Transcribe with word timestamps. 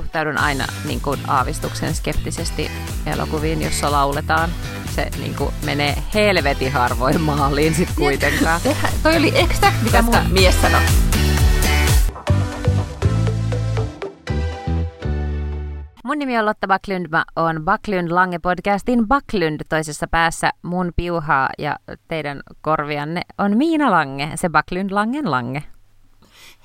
suhtaudun 0.00 0.38
aina 0.38 0.64
niin 0.84 1.00
kuin 1.00 1.20
aavistuksen 1.26 1.94
skeptisesti 1.94 2.70
elokuviin, 3.06 3.62
jossa 3.62 3.92
lauletaan. 3.92 4.50
Se 4.94 5.10
niin 5.18 5.34
kuin 5.34 5.54
menee 5.64 6.02
helvetin 6.14 6.72
harvoin 6.72 7.20
maaliin 7.20 7.74
sitten 7.74 7.96
kuitenkaan. 7.96 8.60
Tehdä, 8.60 8.88
toi 9.02 9.16
oli 9.16 9.38
exact, 9.38 9.82
mitä 9.82 10.02
Koska... 10.02 10.22
mun 10.22 10.32
mies 10.32 10.62
sanoi. 10.62 10.80
Mun 16.04 16.18
nimi 16.18 16.38
on 16.38 16.46
Lotta 16.46 16.66
Backlund, 16.66 17.06
mä 17.10 17.24
oon 17.36 17.64
Backlund 17.64 18.10
Lange 18.10 18.38
podcastin 18.38 19.08
Backlund 19.08 19.60
toisessa 19.68 20.06
päässä 20.10 20.50
mun 20.62 20.92
piuhaa 20.96 21.48
ja 21.58 21.76
teidän 22.08 22.40
korvianne 22.60 23.20
on 23.38 23.56
Miina 23.56 23.90
Lange, 23.90 24.32
se 24.34 24.48
Backlund 24.48 24.90
Langen 24.90 25.30
Lange. 25.30 25.62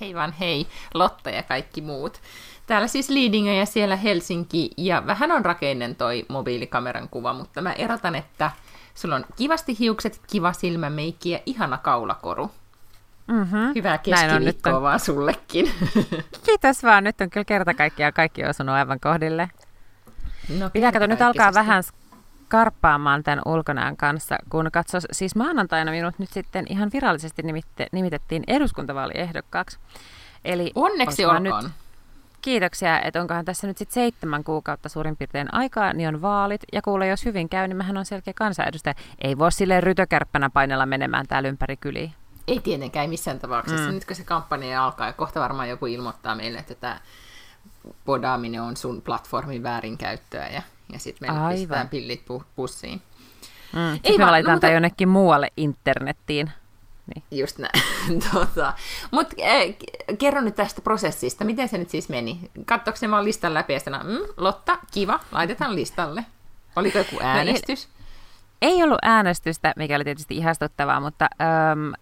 Hei 0.01 0.15
vaan 0.15 0.31
hei, 0.39 0.67
Lotta 0.93 1.29
ja 1.29 1.43
kaikki 1.43 1.81
muut. 1.81 2.21
Täällä 2.67 2.87
siis 2.87 3.09
Liidingö 3.09 3.53
ja 3.53 3.65
siellä 3.65 3.95
Helsinki, 3.95 4.71
ja 4.77 5.03
vähän 5.07 5.31
on 5.31 5.45
rakeinen 5.45 5.95
toi 5.95 6.25
mobiilikameran 6.29 7.09
kuva, 7.09 7.33
mutta 7.33 7.61
mä 7.61 7.73
erotan, 7.73 8.15
että 8.15 8.51
sulla 8.93 9.15
on 9.15 9.25
kivasti 9.35 9.79
hiukset, 9.79 10.21
kiva 10.31 10.53
silmämeikki 10.53 11.29
ja 11.29 11.39
ihana 11.45 11.77
kaulakoru. 11.77 12.51
Mm-hmm. 13.27 13.75
Hyvää 13.75 13.97
keskiviikkoa 13.97 14.75
on. 14.75 14.81
vaan 14.81 14.99
sullekin. 14.99 15.71
Kiitos 16.45 16.83
vaan, 16.83 17.03
nyt 17.03 17.21
on 17.21 17.29
kyllä 17.29 17.45
kerta 17.45 17.73
kaikkiaan 17.73 18.13
kaikki 18.13 18.45
osunut 18.45 18.75
aivan 18.75 18.99
kohdille. 18.99 19.49
No, 20.59 20.69
Pitääkö 20.69 21.07
nyt 21.07 21.21
alkaa 21.21 21.53
vähän 21.53 21.83
karppaamaan 22.47 23.23
tämän 23.23 23.41
ulkonäön 23.45 23.97
kanssa, 23.97 24.37
kun 24.49 24.69
katsos, 24.73 25.07
siis 25.11 25.35
maanantaina 25.35 25.91
minut 25.91 26.19
nyt 26.19 26.29
sitten 26.29 26.65
ihan 26.69 26.89
virallisesti 26.93 27.41
nimitte, 27.41 27.87
nimitettiin 27.91 28.43
eduskuntavaaliehdokkaaksi. 28.47 29.79
Eli 30.45 30.71
Onneksi 30.75 31.25
olkoon. 31.25 31.43
Nyt, 31.43 31.71
kiitoksia, 32.45 33.01
että 33.01 33.21
onkohan 33.21 33.45
tässä 33.45 33.67
nyt 33.67 33.77
sitten 33.77 33.93
seitsemän 33.93 34.43
kuukautta 34.43 34.89
suurin 34.89 35.17
piirtein 35.17 35.53
aikaa, 35.53 35.93
niin 35.93 36.07
on 36.07 36.21
vaalit. 36.21 36.61
Ja 36.73 36.81
kuule, 36.81 37.07
jos 37.07 37.25
hyvin 37.25 37.49
käy, 37.49 37.67
niin 37.67 37.77
mähän 37.77 37.97
on 37.97 38.05
selkeä 38.05 38.33
kansanedustaja. 38.33 38.93
Ei 39.23 39.37
voi 39.37 39.51
silleen 39.51 39.83
rytökärppänä 39.83 40.49
painella 40.49 40.85
menemään 40.85 41.27
täällä 41.27 41.49
ympäri 41.49 41.77
kyliä. 41.77 42.09
Ei 42.47 42.59
tietenkään 42.59 43.01
ei 43.01 43.07
missään 43.07 43.39
tapauksessa. 43.39 43.87
Mm. 43.87 43.93
Nyt 43.93 44.05
kun 44.05 44.15
se 44.15 44.23
kampanja 44.23 44.85
alkaa, 44.85 45.07
ja 45.07 45.13
kohta 45.13 45.39
varmaan 45.39 45.69
joku 45.69 45.85
ilmoittaa 45.85 46.35
meille, 46.35 46.59
että 46.59 46.75
tämä 46.75 46.99
podaaminen 48.05 48.61
on 48.61 48.77
sun 48.77 49.01
platformin 49.01 49.63
väärinkäyttöä, 49.63 50.47
ja 50.47 50.61
ja 50.93 50.99
sitten 50.99 51.33
me 51.33 51.49
pistetään 51.49 51.89
pillit 51.89 52.25
pussiin. 52.55 53.01
Mm, 53.73 53.99
Ei 54.03 54.17
me 54.17 54.25
laitetaan 54.25 54.45
no, 54.45 54.55
mutta... 54.55 54.69
jonnekin 54.69 55.09
muualle 55.09 55.51
internettiin. 55.57 56.51
Niin. 57.15 57.23
Just 57.31 57.57
näin. 57.57 57.83
tota. 58.33 58.73
Mutta 59.11 59.35
äh, 59.43 60.17
kerro 60.17 60.41
nyt 60.41 60.55
tästä 60.55 60.81
prosessista. 60.81 61.45
Miten 61.45 61.69
se 61.69 61.77
nyt 61.77 61.89
siis 61.89 62.09
meni? 62.09 62.39
Katsoiko 62.65 62.97
se 62.97 63.11
vaan 63.11 63.25
listan 63.25 63.53
läpi 63.53 63.73
ja 63.73 63.79
sanoa, 63.79 64.03
mm, 64.03 64.19
Lotta, 64.37 64.79
kiva, 64.93 65.19
laitetaan 65.31 65.75
listalle. 65.75 66.25
Oliko 66.75 66.97
joku 66.97 67.15
no 67.19 67.25
äänestys? 67.25 67.87
Ei 68.61 68.83
ollut 68.83 68.99
äänestystä, 69.01 69.73
mikä 69.75 69.95
oli 69.95 70.03
tietysti 70.03 70.37
ihastuttavaa, 70.37 70.99
mutta 70.99 71.27
äm, 71.71 71.93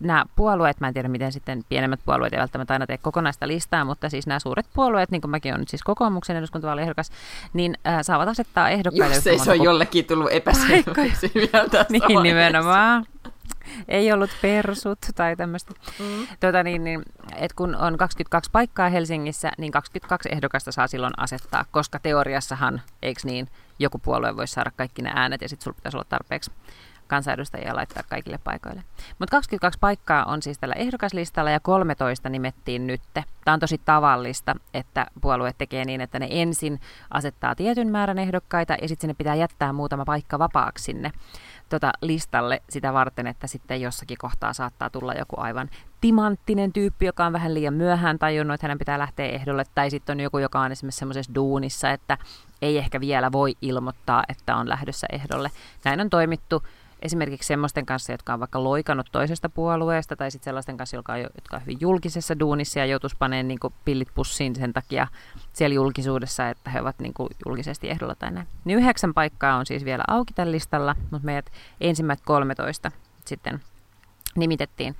nämä 0.00 0.24
puolueet, 0.36 0.80
mä 0.80 0.88
en 0.88 0.94
tiedä 0.94 1.08
miten 1.08 1.32
sitten 1.32 1.64
pienemmät 1.68 2.00
puolueet 2.04 2.32
ei 2.32 2.38
välttämättä 2.38 2.74
aina 2.74 2.86
tee 2.86 2.98
kokonaista 2.98 3.48
listaa, 3.48 3.84
mutta 3.84 4.08
siis 4.08 4.26
nämä 4.26 4.38
suuret 4.38 4.66
puolueet, 4.74 5.10
niin 5.10 5.20
kuin 5.20 5.30
mäkin 5.30 5.52
olen 5.52 5.60
nyt 5.60 5.68
siis 5.68 5.82
kokoomuksen 5.82 6.36
eduskuntavaaliehdokas, 6.36 7.10
niin 7.52 7.78
äh, 7.86 7.98
saavat 8.02 8.28
asettaa 8.28 8.70
ehdokkaille... 8.70 9.14
Jos 9.14 9.26
ei 9.26 9.38
se 9.38 9.50
on 9.50 9.62
jollekin 9.62 10.04
tullut 10.04 10.32
epäselväksi 10.32 11.32
vielä 11.34 11.86
Niin 11.90 12.22
nimenomaan 12.22 13.06
ei 13.88 14.12
ollut 14.12 14.30
persut 14.42 14.98
tai 15.14 15.36
tämmöistä. 15.36 15.74
Mm. 15.98 16.26
Tota 16.40 16.62
niin, 16.62 16.84
niin, 16.84 17.02
et 17.36 17.52
kun 17.52 17.76
on 17.76 17.98
22 17.98 18.50
paikkaa 18.50 18.88
Helsingissä, 18.88 19.50
niin 19.58 19.72
22 19.72 20.28
ehdokasta 20.32 20.72
saa 20.72 20.86
silloin 20.86 21.12
asettaa, 21.16 21.64
koska 21.70 21.98
teoriassahan, 21.98 22.82
eikö 23.02 23.20
niin, 23.24 23.48
joku 23.78 23.98
puolue 23.98 24.36
voisi 24.36 24.54
saada 24.54 24.70
kaikki 24.76 25.02
ne 25.02 25.12
äänet 25.14 25.42
ja 25.42 25.48
sitten 25.48 25.64
sulla 25.64 25.74
pitäisi 25.74 25.96
olla 25.96 26.06
tarpeeksi 26.08 26.50
kansanedustajia 27.10 27.76
laittaa 27.76 28.02
kaikille 28.08 28.38
paikoille. 28.44 28.82
Mutta 29.18 29.36
22 29.36 29.78
paikkaa 29.80 30.24
on 30.24 30.42
siis 30.42 30.58
tällä 30.58 30.74
ehdokaslistalla 30.74 31.50
ja 31.50 31.60
13 31.60 32.28
nimettiin 32.28 32.86
nytte. 32.86 33.24
Tämä 33.44 33.52
on 33.52 33.60
tosi 33.60 33.80
tavallista, 33.84 34.56
että 34.74 35.06
puolue 35.20 35.54
tekee 35.58 35.84
niin, 35.84 36.00
että 36.00 36.18
ne 36.18 36.28
ensin 36.30 36.80
asettaa 37.10 37.54
tietyn 37.54 37.88
määrän 37.88 38.18
ehdokkaita 38.18 38.76
ja 38.82 38.88
sitten 38.88 39.00
sinne 39.00 39.14
pitää 39.14 39.34
jättää 39.34 39.72
muutama 39.72 40.04
paikka 40.04 40.38
vapaaksi 40.38 40.84
sinne 40.84 41.12
tota 41.70 41.92
listalle 42.02 42.62
sitä 42.70 42.92
varten, 42.92 43.26
että 43.26 43.46
sitten 43.46 43.80
jossakin 43.80 44.18
kohtaa 44.18 44.52
saattaa 44.52 44.90
tulla 44.90 45.14
joku 45.14 45.36
aivan 45.38 45.70
timanttinen 46.00 46.72
tyyppi, 46.72 47.06
joka 47.06 47.26
on 47.26 47.32
vähän 47.32 47.54
liian 47.54 47.74
myöhään 47.74 48.18
tajunnut, 48.18 48.54
että 48.54 48.64
hänen 48.64 48.78
pitää 48.78 48.98
lähteä 48.98 49.26
ehdolle, 49.26 49.64
tai 49.74 49.90
sitten 49.90 50.14
on 50.16 50.20
joku, 50.20 50.38
joka 50.38 50.60
on 50.60 50.72
esimerkiksi 50.72 50.98
semmoisessa 50.98 51.34
duunissa, 51.34 51.90
että 51.90 52.18
ei 52.62 52.78
ehkä 52.78 53.00
vielä 53.00 53.32
voi 53.32 53.54
ilmoittaa, 53.62 54.24
että 54.28 54.56
on 54.56 54.68
lähdössä 54.68 55.06
ehdolle. 55.12 55.50
Näin 55.84 56.00
on 56.00 56.10
toimittu 56.10 56.62
esimerkiksi 57.02 57.46
semmoisten 57.46 57.86
kanssa, 57.86 58.12
jotka 58.12 58.32
on 58.32 58.40
vaikka 58.40 58.64
loikannut 58.64 59.06
toisesta 59.12 59.48
puolueesta, 59.48 60.16
tai 60.16 60.30
sitten 60.30 60.44
sellaisten 60.44 60.76
kanssa, 60.76 60.96
jotka 60.96 61.12
on, 61.12 61.20
jotka 61.20 61.56
on 61.56 61.62
hyvin 61.62 61.78
julkisessa 61.80 62.38
duunissa 62.38 62.78
ja 62.78 62.86
joutuisi 62.86 63.16
paneen 63.18 63.48
niin 63.48 63.58
pillit 63.84 64.08
pussiin 64.14 64.56
sen 64.56 64.72
takia 64.72 65.06
siellä 65.52 65.74
julkisuudessa, 65.74 66.48
että 66.48 66.70
he 66.70 66.80
ovat 66.80 66.98
niin 66.98 67.14
julkisesti 67.46 67.90
ehdolla 67.90 68.14
tai 68.14 68.30
näin. 68.30 68.46
Niin 68.64 68.78
yhdeksän 68.78 69.14
paikkaa 69.14 69.56
on 69.56 69.66
siis 69.66 69.84
vielä 69.84 70.04
auki 70.08 70.34
tällä 70.34 70.52
listalla, 70.52 70.96
mutta 71.10 71.26
meidät 71.26 71.50
ensimmäiset 71.80 72.24
13 72.24 72.92
sitten 73.24 73.60
nimitettiin 74.36 74.96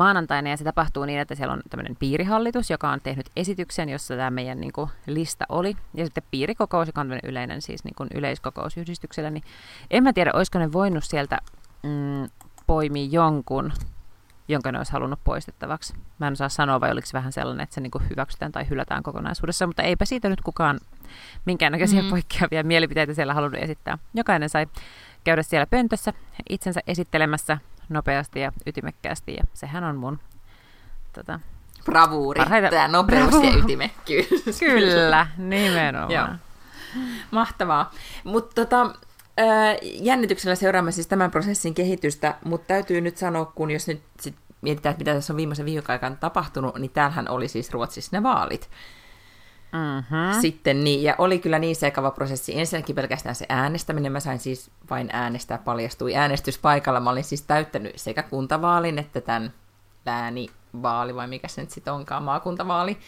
maanantaina 0.00 0.50
ja 0.50 0.56
se 0.56 0.64
tapahtuu 0.64 1.04
niin, 1.04 1.20
että 1.20 1.34
siellä 1.34 1.52
on 1.52 1.62
tämmöinen 1.70 1.96
piirihallitus, 1.96 2.70
joka 2.70 2.90
on 2.90 3.00
tehnyt 3.02 3.30
esityksen, 3.36 3.88
jossa 3.88 4.16
tämä 4.16 4.30
meidän 4.30 4.60
niin 4.60 4.72
kuin, 4.72 4.90
lista 5.06 5.44
oli. 5.48 5.76
Ja 5.94 6.04
sitten 6.04 6.22
piirikokous, 6.30 6.88
joka 6.88 7.00
on 7.00 7.06
tämmöinen 7.06 7.30
yleinen 7.30 7.62
siis 7.62 7.84
niin 7.84 7.94
kuin 7.94 8.08
yleiskokous 8.14 8.76
yhdistyksellä, 8.76 9.30
niin 9.30 9.44
en 9.90 10.02
mä 10.02 10.12
tiedä, 10.12 10.30
olisiko 10.34 10.58
ne 10.58 10.72
voinut 10.72 11.04
sieltä 11.04 11.38
mm, 11.82 12.30
poimia 12.66 13.08
jonkun, 13.10 13.72
jonka 14.48 14.72
ne 14.72 14.78
olisi 14.78 14.92
halunnut 14.92 15.20
poistettavaksi. 15.24 15.94
Mä 16.18 16.26
en 16.26 16.32
osaa 16.32 16.48
sanoa, 16.48 16.80
vai 16.80 16.90
oliko 16.90 17.06
se 17.06 17.12
vähän 17.12 17.32
sellainen, 17.32 17.64
että 17.64 17.74
se 17.74 17.80
niin 17.80 17.90
kuin 17.90 18.10
hyväksytään 18.10 18.52
tai 18.52 18.68
hylätään 18.70 19.02
kokonaisuudessa, 19.02 19.66
mutta 19.66 19.82
eipä 19.82 20.04
siitä 20.04 20.28
nyt 20.28 20.40
kukaan 20.40 20.80
minkäännäköisiä 21.44 22.02
mm. 22.02 22.10
poikkeavia 22.10 22.64
mielipiteitä 22.64 23.14
siellä 23.14 23.34
halunnut 23.34 23.62
esittää. 23.62 23.98
Jokainen 24.14 24.48
sai 24.48 24.66
käydä 25.24 25.42
siellä 25.42 25.66
pöntössä 25.66 26.12
itsensä 26.48 26.80
esittelemässä 26.86 27.58
nopeasti 27.90 28.40
ja 28.40 28.52
ytimekkäästi, 28.66 29.34
ja 29.34 29.42
sehän 29.54 29.84
on 29.84 29.96
mun 29.96 30.18
tota, 31.12 31.40
Bravuuri, 31.84 32.38
parhaita... 32.38 32.70
tämä 32.70 32.88
nopeus 32.88 33.30
Bravu. 33.30 33.46
ja 33.46 33.56
ytimekkyys. 33.56 34.28
Kyllä, 34.60 35.26
nimenomaan. 35.36 36.12
Joo. 36.12 36.28
Mahtavaa. 37.30 37.90
Mutta 38.24 38.64
tota, 38.64 38.94
jännityksellä 39.82 40.54
seuraamme 40.54 40.92
siis 40.92 41.06
tämän 41.06 41.30
prosessin 41.30 41.74
kehitystä, 41.74 42.34
mutta 42.44 42.66
täytyy 42.66 43.00
nyt 43.00 43.16
sanoa, 43.16 43.44
kun 43.44 43.70
jos 43.70 43.86
nyt 43.86 44.02
sit 44.20 44.34
mietitään, 44.60 44.90
että 44.90 45.00
mitä 45.00 45.14
tässä 45.14 45.32
on 45.32 45.36
viimeisen 45.36 45.66
viikon 45.66 45.92
aikana 45.92 46.16
tapahtunut, 46.16 46.78
niin 46.78 46.90
täällähän 46.90 47.28
oli 47.28 47.48
siis 47.48 47.70
Ruotsissa 47.70 48.16
ne 48.16 48.22
vaalit. 48.22 48.70
Mm-hmm. 49.72 50.40
Sitten 50.40 50.84
niin, 50.84 51.02
ja 51.02 51.14
oli 51.18 51.38
kyllä 51.38 51.58
niin 51.58 51.76
sekava 51.76 52.10
prosessi. 52.10 52.58
Ensinnäkin 52.58 52.96
pelkästään 52.96 53.34
se 53.34 53.46
äänestäminen, 53.48 54.12
mä 54.12 54.20
sain 54.20 54.38
siis 54.38 54.70
vain 54.90 55.10
äänestää, 55.12 55.58
paljastui 55.58 56.16
äänestyspaikalla. 56.16 57.00
Mä 57.00 57.10
olin 57.10 57.24
siis 57.24 57.42
täyttänyt 57.42 57.92
sekä 57.96 58.22
kuntavaalin 58.22 58.98
että 58.98 59.20
tämän 59.20 59.52
läänivaali, 60.06 61.14
vai 61.14 61.28
mikä 61.28 61.48
se 61.48 61.60
nyt 61.60 61.70
sitten 61.70 61.92
onkaan, 61.92 62.22
maakuntavaali. 62.22 62.98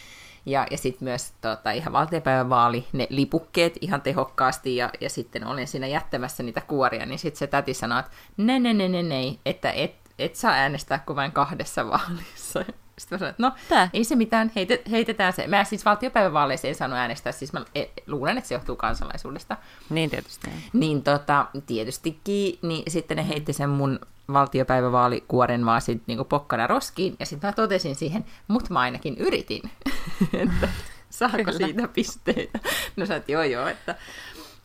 Ja, 0.45 0.67
ja 0.71 0.77
sitten 0.77 1.05
myös 1.05 1.33
tota, 1.41 1.71
ihan 1.71 1.93
valtiopäivävaali, 1.93 2.87
ne 2.93 3.07
lipukkeet 3.09 3.77
ihan 3.81 4.01
tehokkaasti, 4.01 4.75
ja, 4.75 4.89
ja 5.01 5.09
sitten 5.09 5.47
olin 5.47 5.67
siinä 5.67 5.87
jättämässä 5.87 6.43
niitä 6.43 6.61
kuoria, 6.61 7.05
niin 7.05 7.19
sitten 7.19 7.39
se 7.39 7.47
täti 7.47 7.73
sanoi, 7.73 7.99
että 7.99 8.11
ne, 8.37 8.59
ne, 8.59 8.73
ne, 8.73 8.87
ne, 8.89 9.03
ne, 9.03 9.37
että 9.45 9.71
et, 9.71 9.95
et 10.19 10.35
saa 10.35 10.51
äänestää 10.51 10.99
kuin 10.99 11.15
vain 11.15 11.31
kahdessa 11.31 11.87
vaalissa. 11.89 12.65
Sitten 13.03 13.15
mä 13.15 13.19
sanoin, 13.19 13.31
että 13.31 13.43
no, 13.43 13.51
Tää? 13.69 13.89
ei 13.93 14.03
se 14.03 14.15
mitään, 14.15 14.51
heitet, 14.55 14.91
heitetään 14.91 15.33
se. 15.33 15.47
Mä 15.47 15.63
siis 15.63 15.85
valtiopäivävaaleissa 15.85 16.67
en 16.67 16.75
saanut 16.75 16.97
äänestää, 16.97 17.31
siis 17.31 17.53
mä 17.53 17.65
e, 17.75 17.85
luulen, 18.07 18.37
että 18.37 18.47
se 18.47 18.55
johtuu 18.55 18.75
kansalaisuudesta. 18.75 19.57
Niin 19.89 20.09
tietysti. 20.09 20.49
Niin 20.73 21.03
tota, 21.03 21.45
tietystikin, 21.65 22.59
niin 22.61 22.91
sitten 22.91 23.17
ne 23.17 23.27
heitti 23.27 23.53
sen 23.53 23.69
mun 23.69 23.99
valtiopäivävaalikuoren 24.33 25.65
vaan 25.65 25.81
sitten 25.81 26.03
niinku 26.07 26.23
pokkana 26.23 26.67
roskiin, 26.67 27.15
ja 27.19 27.25
sitten 27.25 27.47
mä 27.47 27.53
totesin 27.53 27.95
siihen, 27.95 28.25
mutta 28.47 28.73
mä 28.73 28.79
ainakin 28.79 29.17
yritin, 29.17 29.61
että 30.43 30.69
saako 31.09 31.37
Kyllä. 31.37 31.51
siitä 31.51 31.87
pisteitä. 31.87 32.59
No 32.95 33.05
sä 33.05 33.21
joo 33.27 33.43
joo, 33.43 33.67
että 33.67 33.95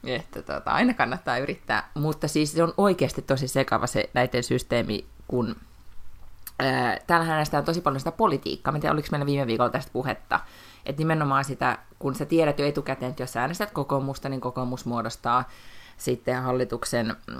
että 0.04 0.42
tota, 0.42 0.70
aina 0.70 0.94
kannattaa 0.94 1.38
yrittää, 1.38 1.90
mutta 1.94 2.28
siis 2.28 2.52
se 2.52 2.62
on 2.62 2.74
oikeasti 2.76 3.22
tosi 3.22 3.48
sekava 3.48 3.86
se 3.86 4.10
näiden 4.14 4.42
systeemi, 4.42 5.04
kun 5.28 5.56
täällähän 7.06 7.36
näistä 7.36 7.58
on 7.58 7.64
tosi 7.64 7.80
paljon 7.80 8.00
sitä 8.00 8.12
politiikkaa. 8.12 8.72
Mä 8.72 8.78
tiedän, 8.78 8.94
oliko 8.94 9.08
meillä 9.10 9.26
viime 9.26 9.46
viikolla 9.46 9.70
tästä 9.70 9.92
puhetta. 9.92 10.40
Että 10.86 11.00
nimenomaan 11.00 11.44
sitä, 11.44 11.78
kun 11.98 12.14
sä 12.14 12.24
tiedät 12.24 12.58
jo 12.58 12.66
etukäteen, 12.66 13.10
että 13.10 13.22
jos 13.22 13.32
sä 13.32 13.40
äänestät 13.40 13.70
kokoomusta, 13.70 14.28
niin 14.28 14.40
kokoomus 14.40 14.86
muodostaa 14.86 15.48
sitten 15.96 16.42
hallituksen 16.42 17.16
mm, 17.26 17.36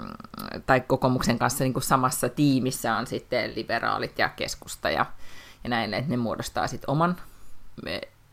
tai 0.65 0.81
kokoomuksen 0.81 1.39
kanssa 1.39 1.63
niin 1.63 1.73
kuin 1.73 1.83
samassa 1.83 2.29
tiimissä 2.29 2.95
on 2.95 3.07
sitten 3.07 3.55
liberaalit 3.55 4.19
ja 4.19 4.29
keskusta 4.29 4.89
ja, 4.89 5.05
ja 5.63 5.69
näin, 5.69 5.93
että 5.93 6.11
ne 6.11 6.17
muodostaa 6.17 6.67
sitten 6.67 6.89
oman 6.89 7.15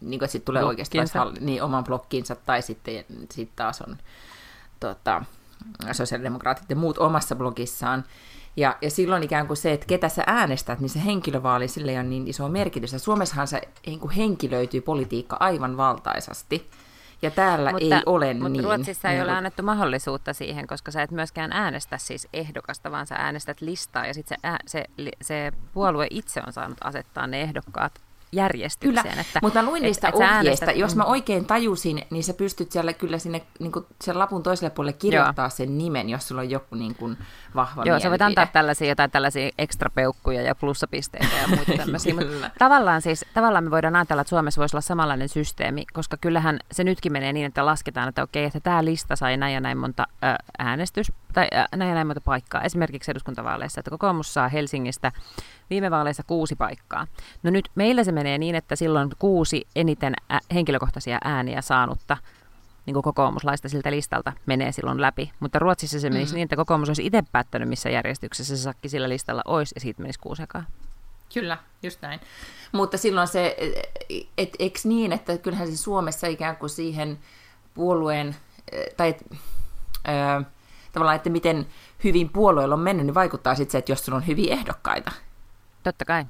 niin 0.01 0.19
kuin, 0.19 0.29
sitten 0.29 0.47
tulee 0.47 0.65
oikeasti 0.65 0.99
niin, 1.41 1.63
oman 1.63 1.85
blokkinsa, 1.85 2.37
tai 2.37 2.63
sitten 2.63 3.05
sit 3.31 3.51
taas 3.57 3.83
on 3.83 3.97
tota, 4.81 5.25
sosiaalidemokraatit 5.93 6.71
ja 6.71 6.77
muut 6.77 6.99
omassa 6.99 7.37
blogissaan. 7.37 8.05
Ja, 8.57 8.77
ja 8.83 8.91
silloin 8.91 9.23
ikään 9.23 9.47
kuin 9.47 9.57
se, 9.57 9.73
että 9.73 9.87
ketä 9.87 10.09
sä 10.09 10.23
äänestät, 10.27 10.81
niin 10.81 10.89
se 10.89 11.05
henkilövaali 11.05 11.69
sille 11.69 11.99
on 11.99 12.11
niin 12.11 12.29
iso 12.29 12.49
merkitys. 12.49 12.93
Ja 12.93 12.99
Suomessahan 12.99 13.49
se 13.49 13.61
niin 13.87 14.01
kuin 14.01 14.11
henkilöityy 14.11 14.81
politiikka 14.81 15.37
aivan 15.41 15.77
valtaisasti. 15.77 16.71
Ja 17.23 17.31
täällä 17.31 17.71
mutta, 17.71 17.97
ei 17.97 18.03
ole 18.07 18.35
mutta 18.35 18.49
niin. 18.49 18.65
Ruotsissa 18.65 19.11
ei 19.11 19.23
ole 19.23 19.33
annettu 19.33 19.63
mahdollisuutta 19.63 20.33
siihen, 20.33 20.67
koska 20.67 20.91
sä 20.91 21.03
et 21.03 21.11
myöskään 21.11 21.53
äänestä 21.53 21.99
siis 21.99 22.29
ehdokasta, 22.33 22.91
vaan 22.91 23.07
sä 23.07 23.15
äänestät 23.15 23.61
listaa 23.61 24.07
ja 24.07 24.15
sitten 24.15 24.39
se, 24.67 24.85
se, 24.97 25.11
se 25.23 25.53
puolue 25.73 26.07
itse 26.11 26.41
on 26.47 26.53
saanut 26.53 26.79
asettaa 26.85 27.27
ne 27.27 27.43
ehdokkaat 27.43 28.06
järjestykseen. 28.33 29.09
Kyllä, 29.09 29.21
että, 29.21 29.39
mutta 29.43 29.63
mä 29.63 29.69
luin 29.69 29.83
niistä 29.83 30.09
että, 30.09 30.39
ohjeista. 30.39 30.71
Jos 30.71 30.97
mä 30.97 31.05
oikein 31.05 31.45
tajusin, 31.45 32.03
niin 32.11 32.25
sä 32.25 32.35
pystyt 32.35 32.73
siellä 32.73 32.93
kyllä 32.93 33.19
sinne 33.19 33.43
niin 33.61 33.73
kuin 33.73 33.87
sen 34.03 34.19
lapun 34.19 34.43
toiselle 34.43 34.71
puolelle 34.71 34.99
kirjoittaa 34.99 35.45
Joo. 35.45 35.51
sen 35.51 35.79
nimen, 35.79 36.09
jos 36.09 36.29
sulla 36.29 36.41
on 36.41 36.51
joku 36.51 36.75
niin 36.75 36.95
kuin 36.95 37.19
vahva 37.55 37.85
Joo, 37.85 38.01
sä 38.01 38.11
voit 38.11 38.23
antaa 38.23 38.47
tällaisia, 38.47 38.89
jotain 38.89 39.11
tällaisia 39.11 39.51
ekstrapeukkuja 39.59 40.43
ja 40.43 40.55
plussapisteitä 40.55 41.37
ja 41.43 41.49
muita 41.49 41.73
tämmöisiä. 41.83 42.15
mutta 42.15 42.51
tavallaan, 42.59 43.03
siis, 43.03 43.25
tavallaan 43.35 43.65
me 43.65 43.71
voidaan 43.71 43.97
ajatella, 43.97 44.21
että 44.21 44.29
Suomessa 44.29 44.61
voisi 44.61 44.77
olla 44.77 44.83
samanlainen 44.83 45.29
systeemi, 45.29 45.85
koska 45.93 46.17
kyllähän 46.17 46.59
se 46.73 46.85
nytkin 46.85 47.13
menee 47.13 47.33
niin, 47.33 47.47
että 47.47 47.67
lasketaan, 47.67 48.09
että 48.09 48.23
okei, 48.23 48.45
että 48.45 48.61
tämä 48.61 48.85
lista 48.85 49.17
sai 49.17 49.37
näin 49.37 49.55
ja 49.55 49.61
näin 49.61 49.79
monta 49.79 50.07
äänestys, 50.59 51.13
tai 51.37 51.49
näin 51.77 51.89
ja 51.89 51.95
näin 51.95 52.07
monta 52.07 52.21
paikkaa, 52.21 52.63
esimerkiksi 52.63 53.11
eduskuntavaaleissa, 53.11 53.81
että 53.81 53.91
kokoomus 53.91 54.35
saa 54.35 54.49
Helsingistä 54.49 55.13
viime 55.71 55.91
vaaleissa 55.91 56.23
kuusi 56.27 56.57
paikkaa. 56.57 57.07
No 57.43 57.51
nyt 57.51 57.71
meillä 57.75 58.05
se 58.05 58.13
menee 58.13 58.39
niin, 58.39 58.55
että 58.55 58.77
silloin 58.77 59.11
kuusi 59.19 59.67
eniten 59.77 60.15
ä- 60.33 60.41
henkilökohtaisia 60.55 61.19
ääniä 61.25 61.61
saanutta 61.61 62.17
niin 62.87 62.95
kuin 62.95 63.03
kokoomuslaista 63.03 63.69
siltä 63.69 63.91
listalta 63.91 64.33
menee 64.47 64.73
silloin 64.73 65.01
läpi. 65.01 65.33
Mutta 65.41 65.59
Ruotsissa 65.59 66.01
se 66.01 66.11
menisi 66.11 66.33
mm. 66.33 66.35
niin, 66.35 66.45
että 66.45 66.57
kokoomus 66.57 66.89
olisi 66.89 67.07
itse 67.07 67.23
päättänyt, 67.33 67.69
missä 67.69 67.91
järjestyksessä 67.91 68.57
se 68.57 68.63
sakki 68.63 68.89
sillä 68.89 69.09
listalla 69.09 69.43
olisi, 69.45 69.73
ja 69.75 69.81
siitä 69.81 70.03
menisi 70.03 70.21
kuusekaan. 70.21 70.67
Kyllä, 71.35 71.59
just 71.83 72.03
näin. 72.03 72.21
Mutta 72.73 72.99
silloin 72.99 73.29
se, 73.29 73.57
et, 74.39 74.57
eikö 74.59 74.79
niin, 74.85 75.13
että 75.13 75.39
kyllähän 75.39 75.69
se 75.69 75.77
Suomessa 75.77 76.27
ikään 76.27 76.57
kuin 76.57 76.71
siihen 76.71 77.19
puolueen, 77.75 78.37
tai 78.97 79.09
et, 79.09 79.25
ö, 80.09 80.45
tavallaan, 80.97 81.17
että 81.17 81.31
miten 81.31 81.67
hyvin 82.05 82.29
puolueella 82.29 82.75
on 82.75 82.81
mennyt, 82.81 83.07
niin 83.07 83.15
vaikuttaa 83.15 83.55
sitten 83.55 83.73
se, 83.73 83.79
että 83.79 83.93
jos 83.93 84.05
sulla 84.05 84.17
on 84.17 84.27
hyviä 84.27 84.55
ehdokkaita, 84.55 85.13
Totta 85.83 86.05
kai. 86.05 86.27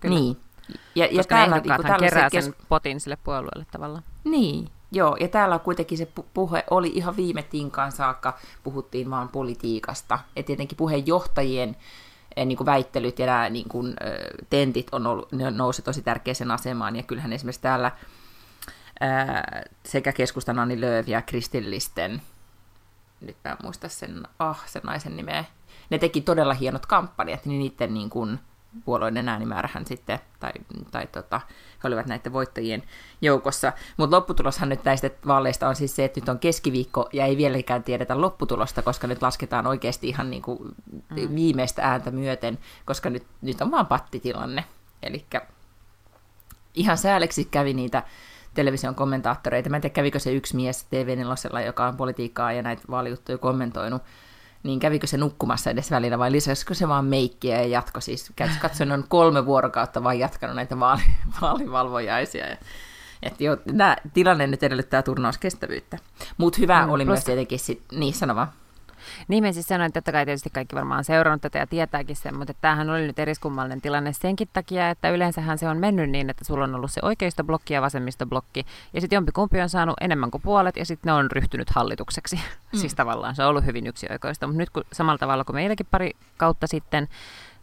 Kyllä. 0.00 0.14
Niin. 0.14 0.36
Ja, 0.94 1.04
ja 1.04 1.16
Koska 1.16 1.34
täällä, 1.34 1.56
niin 1.56 1.76
kuin, 1.76 1.98
kerää 2.00 2.30
kes... 2.30 2.44
sen 2.44 2.54
potin 2.68 3.00
sille 3.00 3.18
puolueelle 3.24 3.66
tavallaan. 3.70 4.02
Niin, 4.24 4.68
joo. 4.92 5.16
Ja 5.20 5.28
täällä 5.28 5.58
kuitenkin 5.58 5.98
se 5.98 6.08
puhe 6.34 6.64
oli 6.70 6.92
ihan 6.94 7.16
viime 7.16 7.42
tinkaan 7.42 7.92
saakka, 7.92 8.38
puhuttiin 8.62 9.10
vaan 9.10 9.28
politiikasta. 9.28 10.18
Ja 10.36 10.42
tietenkin 10.42 10.76
puheenjohtajien 10.76 11.76
eh, 12.36 12.46
niin 12.46 12.56
kuin 12.56 12.66
väittelyt 12.66 13.18
ja 13.18 13.26
nämä 13.26 13.50
niin 13.50 13.68
kuin, 13.68 13.96
tentit 14.50 14.86
on 14.92 15.06
ollut, 15.06 15.32
ne 15.32 15.50
nousi 15.50 15.82
tosi 15.82 16.02
tärkeäseen 16.02 16.50
asemaan. 16.50 16.96
Ja 16.96 17.02
kyllähän 17.02 17.32
esimerkiksi 17.32 17.62
täällä 17.62 17.90
ää, 19.00 19.62
sekä 19.86 20.12
keskustan 20.12 20.58
Anni 20.58 20.80
Lööv 20.80 21.08
ja 21.08 21.22
kristillisten, 21.22 22.22
nyt 23.20 23.36
mä 23.44 23.50
en 23.50 23.56
muista 23.62 23.88
sen, 23.88 24.22
ah, 24.38 24.66
sen 24.66 24.82
naisen 24.84 25.16
nimeä, 25.16 25.44
ne 25.90 25.98
teki 25.98 26.20
todella 26.20 26.54
hienot 26.54 26.86
kampanjat, 26.86 27.46
niin 27.46 27.58
niiden 27.58 27.94
niin 27.94 28.10
kuin, 28.10 28.38
puolueiden 28.84 29.28
äänimäärähän 29.28 29.86
sitten, 29.86 30.18
tai, 30.40 30.52
tai 30.90 31.06
tota, 31.06 31.40
he 31.82 31.88
olivat 31.88 32.06
näiden 32.06 32.32
voittajien 32.32 32.82
joukossa. 33.20 33.72
Mutta 33.96 34.16
lopputuloshan 34.16 34.68
nyt 34.68 34.84
näistä 34.84 35.10
vaaleista 35.26 35.68
on 35.68 35.76
siis 35.76 35.96
se, 35.96 36.04
että 36.04 36.20
nyt 36.20 36.28
on 36.28 36.38
keskiviikko 36.38 37.08
ja 37.12 37.24
ei 37.24 37.36
vieläkään 37.36 37.82
tiedetä 37.82 38.20
lopputulosta, 38.20 38.82
koska 38.82 39.06
nyt 39.06 39.22
lasketaan 39.22 39.66
oikeasti 39.66 40.08
ihan 40.08 40.30
niin 40.30 40.42
kuin 40.42 40.58
mm. 40.92 41.34
viimeistä 41.34 41.82
ääntä 41.82 42.10
myöten, 42.10 42.58
koska 42.84 43.10
nyt, 43.10 43.26
nyt 43.42 43.60
on 43.60 43.70
vaan 43.70 43.86
pattitilanne. 43.86 44.64
Eli 45.02 45.26
ihan 46.74 46.98
sääleksi 46.98 47.44
kävi 47.44 47.74
niitä 47.74 48.02
television 48.58 48.94
kommentaattoreita. 48.94 49.70
Mä 49.70 49.76
en 49.76 49.82
tiedä, 49.82 49.94
kävikö 49.94 50.18
se 50.18 50.32
yksi 50.32 50.56
mies 50.56 50.86
TV4, 50.86 51.66
joka 51.66 51.86
on 51.86 51.96
politiikkaa 51.96 52.52
ja 52.52 52.62
näitä 52.62 52.82
vaalijuttuja 52.90 53.38
kommentoinut, 53.38 54.02
niin 54.62 54.80
kävikö 54.80 55.06
se 55.06 55.16
nukkumassa 55.16 55.70
edes 55.70 55.90
välillä 55.90 56.18
vai 56.18 56.32
lisäsikö 56.32 56.74
se 56.74 56.88
vaan 56.88 57.04
meikkiä 57.04 57.56
ja 57.56 57.68
jatko 57.68 58.00
siis, 58.00 58.32
katsoin 58.60 58.92
on 58.92 59.04
kolme 59.08 59.46
vuorokautta 59.46 60.04
vaan 60.04 60.18
jatkanut 60.18 60.56
näitä 60.56 60.80
vaali, 60.80 61.02
vaalivalvojaisia. 61.40 62.46
Ja, 62.46 62.56
että 63.22 63.44
jo, 63.44 63.56
tämä 63.56 63.96
tilanne 64.14 64.46
nyt 64.46 64.62
edellyttää 64.62 65.02
turnauskestävyyttä. 65.02 65.98
Mutta 66.36 66.58
hyvä 66.60 66.86
mm, 66.86 66.92
oli 66.92 67.04
plus... 67.04 67.14
myös 67.14 67.24
tietenkin, 67.24 67.58
sit, 67.58 67.82
niin 67.92 68.14
sanova. 68.14 68.48
Niin 69.28 69.44
mä 69.44 69.52
siis 69.52 69.66
sanoin, 69.66 69.86
että 69.86 70.00
totta 70.00 70.12
kai 70.12 70.24
tietysti 70.24 70.50
kaikki 70.50 70.76
varmaan 70.76 70.98
on 70.98 71.04
seurannut 71.04 71.42
tätä 71.42 71.58
ja 71.58 71.66
tietääkin 71.66 72.16
sen, 72.16 72.36
mutta 72.36 72.54
tämähän 72.60 72.90
oli 72.90 73.06
nyt 73.06 73.18
eriskummallinen 73.18 73.80
tilanne 73.80 74.12
senkin 74.12 74.48
takia, 74.52 74.90
että 74.90 75.10
yleensähän 75.10 75.58
se 75.58 75.68
on 75.68 75.78
mennyt 75.78 76.10
niin, 76.10 76.30
että 76.30 76.44
sulla 76.44 76.64
on 76.64 76.74
ollut 76.74 76.90
se 76.90 77.00
blokki 77.42 77.74
ja 77.74 77.82
vasemmistoblokki, 77.82 78.66
ja 78.92 79.00
sitten 79.00 79.16
jompikumpi 79.16 79.60
on 79.60 79.68
saanut 79.68 79.96
enemmän 80.00 80.30
kuin 80.30 80.42
puolet, 80.42 80.76
ja 80.76 80.84
sitten 80.84 81.10
ne 81.10 81.12
on 81.12 81.30
ryhtynyt 81.30 81.70
hallitukseksi. 81.70 82.40
Mm. 82.72 82.78
siis 82.78 82.94
tavallaan 82.94 83.36
se 83.36 83.42
on 83.42 83.48
ollut 83.48 83.64
hyvin 83.64 83.86
yksioikoista, 83.86 84.46
mutta 84.46 84.58
nyt 84.58 84.70
kun, 84.70 84.84
samalla 84.92 85.18
tavalla 85.18 85.44
kuin 85.44 85.56
meilläkin 85.56 85.86
pari 85.90 86.10
kautta 86.36 86.66
sitten, 86.66 87.08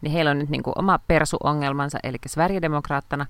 niin 0.00 0.12
heillä 0.12 0.30
on 0.30 0.38
nyt 0.38 0.48
niin 0.48 0.62
kuin 0.62 0.78
oma 0.78 0.98
persuongelmansa, 1.08 1.98
eli 2.02 2.16
Sverigedemokraattana, 2.26 3.26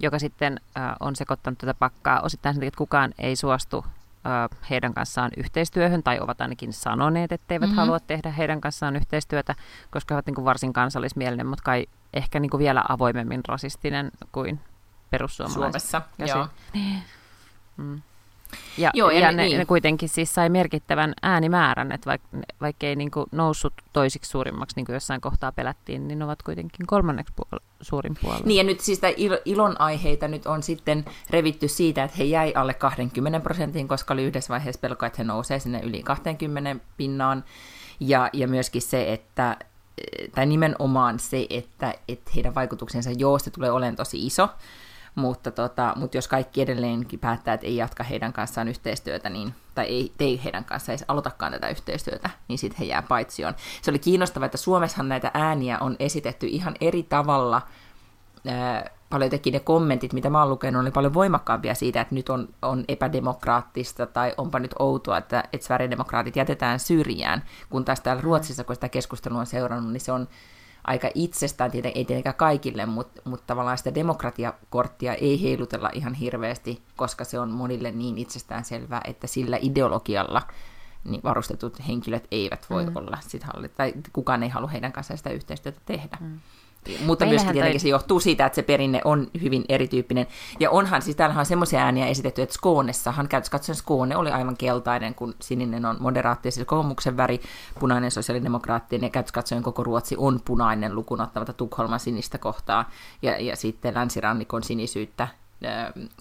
joka 0.00 0.18
sitten 0.18 0.60
äh, 0.76 0.92
on 1.00 1.16
sekoittanut 1.16 1.58
tätä 1.58 1.74
pakkaa 1.74 2.20
osittain 2.20 2.54
sen 2.54 2.60
takia, 2.60 2.68
että 2.68 2.78
kukaan 2.78 3.14
ei 3.18 3.36
suostu 3.36 3.84
heidän 4.70 4.94
kanssaan 4.94 5.30
yhteistyöhön, 5.36 6.02
tai 6.02 6.20
ovat 6.20 6.40
ainakin 6.40 6.72
sanoneet, 6.72 7.32
etteivät 7.32 7.66
mm-hmm. 7.66 7.76
halua 7.76 8.00
tehdä 8.00 8.30
heidän 8.30 8.60
kanssaan 8.60 8.96
yhteistyötä, 8.96 9.54
koska 9.90 10.14
he 10.14 10.16
ovat 10.16 10.26
niin 10.26 10.34
kuin 10.34 10.44
varsin 10.44 10.72
kansallismielinen, 10.72 11.46
mutta 11.46 11.62
kai 11.64 11.86
ehkä 12.12 12.40
niin 12.40 12.50
kuin 12.50 12.58
vielä 12.58 12.84
avoimemmin 12.88 13.40
rasistinen 13.48 14.10
kuin 14.32 14.60
perussuomalaiset. 15.10 15.82
Suomessa, 15.90 16.02
joo. 16.18 16.48
Mm. 17.76 18.02
Ja, 18.78 18.90
Joo, 18.94 19.10
ja, 19.10 19.20
ja 19.20 19.32
ne, 19.32 19.42
niin. 19.42 19.58
ne 19.58 19.64
kuitenkin 19.64 20.08
siis 20.08 20.34
sai 20.34 20.48
merkittävän 20.48 21.14
äänimäärän, 21.22 21.92
että 21.92 22.06
vaikka, 22.06 22.28
vaikka 22.60 22.86
ei 22.86 22.96
niin 22.96 23.10
kuin 23.10 23.26
noussut 23.32 23.72
toisiksi 23.92 24.30
suurimmaksi, 24.30 24.76
niin 24.76 24.86
kuin 24.86 24.94
jossain 24.94 25.20
kohtaa 25.20 25.52
pelättiin, 25.52 26.08
niin 26.08 26.18
ne 26.18 26.24
ovat 26.24 26.42
kuitenkin 26.42 26.86
kolmanneksi 26.86 27.34
puol- 27.40 27.58
suurin 27.80 28.16
puolue. 28.22 28.40
Niin, 28.44 28.56
ja 28.56 28.64
nyt 28.64 28.80
siis 28.80 29.00
il- 29.16 29.42
ilon 29.44 29.80
aiheita 29.80 30.28
nyt 30.28 30.46
on 30.46 30.62
sitten 30.62 31.04
revitty 31.30 31.68
siitä, 31.68 32.04
että 32.04 32.16
he 32.16 32.24
jäi 32.24 32.52
alle 32.54 32.74
20 32.74 33.40
prosentin, 33.40 33.88
koska 33.88 34.14
oli 34.14 34.24
yhdessä 34.24 34.50
vaiheessa 34.52 34.80
pelko, 34.80 35.06
että 35.06 35.16
he 35.18 35.24
nousee 35.24 35.58
sinne 35.58 35.80
yli 35.80 36.02
20 36.02 36.76
pinnaan. 36.96 37.44
Ja, 38.00 38.30
ja 38.32 38.48
myöskin 38.48 38.82
se, 38.82 39.12
että 39.12 39.56
tai 40.34 40.46
nimenomaan 40.46 41.18
se, 41.18 41.46
että, 41.50 41.94
että 42.08 42.30
heidän 42.34 42.54
vaikutuksensa 42.54 43.10
joosta 43.10 43.50
tulee 43.50 43.70
olemaan 43.70 43.96
tosi 43.96 44.26
iso, 44.26 44.48
mutta, 45.14 45.50
tota, 45.50 45.92
mutta 45.96 46.16
jos 46.16 46.28
kaikki 46.28 46.62
edelleenkin 46.62 47.18
päättää, 47.18 47.54
että 47.54 47.66
ei 47.66 47.76
jatka 47.76 48.04
heidän 48.04 48.32
kanssaan 48.32 48.68
yhteistyötä, 48.68 49.30
niin, 49.30 49.54
tai 49.74 49.84
ei 49.84 50.12
tee 50.18 50.40
heidän 50.44 50.64
kanssaan, 50.64 50.98
ei 50.98 51.04
aloitakaan 51.08 51.52
tätä 51.52 51.68
yhteistyötä, 51.68 52.30
niin 52.48 52.58
sitten 52.58 52.78
he 52.78 52.84
jää 52.84 53.02
paitsioon. 53.02 53.54
Se 53.82 53.90
oli 53.90 53.98
kiinnostavaa, 53.98 54.46
että 54.46 54.58
Suomessahan 54.58 55.08
näitä 55.08 55.30
ääniä 55.34 55.78
on 55.78 55.96
esitetty 55.98 56.46
ihan 56.46 56.74
eri 56.80 57.02
tavalla. 57.02 57.62
Ää, 58.46 58.90
paljon 59.10 59.30
teki 59.30 59.50
ne 59.50 59.60
kommentit, 59.60 60.12
mitä 60.12 60.30
mä 60.30 60.40
oon 60.40 60.50
lukenut, 60.50 60.82
oli 60.82 60.90
paljon 60.90 61.14
voimakkaampia 61.14 61.74
siitä, 61.74 62.00
että 62.00 62.14
nyt 62.14 62.28
on, 62.28 62.48
on 62.62 62.84
epädemokraattista 62.88 64.06
tai 64.06 64.34
onpa 64.36 64.58
nyt 64.58 64.74
outoa, 64.78 65.18
että, 65.18 65.44
että 65.52 65.66
Sverigedemokraatit 65.66 66.36
jätetään 66.36 66.80
syrjään, 66.80 67.44
kun 67.70 67.84
taas 67.84 68.00
täällä 68.00 68.22
Ruotsissa, 68.22 68.64
kun 68.64 68.76
sitä 68.76 68.88
keskustelua 68.88 69.40
on 69.40 69.46
seurannut, 69.46 69.92
niin 69.92 70.00
se 70.00 70.12
on 70.12 70.28
aika 70.84 71.10
itsestään, 71.14 71.70
ei 71.74 72.04
tietenkään 72.04 72.34
kaikille, 72.34 72.86
mutta, 72.86 73.22
mutta 73.24 73.46
tavallaan 73.46 73.78
sitä 73.78 73.94
demokratiakorttia 73.94 75.14
ei 75.14 75.42
heilutella 75.42 75.90
ihan 75.92 76.14
hirveästi, 76.14 76.82
koska 76.96 77.24
se 77.24 77.38
on 77.38 77.50
monille 77.50 77.90
niin 77.90 78.18
itsestään 78.18 78.64
selvää, 78.64 79.00
että 79.04 79.26
sillä 79.26 79.58
ideologialla 79.60 80.42
niin 81.04 81.22
varustetut 81.22 81.88
henkilöt 81.88 82.28
eivät 82.30 82.66
voi 82.70 82.86
mm. 82.86 82.96
olla 82.96 83.18
sit 83.20 83.42
hallit, 83.42 83.74
tai 83.74 83.94
kukaan 84.12 84.42
ei 84.42 84.48
halua 84.48 84.68
heidän 84.68 84.92
kanssaan 84.92 85.18
sitä 85.18 85.30
yhteistyötä 85.30 85.80
tehdä. 85.86 86.18
Mm. 86.20 86.40
Mutta 87.06 87.26
myöskin 87.26 87.52
tietenkin 87.52 87.80
toi... 87.80 87.82
se 87.82 87.88
johtuu 87.88 88.20
siitä, 88.20 88.46
että 88.46 88.56
se 88.56 88.62
perinne 88.62 89.00
on 89.04 89.30
hyvin 89.42 89.64
erityyppinen. 89.68 90.26
Ja 90.60 90.70
onhan, 90.70 91.02
siis 91.02 91.16
täällähän 91.16 91.40
on 91.40 91.46
semmoisia 91.46 91.80
ääniä 91.80 92.06
esitetty, 92.06 92.42
että 92.42 92.54
Skoonessahan, 92.54 93.28
käytössä 93.28 93.52
katsoen 93.52 93.76
Skoone 93.76 94.16
oli 94.16 94.30
aivan 94.30 94.56
keltainen, 94.56 95.14
kun 95.14 95.34
sininen 95.40 95.84
on 95.84 95.96
moderaattinen, 96.00 96.52
siis 96.52 96.66
kokoomuksen 96.66 97.16
väri, 97.16 97.40
punainen 97.80 98.10
sosiaalidemokraattinen, 98.10 99.06
ja 99.06 99.10
käytössä 99.10 99.34
katsoen 99.34 99.62
koko 99.62 99.84
Ruotsi 99.84 100.14
on 100.18 100.40
punainen 100.44 100.94
lukunottamatta 100.94 101.52
Tukholman 101.52 102.00
sinistä 102.00 102.38
kohtaa, 102.38 102.90
ja, 103.22 103.40
ja 103.40 103.56
sitten 103.56 103.94
länsirannikon 103.94 104.62
sinisyyttä 104.62 105.28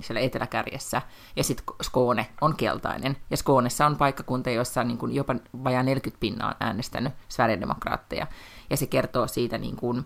siellä 0.02 0.20
eteläkärjessä, 0.20 1.02
ja 1.36 1.44
sitten 1.44 1.66
Skoone 1.82 2.28
on 2.42 2.56
keltainen. 2.56 3.18
Ja 3.30 3.38
Skoonessa 3.38 3.86
on 3.86 3.96
paikkakunta, 3.96 4.50
jossa 4.50 4.84
niin 4.84 4.98
kuin 4.98 5.16
jopa 5.16 5.36
vajaa 5.64 5.84
40 5.84 6.20
pinnaa 6.20 6.48
on 6.48 6.56
äänestänyt 6.60 7.14
Sverigedemokraatteja. 7.30 8.28
Ja 8.70 8.78
se 8.78 8.88
kertoo 8.88 9.28
siitä 9.28 9.58
niin 9.58 9.76
kuin, 9.76 10.06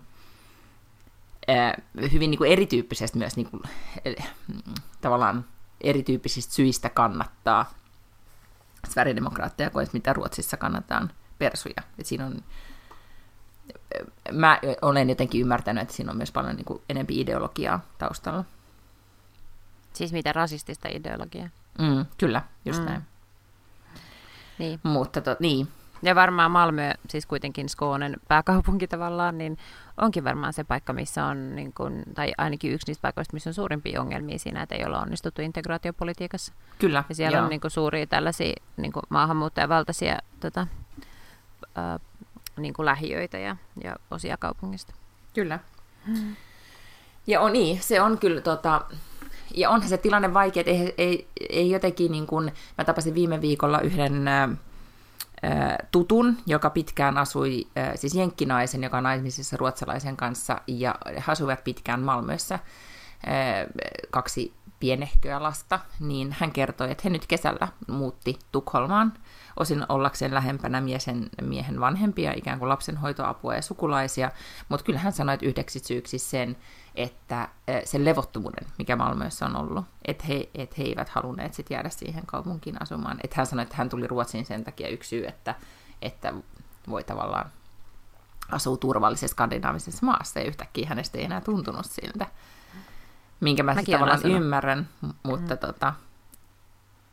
hyvin 2.12 2.30
niin 2.30 2.38
kuin 2.38 2.52
erityyppisesti 2.52 3.18
myös 3.18 3.36
niin 3.36 3.50
kuin, 3.50 3.62
tavallaan 5.00 5.44
erityyppisistä 5.80 6.54
syistä 6.54 6.88
kannattaa 6.88 7.74
Sverigedemokraatteja 8.88 9.70
kuin 9.70 9.88
mitä 9.92 10.12
Ruotsissa 10.12 10.56
kannataan 10.56 11.10
persuja. 11.38 11.82
Et 11.98 12.06
siinä 12.06 12.26
on, 12.26 12.44
mä 14.32 14.60
olen 14.82 15.08
jotenkin 15.08 15.40
ymmärtänyt, 15.40 15.82
että 15.82 15.94
siinä 15.94 16.10
on 16.10 16.16
myös 16.16 16.32
paljon 16.32 16.56
niin 16.56 16.64
kuin, 16.64 16.82
enempi 16.88 17.20
ideologiaa 17.20 17.80
taustalla. 17.98 18.44
Siis 19.92 20.12
mitä 20.12 20.32
rasistista 20.32 20.88
ideologiaa? 20.88 21.48
Mm, 21.78 22.06
kyllä, 22.18 22.42
just 22.64 22.80
mm. 22.80 22.86
näin. 22.86 23.02
Niin. 24.58 24.80
Mutta 24.82 25.20
to, 25.20 25.36
niin. 25.40 25.68
Ja 26.06 26.14
varmaan 26.14 26.50
Malmö, 26.50 26.90
siis 27.08 27.26
kuitenkin 27.26 27.68
Skånen 27.68 28.16
pääkaupunki 28.28 28.88
tavallaan, 28.88 29.38
niin 29.38 29.58
onkin 29.96 30.24
varmaan 30.24 30.52
se 30.52 30.64
paikka, 30.64 30.92
missä 30.92 31.24
on, 31.24 31.56
niin 31.56 31.72
kun, 31.72 32.02
tai 32.14 32.32
ainakin 32.38 32.72
yksi 32.72 32.86
niistä 32.86 33.02
paikoista, 33.02 33.34
missä 33.34 33.50
on 33.50 33.54
suurimpia 33.54 34.00
ongelmia 34.00 34.38
siinä, 34.38 34.62
että 34.62 34.74
ei 34.74 34.84
olla 34.84 35.00
onnistuttu 35.00 35.42
integraatiopolitiikassa. 35.42 36.52
Kyllä, 36.78 37.04
Ja 37.08 37.14
siellä 37.14 37.36
joo. 37.36 37.44
on 37.44 37.50
niin 37.50 37.60
kun, 37.60 37.70
suuria 37.70 38.06
tällaisia 38.06 38.54
niin 38.76 38.92
kun, 38.92 39.02
maahanmuuttajavaltaisia 39.08 40.18
tota, 40.40 40.66
ää, 41.74 42.00
niin 42.56 42.74
kun 42.74 42.84
lähiöitä 42.84 43.38
ja, 43.38 43.56
ja 43.84 43.96
osia 44.10 44.36
kaupungista. 44.36 44.94
Kyllä. 45.34 45.58
Hmm. 46.06 46.36
Ja 47.26 47.40
on 47.40 47.52
niin, 47.52 47.82
se 47.82 48.00
on 48.00 48.18
kyllä 48.18 48.40
tota, 48.40 48.82
ja 49.54 49.70
onhan 49.70 49.88
se 49.88 49.98
tilanne 49.98 50.34
vaikea, 50.34 50.60
että 50.60 50.70
ei, 50.70 50.94
ei, 50.98 51.28
ei 51.50 51.70
jotenkin 51.70 52.12
niin 52.12 52.26
kuin, 52.26 52.52
mä 52.78 52.84
tapasin 52.84 53.14
viime 53.14 53.40
viikolla 53.40 53.80
yhden 53.80 54.28
tutun, 55.90 56.36
joka 56.46 56.70
pitkään 56.70 57.18
asui, 57.18 57.66
siis 57.94 58.14
jenkkinaisen, 58.14 58.82
joka 58.82 58.96
on 58.96 59.02
naimisissa 59.02 59.56
ruotsalaisen 59.56 60.16
kanssa, 60.16 60.60
ja 60.66 60.94
he 61.06 61.32
asuivat 61.32 61.64
pitkään 61.64 62.00
Malmössä, 62.00 62.58
kaksi 64.10 64.54
pienehköä 64.80 65.42
lasta, 65.42 65.80
niin 66.00 66.36
hän 66.40 66.52
kertoi, 66.52 66.90
että 66.90 67.02
he 67.04 67.10
nyt 67.10 67.26
kesällä 67.26 67.68
muutti 67.88 68.38
Tukholmaan, 68.52 69.12
osin 69.56 69.86
ollakseen 69.88 70.34
lähempänä 70.34 70.80
miesen, 70.80 71.30
miehen 71.42 71.80
vanhempia, 71.80 72.32
ikään 72.36 72.58
kuin 72.58 72.68
lapsenhoitoapua 72.68 73.54
ja 73.54 73.62
sukulaisia, 73.62 74.30
mutta 74.68 74.84
kyllä 74.84 74.98
hän 74.98 75.12
sanoi, 75.12 75.34
että 75.34 75.46
yhdeksi 75.46 75.78
syyksi 75.78 76.18
sen, 76.18 76.56
että 76.94 77.48
sen 77.84 78.04
levottomuuden, 78.04 78.66
mikä 78.78 78.96
Malmössä 78.96 79.46
on 79.46 79.56
ollut, 79.56 79.84
että 80.04 80.24
he, 80.24 80.48
että 80.54 80.74
he 80.78 80.84
eivät 80.84 81.08
halunneet 81.08 81.54
sit 81.54 81.70
jäädä 81.70 81.88
siihen 81.88 82.26
kaupunkiin 82.26 82.82
asumaan. 82.82 83.18
Että 83.24 83.36
hän 83.36 83.46
sanoi, 83.46 83.62
että 83.62 83.76
hän 83.76 83.88
tuli 83.88 84.06
Ruotsiin 84.06 84.46
sen 84.46 84.64
takia 84.64 84.88
yksi 84.88 85.08
syy, 85.08 85.26
että, 85.26 85.54
että 86.02 86.32
voi 86.88 87.04
tavallaan 87.04 87.50
asua 88.50 88.76
turvallisessa 88.76 89.34
skandinaavisessa 89.34 90.06
maassa, 90.06 90.40
ja 90.40 90.46
yhtäkkiä 90.46 90.88
hänestä 90.88 91.18
ei 91.18 91.24
enää 91.24 91.40
tuntunut 91.40 91.86
siltä. 91.86 92.26
Minkä 93.40 93.62
mä 93.62 93.74
sitten 93.74 93.92
tavallaan 93.92 94.18
asunut. 94.18 94.36
ymmärrän, 94.36 94.88
mutta, 95.22 95.54
mm. 95.54 95.58
tota, 95.58 95.92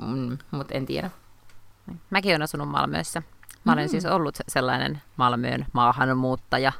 mm, 0.01 0.37
mutta 0.51 0.73
en 0.73 0.85
tiedä. 0.85 1.09
Mäkin 2.09 2.31
olen 2.31 2.41
asunut 2.41 2.69
Malmössä. 2.69 3.21
Mä 3.63 3.73
olen 3.73 3.85
mm. 3.85 3.89
siis 3.89 4.05
ollut 4.05 4.35
sellainen 4.47 5.01
Malmöön 5.17 5.65
maahanmuuttaja. 5.73 6.71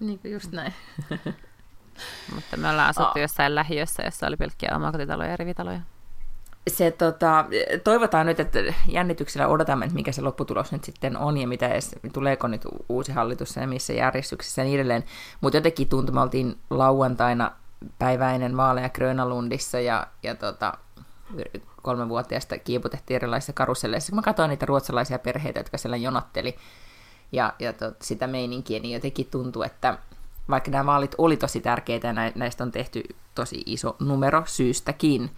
Niin 0.00 0.18
kuin 0.18 0.32
just 0.32 0.52
näin. 0.52 0.74
Mutta 2.34 2.56
me 2.56 2.70
ollaan 2.70 2.88
asuttu 2.88 3.18
oh. 3.18 3.22
jossain 3.22 3.54
lähiössä, 3.54 4.02
jossa 4.02 4.26
oli 4.26 4.36
pelkkiä 4.36 4.72
omakotitaloja 4.76 5.30
ja 5.30 5.36
rivitaloja. 5.36 5.80
Se, 6.68 6.90
tota, 6.90 7.44
toivotaan 7.84 8.26
nyt, 8.26 8.40
että 8.40 8.58
jännityksellä 8.88 9.48
odotamme, 9.48 9.84
että 9.84 9.94
mikä 9.94 10.12
se 10.12 10.22
lopputulos 10.22 10.72
nyt 10.72 10.84
sitten 10.84 11.16
on 11.16 11.38
ja 11.38 11.48
mitä 11.48 11.68
edes, 11.68 11.96
tuleeko 12.12 12.48
nyt 12.48 12.62
uusi 12.88 13.12
hallitus 13.12 13.56
ja 13.56 13.66
missä 13.66 13.92
järjestyksessä 13.92 14.62
ja 14.62 14.64
niin 14.64 14.74
edelleen. 14.74 15.04
Mutta 15.40 15.56
jotenkin 15.56 15.88
tuntui, 15.88 16.14
me 16.14 16.20
oltiin 16.20 16.58
lauantaina 16.70 17.52
päiväinen 17.98 18.56
vaaleja 18.56 18.88
Grönalundissa 18.88 19.80
ja, 19.80 20.06
ja 20.22 20.34
tota, 20.34 20.74
kolmenvuotiaasta 21.82 22.58
kiiputettiin 22.58 23.14
erilaisissa 23.14 23.52
karuselleissa. 23.52 24.14
Mä 24.14 24.22
katsoin 24.22 24.48
niitä 24.48 24.66
ruotsalaisia 24.66 25.18
perheitä, 25.18 25.60
jotka 25.60 25.78
siellä 25.78 25.96
jonotteli 25.96 26.56
ja, 27.32 27.52
ja 27.58 27.72
tot, 27.72 28.02
sitä 28.02 28.26
meininkiä, 28.26 28.80
niin 28.80 28.94
jotenkin 28.94 29.26
tuntui, 29.30 29.66
että 29.66 29.98
vaikka 30.50 30.70
nämä 30.70 30.86
vaalit 30.86 31.14
oli 31.18 31.36
tosi 31.36 31.60
tärkeitä 31.60 32.08
ja 32.08 32.32
näistä 32.34 32.64
on 32.64 32.72
tehty 32.72 33.02
tosi 33.34 33.62
iso 33.66 33.96
numero 34.00 34.42
syystäkin, 34.46 35.30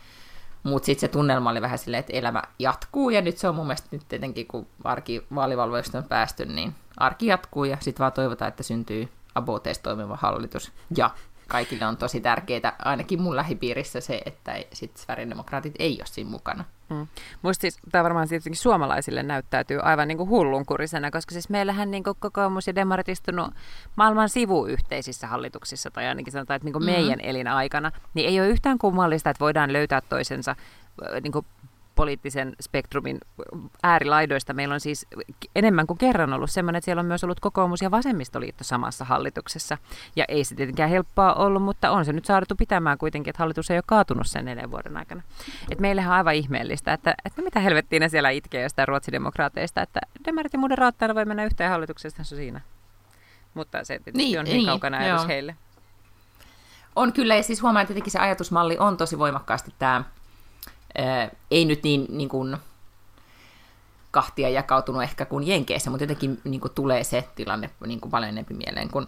mutta 0.63 0.87
sitten 0.87 1.01
se 1.01 1.09
tunnelma 1.09 1.51
oli 1.51 1.63
vähän 1.63 1.79
silleen, 1.79 2.01
että 2.01 2.13
elämä 2.13 2.43
jatkuu, 2.59 3.11
ja 3.11 3.23
nyt 3.23 3.39
se 3.39 3.49
on 3.49 3.55
mun 3.55 3.67
mielestä 3.67 3.89
nyt 3.91 4.09
tietenkin, 4.09 4.47
kun 4.47 4.67
arki 4.85 5.27
vaalivalvoista 5.35 5.99
on 5.99 6.05
päästy, 6.05 6.47
niin 6.47 6.75
arki 6.97 7.27
jatkuu, 7.27 7.65
ja 7.65 7.77
sitten 7.81 8.01
vaan 8.01 8.13
toivotaan, 8.13 8.49
että 8.49 8.63
syntyy 8.63 9.09
aboteista 9.35 9.83
toimiva 9.83 10.19
hallitus, 10.21 10.73
ja 10.97 11.11
kaikille 11.51 11.87
on 11.87 11.97
tosi 11.97 12.21
tärkeää, 12.21 12.77
ainakin 12.79 13.23
mun 13.23 13.37
lähipiirissä 13.37 14.01
se, 14.01 14.23
että 14.27 14.55
sit 14.73 14.97
Sverigedemokraatit 14.97 15.75
ei 15.79 15.97
ole 16.01 16.07
siinä 16.07 16.31
mukana. 16.31 16.65
Mm. 16.91 17.07
Musta 17.43 17.61
siis, 17.61 17.79
tämä 17.93 18.05
varmaan 18.05 18.29
tietenkin 18.29 18.61
suomalaisille 18.61 19.23
näyttäytyy 19.23 19.81
aivan 19.83 20.09
niin 20.09 20.19
kuin 20.19 20.29
hullunkurisena, 20.29 21.11
koska 21.11 21.33
siis 21.33 21.49
meillähän 21.49 21.91
niin 21.91 22.05
kuin 22.05 22.17
kokoomus 22.21 22.67
ja 22.67 22.75
demarit 22.75 23.09
istunut 23.09 23.55
maailman 23.97 24.29
sivuyhteisissä 24.29 25.27
hallituksissa, 25.27 25.91
tai 25.91 26.07
ainakin 26.07 26.33
sanotaan, 26.33 26.57
että 26.57 26.65
niin 26.65 26.73
kuin 26.73 26.83
mm. 26.83 26.91
meidän 26.91 27.21
elinaikana, 27.21 27.93
niin 28.15 28.29
ei 28.29 28.41
ole 28.41 28.49
yhtään 28.49 28.79
kummallista, 28.79 29.31
että 29.31 29.41
voidaan 29.41 29.73
löytää 29.73 30.01
toisensa 30.01 30.57
niin 31.23 31.33
kuin 31.33 31.47
poliittisen 32.01 32.57
spektrumin 32.61 33.21
äärilaidoista 33.83 34.53
meillä 34.53 34.75
on 34.75 34.81
siis 34.81 35.07
enemmän 35.57 35.87
kuin 35.87 35.99
kerran 35.99 36.33
ollut 36.33 36.51
semmoinen, 36.51 36.79
että 36.79 36.85
siellä 36.85 37.01
on 37.01 37.07
myös 37.07 37.25
ollut 37.25 37.41
kokoomus 37.41 37.83
ja 37.83 37.91
vasemmistoliitto 37.91 38.65
samassa 38.65 39.05
hallituksessa. 39.05 39.79
Ja 40.17 40.25
ei 40.29 40.45
se 40.45 40.55
tietenkään 40.55 40.91
helppoa 40.91 41.35
ollut, 41.35 41.63
mutta 41.63 41.91
on 41.91 42.05
se 42.05 42.13
nyt 42.13 42.25
saatu 42.25 42.55
pitämään 42.55 42.99
kuitenkin, 42.99 43.31
että 43.31 43.43
hallitus 43.43 43.71
ei 43.71 43.77
ole 43.77 43.83
kaatunut 43.87 44.27
sen 44.27 44.45
neljän 44.45 44.71
vuoden 44.71 44.97
aikana. 44.97 45.23
Et 45.71 45.81
meillähän 45.81 46.13
on 46.13 46.17
aivan 46.17 46.35
ihmeellistä, 46.35 46.93
että, 46.93 47.15
että 47.25 47.43
mitä 47.43 47.61
helvettiin 47.61 48.01
ne 48.01 48.09
siellä 48.09 48.31
itkee 48.31 48.63
jostain 48.63 48.89
ruotsidemokraateista, 48.89 49.83
että 49.83 50.01
demarit 50.27 50.53
ja 50.53 50.59
moderaatteina 50.59 51.15
voi 51.15 51.25
mennä 51.25 51.45
yhteen 51.45 51.71
hallituksesta, 51.71 52.25
se 52.25 52.37
siinä. 52.37 52.61
Mutta 53.55 53.85
se 53.85 53.99
tietysti 53.99 54.19
niin, 54.19 54.39
on 54.39 54.45
niin, 54.45 54.57
niin 54.57 54.67
kaukana 54.67 54.99
ajatus 54.99 55.29
heille. 55.29 55.57
On 56.97 57.13
kyllä, 57.13 57.37
ja 57.37 57.43
siis 57.43 57.63
huomaan, 57.63 57.83
että 57.83 57.95
tietenkin 57.95 58.13
se 58.13 58.19
ajatusmalli 58.19 58.79
on 58.79 58.97
tosi 58.97 59.19
voimakkaasti 59.19 59.75
tämä 59.79 60.05
ää, 60.99 61.31
ei 61.51 61.65
nyt 61.65 61.83
niin, 61.83 62.07
niin 62.09 62.29
kuin 62.29 62.57
kahtia 64.11 64.49
jakautunut 64.49 65.03
ehkä 65.03 65.25
kuin 65.25 65.47
Jenkeissä, 65.47 65.91
mutta 65.91 66.05
jotenkin 66.05 66.41
niin 66.45 66.61
kuin 66.61 66.73
tulee 66.75 67.05
se 67.05 67.29
tilanne 67.35 67.71
niin 67.87 68.01
kuin 68.01 68.11
paljon 68.11 68.29
enemmän 68.29 68.57
mieleen, 68.57 68.91
kun, 68.91 69.07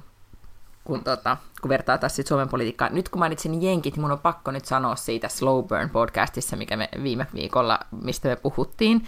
kun, 0.84 1.04
tota, 1.04 1.36
kun 1.60 1.68
vertaa 1.68 1.98
taas 1.98 2.16
sit 2.16 2.26
Suomen 2.26 2.48
politiikkaa. 2.48 2.88
Nyt 2.88 3.08
kun 3.08 3.18
mainitsin 3.18 3.62
Jenkit, 3.62 3.94
niin 3.94 4.00
mun 4.00 4.12
on 4.12 4.18
pakko 4.18 4.50
nyt 4.50 4.64
sanoa 4.64 4.96
siitä 4.96 5.28
Slow 5.28 5.64
Burn 5.64 5.90
podcastissa, 5.90 6.56
mikä 6.56 6.76
me 6.76 6.88
viime 7.02 7.26
viikolla, 7.34 7.78
mistä 8.02 8.28
me 8.28 8.36
puhuttiin, 8.36 9.06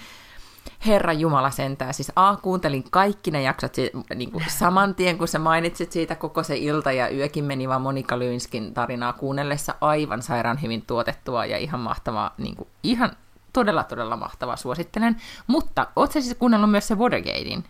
Herra 0.86 1.12
Jumala 1.12 1.50
sentään. 1.50 1.94
Siis 1.94 2.12
A, 2.16 2.36
kuuntelin 2.36 2.84
kaikki 2.90 3.30
ne 3.30 3.42
jaksot 3.42 3.76
niin 4.14 4.32
kuin 4.32 4.44
saman 4.48 4.94
tien, 4.94 5.18
kun 5.18 5.28
sä 5.28 5.38
mainitsit 5.38 5.92
siitä 5.92 6.14
koko 6.14 6.42
se 6.42 6.56
ilta 6.56 6.92
ja 6.92 7.08
yökin 7.08 7.44
meni 7.44 7.68
vaan 7.68 7.82
Monika 7.82 8.18
Lynskin 8.18 8.74
tarinaa 8.74 9.12
kuunnellessa 9.12 9.74
aivan 9.80 10.22
sairaan 10.22 10.62
hyvin 10.62 10.82
tuotettua 10.86 11.46
ja 11.46 11.58
ihan 11.58 11.80
mahtavaa, 11.80 12.34
niin 12.38 12.56
kuin, 12.56 12.68
ihan 12.82 13.10
todella 13.52 13.84
todella 13.84 14.16
mahtavaa, 14.16 14.56
suosittelen. 14.56 15.16
Mutta 15.46 15.86
oot 15.96 16.12
sä 16.12 16.20
siis 16.20 16.36
kuunnellut 16.38 16.70
myös 16.70 16.88
se 16.88 16.94
Watergatein? 16.94 17.64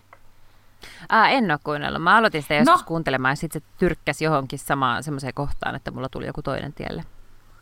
Ää, 1.09 1.31
en 1.31 1.51
ole 1.51 1.59
kuunnellut. 1.65 2.03
Mä 2.03 2.17
aloitin 2.17 2.43
sitä 2.43 2.55
joskus 2.55 2.81
no. 2.81 2.87
kuuntelemaan 2.87 3.33
ja 3.33 3.37
sitten 3.37 3.63
se 3.63 3.69
tyrkkäsi 3.79 4.25
johonkin 4.25 4.59
samaan 4.59 5.03
semmoiseen 5.03 5.35
kohtaan, 5.35 5.75
että 5.75 5.91
mulla 5.91 6.09
tuli 6.09 6.27
joku 6.27 6.43
toinen 6.43 6.73
tielle. 6.73 7.05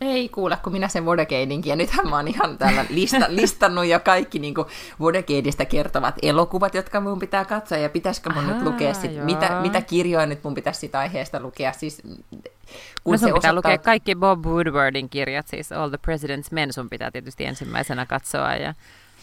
Ei 0.03 0.29
kuule, 0.29 0.59
kun 0.63 0.73
minä 0.73 0.89
sen 0.89 1.05
Vodegateninkin, 1.05 1.71
ja 1.71 1.77
nythän 1.77 2.09
mä 2.09 2.17
oon 2.17 2.29
ihan 2.29 2.59
täällä 2.59 2.85
lista, 2.89 3.27
listannut 3.41 3.87
jo 3.87 4.01
kaikki 4.01 4.39
niin 4.39 4.55
Vodegateista 5.01 5.65
kertovat 5.65 6.15
elokuvat, 6.23 6.75
jotka 6.75 7.01
mun 7.01 7.19
pitää 7.19 7.45
katsoa, 7.45 7.79
ja 7.79 7.89
pitäisikö 7.89 8.31
mun 8.31 8.45
Aha, 8.45 8.53
nyt 8.53 8.63
lukea 8.63 8.95
sit, 8.95 9.25
mitä, 9.25 9.61
mitä 9.61 9.81
kirjoja 9.81 10.27
nyt 10.27 10.45
mun 10.45 10.55
pitäisi 10.55 10.81
sitä 10.81 10.99
aiheesta 10.99 11.41
lukea. 11.41 11.73
Siis, 11.73 12.03
kun 13.05 13.13
no 13.13 13.19
sun 13.19 13.19
se 13.19 13.25
pitää 13.27 13.33
osoittaa... 13.33 13.55
lukea 13.55 13.79
kaikki 13.79 14.15
Bob 14.15 14.47
Woodwardin 14.47 15.09
kirjat, 15.09 15.49
siis 15.49 15.73
All 15.73 15.89
the 15.89 15.99
President's 16.07 16.49
Men, 16.51 16.73
sun 16.73 16.89
pitää 16.89 17.11
tietysti 17.11 17.45
ensimmäisenä 17.45 18.07
katsoa, 18.07 18.55
ja 18.55 18.75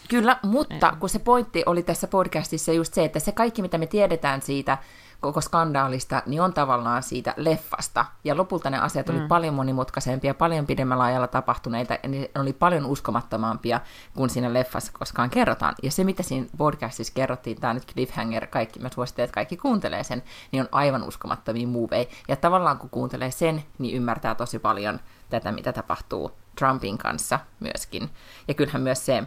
Kyllä, 0.08 0.36
mutta 0.42 0.96
kun 1.00 1.08
se 1.08 1.18
pointti 1.18 1.62
oli 1.66 1.82
tässä 1.82 2.06
podcastissa 2.06 2.72
just 2.72 2.94
se, 2.94 3.04
että 3.04 3.18
se 3.18 3.32
kaikki, 3.32 3.62
mitä 3.62 3.78
me 3.78 3.86
tiedetään 3.86 4.42
siitä 4.42 4.78
koko 5.20 5.40
skandaalista, 5.40 6.22
niin 6.26 6.40
on 6.40 6.52
tavallaan 6.52 7.02
siitä 7.02 7.34
leffasta. 7.36 8.04
Ja 8.24 8.36
lopulta 8.36 8.70
ne 8.70 8.78
asiat 8.78 9.08
mm. 9.08 9.16
oli 9.16 9.28
paljon 9.28 9.54
monimutkaisempia, 9.54 10.34
paljon 10.34 10.66
pidemmällä 10.66 11.04
ajalla 11.04 11.26
tapahtuneita, 11.26 11.98
ja 12.02 12.08
ne 12.08 12.30
oli 12.38 12.52
paljon 12.52 12.86
uskomattomampia 12.86 13.80
kuin 14.16 14.30
siinä 14.30 14.52
leffassa 14.52 14.92
koskaan 14.98 15.30
kerrotaan. 15.30 15.74
Ja 15.82 15.90
se, 15.90 16.04
mitä 16.04 16.22
siinä 16.22 16.46
podcastissa 16.56 17.14
kerrottiin, 17.14 17.60
tämä 17.60 17.74
nyt 17.74 17.92
cliffhanger, 17.92 18.46
kaikki, 18.46 18.80
mä 18.80 18.88
suosittelen, 18.94 19.24
että 19.24 19.34
kaikki 19.34 19.56
kuuntelee 19.56 20.04
sen, 20.04 20.22
niin 20.52 20.62
on 20.62 20.68
aivan 20.72 21.02
uskomattomia 21.02 21.66
movie. 21.66 22.08
Ja 22.28 22.36
tavallaan 22.36 22.78
kun 22.78 22.90
kuuntelee 22.90 23.30
sen, 23.30 23.64
niin 23.78 23.96
ymmärtää 23.96 24.34
tosi 24.34 24.58
paljon 24.58 25.00
tätä, 25.30 25.52
mitä 25.52 25.72
tapahtuu 25.72 26.32
Trumpin 26.58 26.98
kanssa 26.98 27.38
myöskin. 27.60 28.10
Ja 28.48 28.54
kyllähän 28.54 28.82
myös 28.82 29.06
se, 29.06 29.24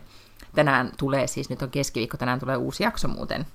tänään 0.55 0.91
tulee, 0.97 1.27
siis 1.27 1.49
nyt 1.49 1.61
on 1.61 1.69
keskiviikko, 1.69 2.17
tänään 2.17 2.39
tulee 2.39 2.57
uusi 2.57 2.83
jakso 2.83 3.07
muuten 3.07 3.45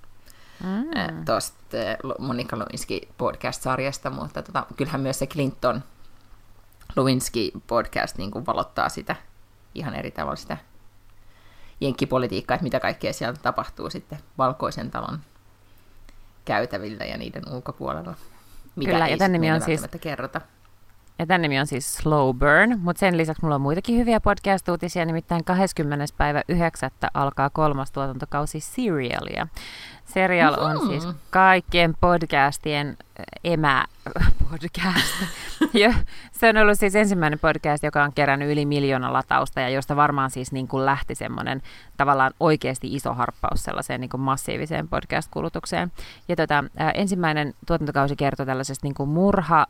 mm. 0.60 1.24
tuosta 1.24 1.76
Monika 2.18 2.58
Lewinsky 2.58 3.00
podcast-sarjasta, 3.18 4.10
mutta 4.10 4.42
tota, 4.42 4.66
kyllähän 4.76 5.00
myös 5.00 5.18
se 5.18 5.26
Clinton 5.26 5.82
Lewinsky 6.96 7.50
podcast 7.66 8.18
niin 8.18 8.30
kuin 8.30 8.46
valottaa 8.46 8.88
sitä 8.88 9.16
ihan 9.74 9.94
eri 9.94 10.10
tavalla 10.10 10.36
sitä 10.36 10.56
jenkkipolitiikkaa, 11.80 12.54
että 12.54 12.64
mitä 12.64 12.80
kaikkea 12.80 13.12
siellä 13.12 13.38
tapahtuu 13.42 13.90
sitten 13.90 14.18
Valkoisen 14.38 14.90
talon 14.90 15.18
käytävillä 16.44 17.04
ja 17.04 17.18
niiden 17.18 17.48
ulkopuolella. 17.52 18.14
Mitä 18.76 18.90
Kyllä, 18.92 19.06
ei 19.06 19.12
ja 19.12 19.18
tämän 19.18 19.32
nimi 19.32 19.52
on 19.52 19.60
siis 19.60 19.86
kerrota. 20.00 20.40
Ja 21.18 21.26
tämän 21.26 21.42
nimi 21.42 21.60
on 21.60 21.66
siis 21.66 21.94
Slow 21.94 22.37
Burn, 22.37 22.78
mutta 22.80 23.00
sen 23.00 23.16
lisäksi 23.16 23.42
mulla 23.42 23.54
on 23.54 23.60
muitakin 23.60 23.98
hyviä 23.98 24.20
podcast-uutisia, 24.20 25.04
nimittäin 25.04 25.44
20. 25.44 26.04
päivä 26.16 26.42
9. 26.48 26.90
alkaa 27.14 27.50
kolmas 27.50 27.92
tuotantokausi 27.92 28.60
Serialia. 28.60 29.46
Serial 30.04 30.54
on 30.58 30.76
mm-hmm. 30.76 30.88
siis 30.88 31.08
kaikkien 31.30 31.94
podcastien 32.00 32.96
emä 33.44 33.84
podcast. 34.50 35.14
ja 35.82 35.94
se 36.32 36.48
on 36.48 36.56
ollut 36.56 36.78
siis 36.78 36.96
ensimmäinen 36.96 37.38
podcast, 37.38 37.82
joka 37.82 38.04
on 38.04 38.12
kerännyt 38.12 38.50
yli 38.50 38.66
miljoona 38.66 39.12
latausta 39.12 39.60
ja 39.60 39.68
josta 39.68 39.96
varmaan 39.96 40.30
siis 40.30 40.52
niin 40.52 40.68
kuin 40.68 40.87
lähti 40.87 41.14
semmoinen 41.14 41.62
tavallaan 41.96 42.32
oikeasti 42.40 42.94
iso 42.94 43.14
harppaus 43.14 43.64
sellaiseen 43.64 44.00
niin 44.00 44.10
kuin 44.10 44.20
massiiviseen 44.20 44.88
podcast-kulutukseen. 44.88 45.92
Ja 46.28 46.37
tota, 46.37 46.64
ensimmäinen 46.94 47.54
tuotantokausi 47.66 48.16
kertoi 48.16 48.46
tällaisesta 48.46 48.87
niin 48.87 48.94
kuin 48.94 49.08
murha 49.08 49.66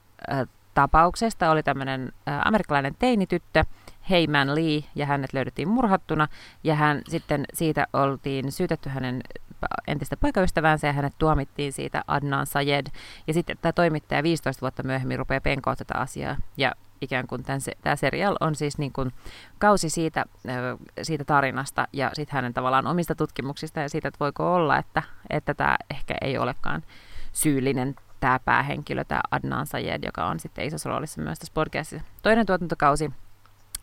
tapauksesta 0.78 1.50
oli 1.50 1.62
tämmöinen 1.62 2.12
amerikkalainen 2.44 2.94
teinityttö, 2.98 3.64
Heyman 4.10 4.54
Lee, 4.54 4.84
ja 4.94 5.06
hänet 5.06 5.32
löydettiin 5.32 5.68
murhattuna, 5.68 6.28
ja 6.64 6.74
hän 6.74 7.02
sitten 7.08 7.44
siitä 7.54 7.86
oltiin 7.92 8.52
syytetty 8.52 8.88
hänen 8.88 9.20
entistä 9.86 10.16
poikaystäväänsä, 10.16 10.86
ja 10.86 10.92
hänet 10.92 11.12
tuomittiin 11.18 11.72
siitä 11.72 12.04
Adnan 12.08 12.46
Sayed, 12.46 12.86
ja 13.26 13.34
sitten 13.34 13.58
tämä 13.60 13.72
toimittaja 13.72 14.22
15 14.22 14.60
vuotta 14.60 14.82
myöhemmin 14.82 15.18
rupeaa 15.18 15.40
penkoa 15.40 15.76
tätä 15.76 15.94
asiaa, 15.94 16.36
ja 16.56 16.72
ikään 17.00 17.26
kuin 17.26 17.44
tämän, 17.44 17.60
tämä 17.82 17.96
serial 17.96 18.36
on 18.40 18.54
siis 18.54 18.78
niin 18.78 18.92
kuin 18.92 19.12
kausi 19.58 19.90
siitä, 19.90 20.24
siitä 21.02 21.24
tarinasta 21.24 21.88
ja 21.92 22.10
sitten 22.12 22.34
hänen 22.34 22.54
tavallaan 22.54 22.86
omista 22.86 23.14
tutkimuksista 23.14 23.80
ja 23.80 23.88
siitä, 23.88 24.08
että 24.08 24.20
voiko 24.20 24.54
olla, 24.54 24.78
että, 24.78 25.02
että 25.30 25.54
tämä 25.54 25.76
ehkä 25.90 26.14
ei 26.20 26.38
olekaan 26.38 26.82
syyllinen 27.32 27.94
tämä 28.20 28.38
päähenkilö, 28.44 29.04
tämä 29.04 29.20
Adnan 29.30 29.66
Sayed, 29.66 30.04
joka 30.04 30.26
on 30.26 30.40
sitten 30.40 30.66
isossa 30.66 30.88
roolissa 30.88 31.20
myös 31.20 31.38
tässä 31.38 31.54
podcastissa. 31.54 32.06
Toinen 32.22 32.46
tuotantokausi 32.46 33.10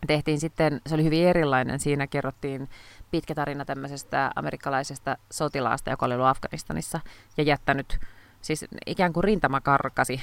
tehtiin 0.06 0.40
sitten, 0.40 0.80
se 0.86 0.94
oli 0.94 1.04
hyvin 1.04 1.26
erilainen, 1.28 1.80
siinä 1.80 2.06
kerrottiin 2.06 2.68
pitkä 3.10 3.34
tarina 3.34 3.64
tämmöisestä 3.64 4.30
amerikkalaisesta 4.36 5.16
sotilaasta, 5.32 5.90
joka 5.90 6.06
oli 6.06 6.14
ollut 6.14 6.26
Afganistanissa 6.26 7.00
ja 7.36 7.42
jättänyt, 7.42 7.98
siis 8.42 8.64
ikään 8.86 9.12
kuin 9.12 9.24
rintama 9.24 9.60
karkasi 9.60 10.22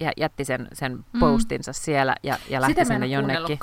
ja 0.00 0.12
jätti 0.16 0.44
sen, 0.44 0.68
sen 0.72 0.92
mm. 0.92 1.20
postinsa 1.20 1.72
siellä 1.72 2.14
ja, 2.22 2.38
ja 2.48 2.60
lähti 2.60 2.74
Sitä 2.74 2.84
sinne 2.84 3.06
jonnekin. 3.06 3.58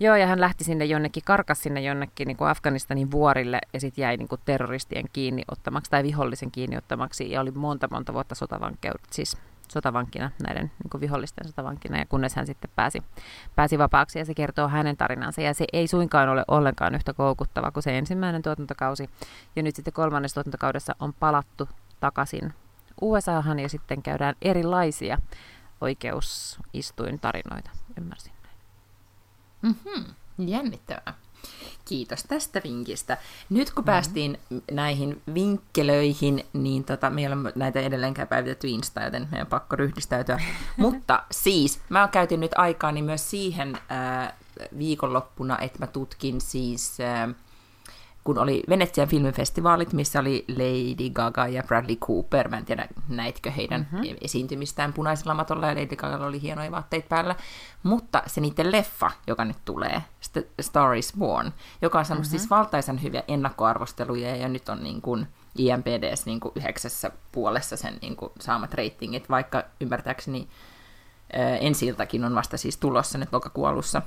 Joo, 0.00 0.16
ja 0.16 0.26
hän 0.26 0.40
lähti 0.40 0.64
sinne 0.64 0.84
jonnekin, 0.84 1.22
karkas 1.26 1.62
sinne 1.62 1.80
jonnekin 1.80 2.26
niin 2.26 2.36
kuin 2.36 2.50
Afganistanin 2.50 3.10
vuorille 3.10 3.58
ja 3.72 3.80
sitten 3.80 4.02
jäi 4.02 4.16
niin 4.16 4.28
kuin 4.28 4.40
terroristien 4.44 5.04
kiinni 5.12 5.42
ottamaksi 5.50 5.90
tai 5.90 6.02
vihollisen 6.02 6.50
kiinni 6.50 6.76
ottamaksi. 6.76 7.30
Ja 7.30 7.40
oli 7.40 7.50
monta 7.50 7.88
monta 7.90 8.14
vuotta 8.14 8.34
sotavankeut, 8.34 9.00
siis 9.10 9.36
sotavankina, 9.68 10.30
näiden 10.42 10.70
niin 10.82 10.90
kuin 10.90 11.00
vihollisten 11.00 11.46
sotavankina, 11.48 11.98
ja 11.98 12.06
kunnes 12.06 12.36
hän 12.36 12.46
sitten 12.46 12.70
pääsi, 12.76 13.02
pääsi 13.56 13.78
vapaaksi, 13.78 14.18
ja 14.18 14.24
se 14.24 14.34
kertoo 14.34 14.68
hänen 14.68 14.96
tarinansa, 14.96 15.40
ja 15.40 15.54
se 15.54 15.64
ei 15.72 15.86
suinkaan 15.86 16.28
ole 16.28 16.44
ollenkaan 16.48 16.94
yhtä 16.94 17.12
koukuttava 17.12 17.70
kuin 17.70 17.82
se 17.82 17.98
ensimmäinen 17.98 18.42
tuotantokausi, 18.42 19.10
ja 19.56 19.62
nyt 19.62 19.76
sitten 19.76 19.94
kolmannessa 19.94 20.34
tuotantokaudessa 20.34 20.96
on 20.98 21.12
palattu 21.12 21.68
takaisin 22.00 22.54
USAhan, 23.00 23.58
ja 23.58 23.68
sitten 23.68 24.02
käydään 24.02 24.34
erilaisia 24.42 25.18
oikeusistuintarinoita, 25.80 27.70
ymmärsin. 27.98 28.33
Mm-hmm. 29.64 30.04
Jännittävää. 30.38 31.14
Kiitos 31.84 32.22
tästä 32.22 32.60
vinkistä. 32.64 33.18
Nyt 33.50 33.70
kun 33.70 33.80
mm-hmm. 33.80 33.86
päästiin 33.86 34.38
näihin 34.70 35.22
vinkkelöihin, 35.34 36.44
niin 36.52 36.84
tota, 36.84 37.10
meillä 37.10 37.36
on 37.36 37.52
näitä 37.54 37.80
edelleenkään 37.80 38.28
päivitetty 38.28 38.68
Insta, 38.68 39.02
joten 39.02 39.28
meidän 39.30 39.46
on 39.46 39.50
pakko 39.50 39.76
ryhdistäytyä. 39.76 40.40
Mutta 40.76 41.22
siis, 41.30 41.80
mä 41.88 42.08
käytin 42.12 42.40
nyt 42.40 42.52
aikaani 42.56 43.02
myös 43.02 43.30
siihen 43.30 43.78
äh, 43.90 44.32
viikonloppuna, 44.78 45.58
että 45.58 45.78
mä 45.78 45.86
tutkin 45.86 46.40
siis 46.40 46.98
äh, 47.00 47.34
kun 48.24 48.38
oli 48.38 48.62
Venetsian 48.68 49.08
filmifestivaalit, 49.08 49.92
missä 49.92 50.20
oli 50.20 50.44
Lady 50.48 51.10
Gaga 51.10 51.46
ja 51.46 51.62
Bradley 51.62 51.96
Cooper. 51.96 52.48
Mä 52.48 52.58
en 52.58 52.64
tiedä, 52.64 52.88
näitkö 53.08 53.50
heidän 53.50 53.88
mm-hmm. 53.92 54.16
esiintymistään 54.20 54.92
punaisella 54.92 55.34
matolla, 55.34 55.66
ja 55.66 55.74
Lady 55.74 55.96
Gaga 55.96 56.26
oli 56.26 56.42
hienoja 56.42 56.70
vaatteita 56.70 57.08
päällä. 57.08 57.36
Mutta 57.82 58.22
se 58.26 58.40
niiden 58.40 58.72
leffa, 58.72 59.10
joka 59.26 59.44
nyt 59.44 59.56
tulee, 59.64 60.02
Star 60.60 60.94
is 60.94 61.12
Born, 61.18 61.52
joka 61.82 61.98
on 61.98 62.04
saanut 62.04 62.24
mm-hmm. 62.24 62.38
siis 62.38 62.50
valtaisan 62.50 63.02
hyviä 63.02 63.22
ennakkoarvosteluja, 63.28 64.36
ja 64.36 64.48
nyt 64.48 64.68
on 64.68 64.82
niin 64.82 65.02
kuin 65.02 65.26
IMPDS 65.58 66.26
niin 66.26 66.40
kuin 66.40 66.52
yhdeksässä 66.56 67.10
puolessa 67.32 67.76
sen 67.76 67.98
niin 68.02 68.16
kuin 68.16 68.32
saamat 68.40 68.74
ratingit, 68.74 69.30
vaikka 69.30 69.64
ymmärtääkseni 69.80 70.48
ensi 71.60 71.94
on 72.26 72.34
vasta 72.34 72.56
siis 72.56 72.76
tulossa 72.76 73.18
nyt 73.18 73.32
lokakuolussa. 73.32 74.02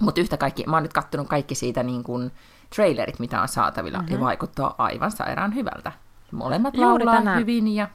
Mutta 0.00 0.20
yhtä 0.20 0.36
kaikki, 0.36 0.64
mä 0.66 0.76
oon 0.76 0.82
nyt 0.82 0.92
kattonut 0.92 1.28
kaikki 1.28 1.54
siitä 1.54 1.82
niin 1.82 2.04
kuin, 2.04 2.32
trailerit, 2.74 3.18
mitä 3.18 3.42
on 3.42 3.48
saatavilla, 3.48 3.98
mm-hmm. 3.98 4.14
ja 4.14 4.20
vaikuttaa 4.20 4.74
aivan 4.78 5.10
sairaan 5.10 5.54
hyvältä. 5.54 5.92
Molemmat 6.32 6.74
Juuri 6.74 7.04
laulaa 7.04 7.14
tänään. 7.16 7.40
hyvin 7.40 7.74
ja... 7.74 7.88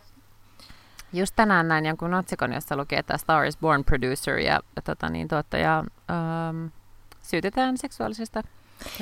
Just 1.13 1.36
tänään 1.36 1.67
näin 1.67 1.86
jonkun 1.86 2.13
otsikon, 2.13 2.53
jossa 2.53 2.77
lukee, 2.77 2.99
että 2.99 3.17
Star 3.17 3.45
is 3.45 3.57
Born 3.57 3.84
producer 3.84 4.38
ja 4.39 4.60
tota, 4.84 5.10
niin, 5.10 5.27
tuottaja 5.27 5.84
ähm, 6.12 6.65
syytetään 7.21 7.77
seksuaalisesta 7.77 8.41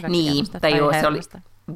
Niin, 0.08 0.46
tai, 0.62 0.78
joo, 0.78 0.94
se 0.94 1.08
oli, 1.08 1.20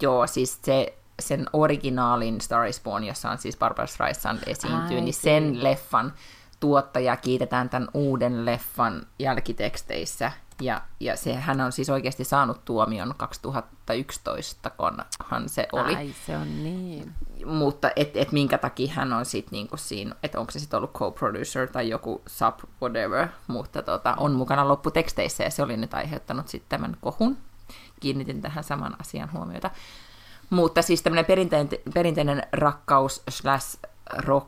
joo, 0.02 0.28
siis 0.28 0.60
se, 0.62 0.98
sen 1.20 1.46
originaalin 1.54 2.42
Star 2.42 2.66
is 2.66 2.82
Born, 2.82 3.04
jossa 3.04 3.30
on 3.30 3.38
siis 3.38 3.58
Barbara 3.58 3.88
Streisand 3.88 4.40
esiintyy, 4.48 4.98
Ai, 4.98 5.02
niin 5.02 5.14
sen 5.14 5.64
leffan 5.64 6.14
tuottaja 6.60 7.18
kiitetään 7.18 7.70
tämän 7.70 7.90
uuden 7.94 8.46
leffan 8.46 9.06
jälkiteksteissä 9.20 10.32
ja, 10.64 10.82
ja 11.00 11.18
se, 11.18 11.36
hän 11.36 11.62
on 11.62 11.72
siis 11.72 11.90
oikeasti 11.90 12.24
saanut 12.24 12.66
tuomion 12.66 13.14
2011, 13.18 14.70
konhan 14.70 15.50
se 15.50 15.68
oli. 15.72 15.96
Ai, 15.96 16.16
se 16.26 16.38
on 16.38 16.64
niin. 16.64 17.14
Mutta 17.46 17.92
et, 17.96 18.18
et 18.18 18.32
minkä 18.32 18.58
takia 18.58 18.94
hän 18.94 19.14
on 19.14 19.26
sitten 19.26 19.52
niinku 19.52 19.78
siinä, 19.78 20.16
että 20.24 20.40
onko 20.40 20.52
se 20.52 20.60
sitten 20.60 20.78
ollut 20.78 20.94
co-producer 20.94 21.68
tai 21.72 21.90
joku 21.90 22.22
sub 22.28 22.60
whatever, 22.82 23.28
mutta 23.48 23.82
tota, 23.82 24.16
on 24.18 24.32
mukana 24.32 24.68
lopputeksteissä 24.68 25.44
ja 25.44 25.52
se 25.52 25.64
oli 25.64 25.78
nyt 25.78 25.94
aiheuttanut 25.94 26.48
sitten 26.48 26.70
tämän 26.70 26.98
kohun. 27.02 27.38
Kiinnitin 28.00 28.42
tähän 28.42 28.64
saman 28.64 28.96
asian 29.02 29.32
huomiota. 29.34 29.72
Mutta 30.50 30.82
siis 30.82 31.02
tämmöinen 31.02 31.26
perinteinen, 31.26 31.70
perinteinen 31.94 32.44
rakkaus 32.52 33.24
slash 33.30 33.80
rock 34.18 34.48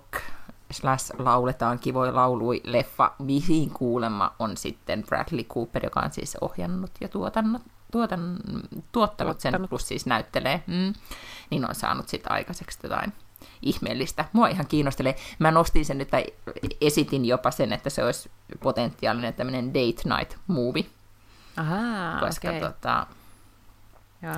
slash 0.75 1.11
lauletaan 1.19 1.79
kivoja 1.79 2.15
laului 2.15 2.61
leffa, 2.63 3.11
mihin 3.19 3.69
kuulemma 3.69 4.35
on 4.39 4.57
sitten 4.57 5.03
Bradley 5.03 5.43
Cooper, 5.43 5.85
joka 5.85 5.99
on 5.99 6.11
siis 6.11 6.37
ohjannut 6.41 6.91
ja 7.01 7.07
tuotannut, 7.07 7.61
tuotan, 7.91 8.37
tuottanut 8.91 9.39
sen, 9.39 9.67
plus 9.69 9.87
siis 9.87 10.05
näyttelee, 10.05 10.63
mm, 10.67 10.93
niin 11.49 11.69
on 11.69 11.75
saanut 11.75 12.09
sitten 12.09 12.31
aikaiseksi 12.31 12.79
jotain 12.83 13.13
ihmeellistä. 13.61 14.25
Mua 14.33 14.47
ihan 14.47 14.67
kiinnostelee. 14.67 15.15
Mä 15.39 15.51
nostin 15.51 15.85
sen 15.85 15.97
nyt, 15.97 16.09
tai 16.09 16.25
esitin 16.81 17.25
jopa 17.25 17.51
sen, 17.51 17.73
että 17.73 17.89
se 17.89 18.03
olisi 18.03 18.31
potentiaalinen 18.59 19.33
tämmöinen 19.33 19.67
date 19.73 20.15
night 20.17 20.37
movie. 20.47 20.85
Ahaa, 21.57 22.19
koska 22.19 22.47
okay. 22.47 22.59
tota, 22.59 23.07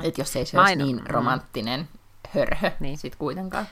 että 0.04 0.21
jos 0.21 0.36
ei 0.36 0.45
se 0.45 0.60
olisi 0.60 0.76
niin 0.76 0.97
mm. 0.97 1.08
romanttinen 1.08 1.89
hörhö 2.30 2.71
niin. 2.80 2.97
sitten 2.97 3.19
kuitenkaan. 3.19 3.67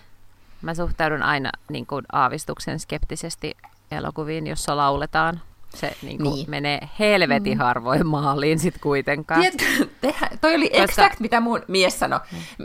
Mä 0.66 0.74
suhtaudun 0.74 1.24
aina 1.24 1.52
niin 1.70 1.86
kuin 1.86 2.06
aavistuksen 2.12 2.80
skeptisesti 2.80 3.58
elokuviin, 3.92 4.48
jossa 4.48 4.78
lauletaan. 4.78 5.42
Se 5.76 5.96
niin 6.02 6.18
kuin 6.18 6.36
niin. 6.36 6.50
menee 6.50 6.90
helvetin 7.00 7.58
mm. 7.58 7.64
harvoin 7.64 8.08
maaliin 8.08 8.60
sitten 8.60 8.82
kuitenkaan. 8.82 9.42
Tiedätkö, 9.42 9.88
tehdä, 10.02 10.30
toi 10.42 10.56
oli 10.56 10.70
Koska... 10.70 10.84
exakt 10.84 11.20
mitä 11.20 11.40
mun 11.40 11.62
mies 11.68 12.00
sanoi. 12.00 12.20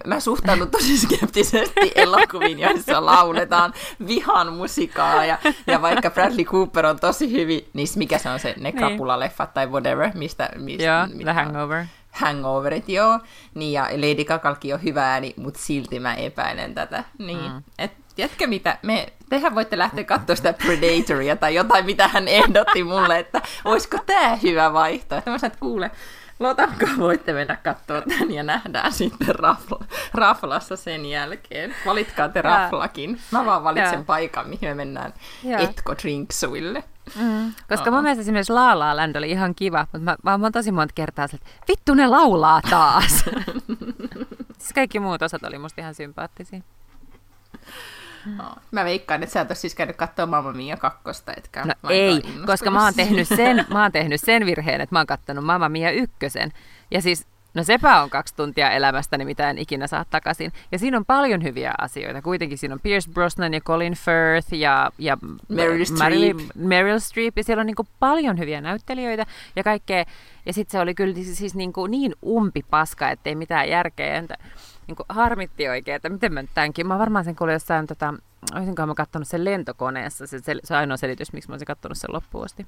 Mä 0.06 0.20
suhtaudun 0.20 0.70
tosi 0.70 0.98
skeptisesti 0.98 1.92
elokuviin, 1.94 2.58
joissa 2.58 3.06
lauletaan 3.06 3.74
vihan 4.06 4.52
musiikkaa. 4.52 5.24
Ja, 5.24 5.38
ja 5.66 5.82
vaikka 5.82 6.10
Bradley 6.10 6.44
Cooper 6.44 6.86
on 6.86 7.00
tosi 7.00 7.32
hyvin, 7.32 7.68
niin 7.72 7.88
mikä 7.96 8.18
se 8.18 8.30
on 8.30 8.40
se, 8.40 8.54
ne 8.58 8.70
niin. 8.70 9.00
tai 9.54 9.66
whatever, 9.66 10.10
mistä... 10.14 10.48
mistä 10.56 10.84
Joo, 10.84 11.22
The 11.22 11.32
Hangover 11.32 11.84
hangoverit, 12.10 12.88
joo. 12.88 13.20
Niin, 13.54 13.72
ja 13.72 13.82
Lady 13.82 14.24
Gagalki 14.24 14.72
on 14.72 14.82
hyvä 14.82 15.12
ääni, 15.12 15.34
mutta 15.36 15.60
silti 15.60 16.00
mä 16.00 16.14
epäilen 16.14 16.74
tätä. 16.74 17.04
Niin, 17.18 17.52
mm. 17.52 17.62
et, 17.78 17.92
tiedätkö 18.16 18.46
mitä, 18.46 18.78
me, 18.82 19.12
tehän 19.28 19.54
voitte 19.54 19.78
lähteä 19.78 20.04
katsoa 20.04 20.36
sitä 20.36 20.52
Predatoria 20.52 21.36
tai 21.36 21.54
jotain, 21.54 21.86
mitä 21.86 22.08
hän 22.08 22.28
ehdotti 22.28 22.84
mulle, 22.84 23.18
että 23.18 23.42
olisiko 23.64 23.98
tämä 24.06 24.36
hyvä 24.42 24.72
vaihtoehto. 24.72 25.30
Mä 25.30 25.38
sanoin, 25.38 25.52
että 25.52 25.60
kuule, 25.60 25.90
Lotanko 26.40 26.86
voitte 26.98 27.32
mennä 27.32 27.56
katsoa 27.56 28.02
tämän 28.02 28.30
ja 28.30 28.42
nähdään 28.42 28.92
sitten 28.92 29.34
rafla, 29.34 29.84
raflassa 30.14 30.76
sen 30.76 31.06
jälkeen. 31.06 31.74
Valitkaa 31.86 32.28
te 32.28 32.42
raflakin. 32.42 33.20
Mä 33.30 33.44
vaan 33.44 33.64
valitsen 33.64 33.98
ja. 33.98 34.04
paikan, 34.06 34.48
mihin 34.48 34.68
me 34.68 34.74
mennään 34.74 35.14
ja. 35.42 35.58
Etko 35.58 35.94
Drinksuille. 36.02 36.84
Mm, 37.14 37.52
koska 37.68 37.90
oh. 37.90 37.94
mun 37.94 38.02
mielestä 38.02 38.20
esimerkiksi 38.20 38.52
La 38.52 38.78
La 38.78 38.96
Land 38.96 39.16
oli 39.16 39.30
ihan 39.30 39.54
kiva, 39.54 39.86
mutta 39.92 39.98
mä, 39.98 40.16
mä, 40.22 40.38
mä 40.38 40.50
tosi 40.50 40.72
monta 40.72 40.94
kertaa 40.94 41.24
että 41.24 41.46
vittu 41.68 41.94
ne 41.94 42.06
laulaa 42.06 42.60
taas. 42.70 43.24
siis 44.58 44.72
kaikki 44.74 45.00
muut 45.00 45.22
osat 45.22 45.42
oli 45.42 45.58
musta 45.58 45.80
ihan 45.80 45.94
sympaattisia. 45.94 46.60
No. 48.36 48.44
Mä 48.70 48.84
veikkaan, 48.84 49.22
että 49.22 49.32
sä 49.32 49.40
et 49.40 49.50
ole 49.50 49.56
siis 49.56 49.74
käynyt 49.74 49.96
katsoa 49.96 50.26
Mamma 50.26 50.52
Mia 50.52 50.76
kakkosta, 50.76 51.32
etkä 51.36 51.64
No 51.64 51.74
ei, 51.90 52.22
koska 52.46 52.70
mä 52.70 52.84
oon, 52.84 52.94
tehnyt 52.94 53.28
sen, 53.28 53.66
mä 53.72 53.82
oon 53.82 53.92
tehnyt 53.92 54.20
sen 54.20 54.46
virheen, 54.46 54.80
että 54.80 54.94
mä 54.94 54.98
oon 54.98 55.06
katsonut 55.06 55.44
Mamma 55.44 55.68
Mia 55.68 55.90
ykkösen. 55.90 56.52
Ja 56.90 57.02
siis, 57.02 57.26
no 57.54 57.64
sepä 57.64 58.02
on 58.02 58.10
kaksi 58.10 58.36
tuntia 58.36 58.70
elämästäni, 58.70 59.24
mitä 59.24 59.50
en 59.50 59.58
ikinä 59.58 59.86
saa 59.86 60.04
takaisin. 60.04 60.52
Ja 60.72 60.78
siinä 60.78 60.96
on 60.96 61.04
paljon 61.04 61.42
hyviä 61.42 61.72
asioita. 61.78 62.22
Kuitenkin 62.22 62.58
siinä 62.58 62.74
on 62.74 62.80
Pierce 62.80 63.10
Brosnan 63.12 63.54
ja 63.54 63.60
Colin 63.60 63.94
Firth 63.94 64.54
ja, 64.54 64.90
ja 64.98 65.18
Meryl 65.48 65.84
Streep. 65.84 66.38
Meryl 66.54 66.98
Streep. 66.98 67.38
Ja 67.38 67.44
siellä 67.44 67.60
on 67.60 67.66
niin 67.66 67.76
paljon 68.00 68.38
hyviä 68.38 68.60
näyttelijöitä 68.60 69.26
ja 69.56 69.64
kaikkea. 69.64 70.04
Ja 70.46 70.52
sitten 70.52 70.72
se 70.72 70.80
oli 70.80 70.94
kyllä 70.94 71.14
siis 71.14 71.54
niin, 71.54 71.72
kuin 71.72 71.90
niin 71.90 72.14
umpipaska, 72.26 73.10
ettei 73.10 73.34
mitään 73.34 73.68
järkeä. 73.68 74.14
Entä, 74.14 74.36
niin 74.86 74.96
kuin 74.96 75.06
harmitti 75.08 75.68
oikein, 75.68 75.96
että 75.96 76.08
miten 76.08 76.32
mä 76.32 76.44
tämänkin. 76.54 76.86
Mä 76.86 76.98
varmaan 76.98 77.24
sen 77.24 77.36
kuulin 77.36 77.52
jossain, 77.52 77.86
tota, 77.86 78.14
olisinkohan 78.54 78.88
mä 78.88 78.94
katsonut 78.94 79.28
sen 79.28 79.44
lentokoneessa. 79.44 80.26
Se, 80.26 80.38
se, 80.38 80.54
se 80.64 80.76
ainoa 80.76 80.96
selitys, 80.96 81.32
miksi 81.32 81.48
mä 81.48 81.52
olisin 81.52 81.66
katsonut 81.66 81.98
sen 81.98 82.12
loppuun 82.12 82.44
asti. 82.44 82.66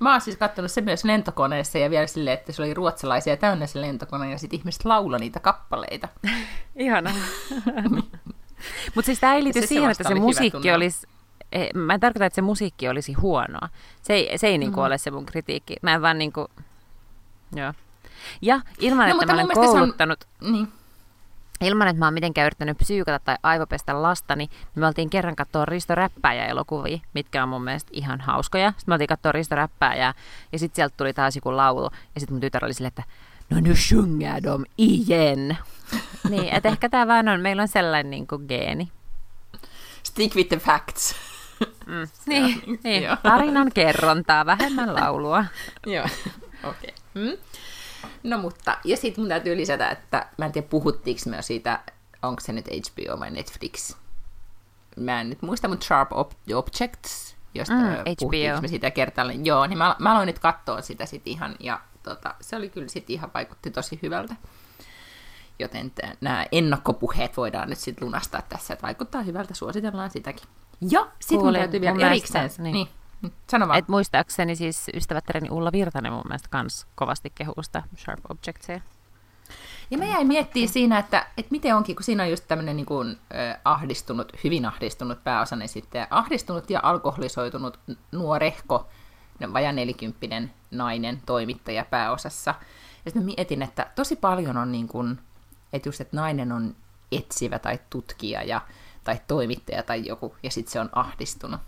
Mä 0.00 0.12
oon 0.12 0.20
siis 0.20 0.36
katsonut 0.36 0.70
sen 0.70 0.84
myös 0.84 1.04
lentokoneessa 1.04 1.78
ja 1.78 1.90
vielä 1.90 2.06
silleen, 2.06 2.38
että 2.38 2.52
se 2.52 2.62
oli 2.62 2.74
ruotsalaisia 2.74 3.36
täynnä 3.36 3.66
se 3.66 3.80
lentokone 3.80 4.30
ja 4.30 4.38
sitten 4.38 4.58
ihmiset 4.58 4.84
laula 4.84 5.18
niitä 5.18 5.40
kappaleita. 5.40 6.08
Ihana. 6.76 7.10
Mutta 8.94 9.06
siis 9.06 9.20
tämä 9.20 9.34
ei 9.34 9.44
liity 9.44 9.66
siihen, 9.66 9.90
että 9.90 10.08
se 10.08 10.14
musiikki 10.14 10.72
olisi 10.72 11.06
eh, 11.52 11.68
mä 11.74 11.94
en 11.94 12.00
tarkoita, 12.00 12.26
että 12.26 12.34
se 12.34 12.42
musiikki 12.42 12.88
olisi 12.88 13.12
huonoa. 13.12 13.68
Se 14.02 14.12
ei, 14.12 14.38
se 14.38 14.46
ei 14.46 14.58
niinku 14.58 14.76
mm-hmm. 14.76 14.86
ole 14.86 14.98
se 14.98 15.10
mun 15.10 15.26
kritiikki. 15.26 15.76
Mä 15.82 15.94
en 15.94 16.02
vaan 16.02 16.18
niinku... 16.18 16.48
Joo. 17.56 17.72
Ja 18.42 18.60
ilman, 18.78 19.08
no, 19.08 19.14
että 19.14 19.26
mä 19.26 19.32
olen 19.32 19.54
kouluttanut... 19.54 20.24
On... 20.42 20.52
Niin 20.52 20.68
ilman, 21.60 21.88
että 21.88 21.98
mä 21.98 22.06
oon 22.06 22.14
mitenkään 22.14 22.46
yrittänyt 22.46 22.78
psyykata 22.78 23.18
tai 23.24 23.36
aivopestä 23.42 24.02
lastani, 24.02 24.46
niin 24.46 24.80
me 24.80 24.86
oltiin 24.86 25.10
kerran 25.10 25.36
katsoa 25.36 25.64
Risto 25.64 25.94
Räppäjä-elokuvia, 25.94 26.98
mitkä 27.14 27.42
on 27.42 27.48
mun 27.48 27.64
mielestä 27.64 27.90
ihan 27.92 28.20
hauskoja. 28.20 28.70
Sitten 28.70 28.84
me 28.86 28.94
oltiin 28.94 29.08
katsoa 29.08 29.32
Risto 29.32 29.54
Räppäjää, 29.54 30.14
ja 30.52 30.58
sitten 30.58 30.76
sieltä 30.76 30.94
tuli 30.96 31.12
taas 31.12 31.36
joku 31.36 31.56
laulu, 31.56 31.90
ja 32.14 32.20
sitten 32.20 32.34
mun 32.34 32.40
tytär 32.40 32.64
oli 32.64 32.74
silleen, 32.74 32.88
että 32.98 33.02
no 33.50 33.60
nu 33.60 33.76
sjunger 33.76 34.42
dom 34.42 34.64
igen. 34.78 35.58
niin, 36.30 36.48
että 36.54 36.68
ehkä 36.68 36.88
tämä 36.88 37.06
vaan 37.06 37.28
on, 37.28 37.40
meillä 37.40 37.62
on 37.62 37.68
sellainen 37.68 38.10
niin 38.10 38.26
kuin 38.26 38.44
geeni. 38.48 38.88
Stick 40.02 40.36
with 40.36 40.48
the 40.48 40.56
facts. 40.56 41.14
Mm, 41.86 42.08
niin, 42.26 42.80
niin. 42.84 43.04
tarinan 43.22 43.70
kerrontaa, 43.74 44.46
vähemmän 44.46 44.94
laulua. 44.94 45.44
Joo, 45.86 46.06
okei. 46.64 46.94
Okay. 47.14 47.24
Mm? 47.24 47.38
No 48.22 48.38
mutta, 48.38 48.78
ja 48.84 48.96
sitten 48.96 49.22
mun 49.22 49.28
täytyy 49.28 49.56
lisätä, 49.56 49.90
että 49.90 50.26
mä 50.38 50.46
en 50.46 50.52
tiedä 50.52 50.68
puhuttiinko 50.68 51.22
me 51.26 51.42
siitä, 51.42 51.80
onko 52.22 52.40
se 52.40 52.52
nyt 52.52 52.66
HBO 52.66 53.20
vai 53.20 53.30
Netflix. 53.30 53.96
Mä 54.96 55.20
en 55.20 55.30
nyt 55.30 55.42
muista, 55.42 55.68
mutta 55.68 55.86
Sharp 55.86 56.10
Ob- 56.12 56.54
Objects, 56.54 57.36
josta 57.54 57.74
mm, 57.74 58.16
puhuttiinko 58.18 58.60
me 58.60 58.68
siitä 58.68 58.90
kertaalleen. 58.90 59.46
Joo, 59.46 59.66
niin 59.66 59.78
mä, 59.78 59.96
mä 59.98 60.12
aloin 60.12 60.26
nyt 60.26 60.38
katsoa 60.38 60.82
sitä 60.82 61.06
sitten 61.06 61.32
ihan, 61.32 61.56
ja 61.60 61.80
tota, 62.02 62.34
se 62.40 62.56
oli 62.56 62.68
kyllä 62.68 62.88
sitten 62.88 63.14
ihan 63.14 63.30
vaikutti 63.34 63.70
tosi 63.70 63.98
hyvältä. 64.02 64.36
Joten 65.58 65.92
nämä 66.20 66.46
ennakkopuheet 66.52 67.36
voidaan 67.36 67.68
nyt 67.68 67.78
sitten 67.78 68.06
lunastaa 68.06 68.42
tässä, 68.42 68.74
että 68.74 68.86
vaikuttaa 68.86 69.22
hyvältä, 69.22 69.54
suositellaan 69.54 70.10
sitäkin. 70.10 70.48
Ja 70.90 71.06
sitten 71.20 71.44
mun 71.44 71.54
täytyy 71.54 71.80
vielä 71.80 72.06
erikseen, 72.06 72.50
niin. 72.58 72.72
niin 72.72 72.88
Sano 73.50 73.68
vaan. 73.68 73.78
Et 73.78 73.88
muistaakseni 73.88 74.56
siis 74.56 74.90
ystävättäreni 74.94 75.50
Ulla 75.50 75.72
Virtanen 75.72 76.12
mun 76.12 76.22
mielestä 76.28 76.48
kans 76.48 76.86
kovasti 76.94 77.32
kehusta 77.34 77.82
Sharp 77.96 78.24
Objectsia. 78.28 78.80
Ja 79.90 79.98
me 79.98 80.10
jäi 80.10 80.24
miettiä 80.24 80.66
siinä, 80.66 80.98
että, 80.98 81.26
että 81.36 81.50
miten 81.50 81.76
onkin, 81.76 81.96
kun 81.96 82.04
siinä 82.04 82.22
on 82.22 82.30
just 82.30 82.44
tämmöinen 82.48 82.76
niin 82.76 82.86
kuin, 82.86 83.18
äh, 83.34 83.60
ahdistunut, 83.64 84.32
hyvin 84.44 84.66
ahdistunut 84.66 85.24
pääosan 85.24 85.62
esittäjä, 85.62 86.06
ahdistunut 86.10 86.70
ja 86.70 86.80
alkoholisoitunut 86.82 87.78
nuorehko, 88.12 88.88
vajan 89.52 89.76
nelikymppinen 89.76 90.52
nainen, 90.70 91.22
toimittaja 91.26 91.84
pääosassa. 91.84 92.54
Ja 93.04 93.10
sitten 93.10 93.24
mietin, 93.36 93.62
että 93.62 93.90
tosi 93.94 94.16
paljon 94.16 94.56
on 94.56 94.72
niin 94.72 94.88
kuin, 94.88 95.18
että 95.72 95.88
just, 95.88 96.00
että 96.00 96.16
nainen 96.16 96.52
on 96.52 96.76
etsivä 97.12 97.58
tai 97.58 97.78
tutkija 97.90 98.42
ja, 98.42 98.60
tai 99.04 99.20
toimittaja 99.26 99.82
tai 99.82 100.06
joku, 100.06 100.36
ja 100.42 100.50
sitten 100.50 100.72
se 100.72 100.80
on 100.80 100.88
ahdistunut. 100.92 101.60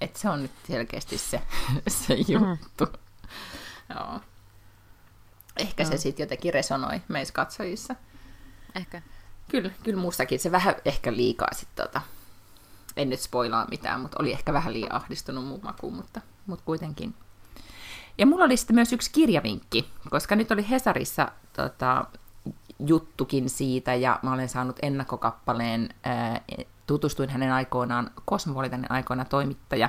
Et 0.00 0.16
se 0.16 0.28
on 0.28 0.42
nyt 0.42 0.52
selkeästi 0.66 1.18
se, 1.18 1.42
se 1.88 2.14
juttu. 2.14 2.84
Mm. 2.84 3.94
Joo. 3.94 4.20
Ehkä 5.56 5.84
no. 5.84 5.90
se 5.90 5.96
sitten 5.96 6.24
jotenkin 6.24 6.54
resonoi 6.54 7.02
meissä 7.08 7.34
katsojissa. 7.34 7.94
Ehkä. 8.74 9.02
Kyllä, 9.48 9.70
kyllä 9.82 10.00
mustakin. 10.00 10.40
Se 10.40 10.52
vähän 10.52 10.74
ehkä 10.84 11.12
liikaa 11.12 11.48
sitten 11.52 11.86
tota, 11.86 12.00
en 12.96 13.10
nyt 13.10 13.20
spoilaa 13.20 13.66
mitään, 13.70 14.00
mutta 14.00 14.16
oli 14.20 14.32
ehkä 14.32 14.52
vähän 14.52 14.72
liian 14.72 14.94
ahdistunut 14.94 15.44
muun 15.44 15.60
makuun, 15.62 15.94
mutta, 15.94 16.20
mutta 16.46 16.64
kuitenkin. 16.64 17.14
Ja 18.18 18.26
mulla 18.26 18.44
oli 18.44 18.56
sitten 18.56 18.74
myös 18.74 18.92
yksi 18.92 19.10
kirjavinkki, 19.12 19.90
koska 20.10 20.36
nyt 20.36 20.50
oli 20.50 20.70
Hesarissa 20.70 21.32
tota, 21.52 22.04
juttukin 22.86 23.50
siitä, 23.50 23.94
ja 23.94 24.20
mä 24.22 24.32
olen 24.32 24.48
saanut 24.48 24.76
ennakkokappaleen 24.82 25.94
ää, 26.04 26.40
tutustuin 26.86 27.30
hänen 27.30 27.52
aikoinaan, 27.52 28.10
Kosmopolitanin 28.24 28.90
aikoinaan 28.90 29.28
toimittaja. 29.28 29.88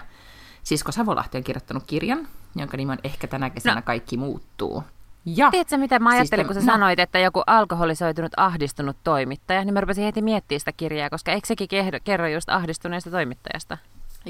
Sisko 0.63 0.91
Savolahti 0.91 1.37
on 1.37 1.43
kirjoittanut 1.43 1.83
kirjan, 1.87 2.27
jonka 2.55 2.77
nimi 2.77 2.91
on 2.91 2.97
Ehkä 3.03 3.27
tänä 3.27 3.49
kesänä 3.49 3.75
no. 3.75 3.81
kaikki 3.81 4.17
muuttuu. 4.17 4.83
Ja, 5.25 5.51
Tiedätkö, 5.51 5.77
mitä 5.77 5.99
mä 5.99 6.09
ajattelin, 6.09 6.45
siis, 6.45 6.55
kun 6.55 6.63
sä 6.63 6.71
no. 6.71 6.73
sanoit, 6.73 6.99
että 6.99 7.19
joku 7.19 7.43
alkoholisoitunut, 7.47 8.31
ahdistunut 8.37 8.97
toimittaja, 9.03 9.65
niin 9.65 9.73
mä 9.73 9.81
rupesin 9.81 10.03
heti 10.03 10.21
miettimään 10.21 10.59
sitä 10.59 10.71
kirjaa, 10.71 11.09
koska 11.09 11.31
eikö 11.31 11.47
sekin 11.47 11.69
kerro 12.03 12.27
just 12.27 12.49
ahdistuneesta 12.49 13.11
toimittajasta? 13.11 13.77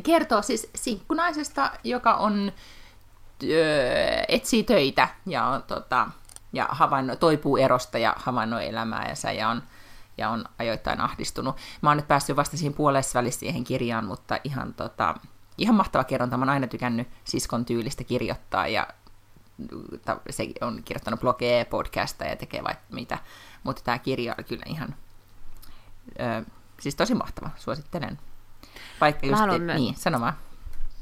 Kertoo 0.03 0.41
siis 0.41 0.69
sinkkunaisesta, 0.75 1.71
joka 1.83 2.13
on, 2.13 2.51
öö, 3.43 4.23
etsii 4.27 4.63
töitä 4.63 5.07
ja, 5.25 5.45
on, 5.45 5.63
tota, 5.63 6.07
ja 6.53 6.67
havainno, 6.69 7.15
toipuu 7.15 7.57
erosta 7.57 7.97
ja 7.97 8.13
havainnoi 8.17 8.67
elämäänsä 8.67 9.31
ja 9.31 9.49
on 9.49 9.63
ja 10.17 10.29
on 10.29 10.45
ajoittain 10.59 11.01
ahdistunut. 11.01 11.55
Mä 11.81 11.89
oon 11.89 11.97
nyt 11.97 12.07
päässyt 12.07 12.35
vasta 12.35 12.57
siihen 12.57 12.73
puolessa 12.73 13.19
välissä 13.19 13.39
siihen 13.39 13.63
kirjaan, 13.63 14.05
mutta 14.05 14.37
ihan, 14.43 14.73
tota, 14.73 15.15
ihan 15.57 15.75
mahtava 15.75 16.03
kerronta. 16.03 16.37
Mä 16.37 16.41
oon 16.41 16.49
aina 16.49 16.67
tykännyt 16.67 17.07
siskon 17.23 17.65
tyylistä 17.65 18.03
kirjoittaa 18.03 18.67
ja 18.67 18.87
se 20.29 20.47
on 20.61 20.83
kirjoittanut 20.85 21.19
blogeja 21.19 21.57
ja 21.57 21.65
podcasta 21.65 22.25
ja 22.25 22.35
tekee 22.35 22.63
vaikka 22.63 22.85
mitä. 22.89 23.17
Mutta 23.63 23.81
tämä 23.85 23.99
kirja 23.99 24.35
on 24.37 24.43
kyllä 24.45 24.63
ihan, 24.67 24.95
ö, 26.19 26.45
siis 26.79 26.95
tosi 26.95 27.15
mahtava, 27.15 27.49
suosittelen. 27.55 28.19
Vaikka 29.01 29.27
just, 29.27 29.43
te, 29.51 29.59
myös, 29.59 29.77
niin, 29.77 29.95
sano 29.95 30.19
vaan. 30.19 30.33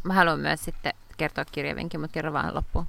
Mä 0.03 0.13
haluan 0.13 0.39
myös 0.39 0.63
sitten 0.63 0.93
kertoa 1.17 1.45
kirjavinkin, 1.45 1.99
mutta 1.99 2.13
kerro 2.13 2.33
vaan 2.33 2.55
loppuun. 2.55 2.87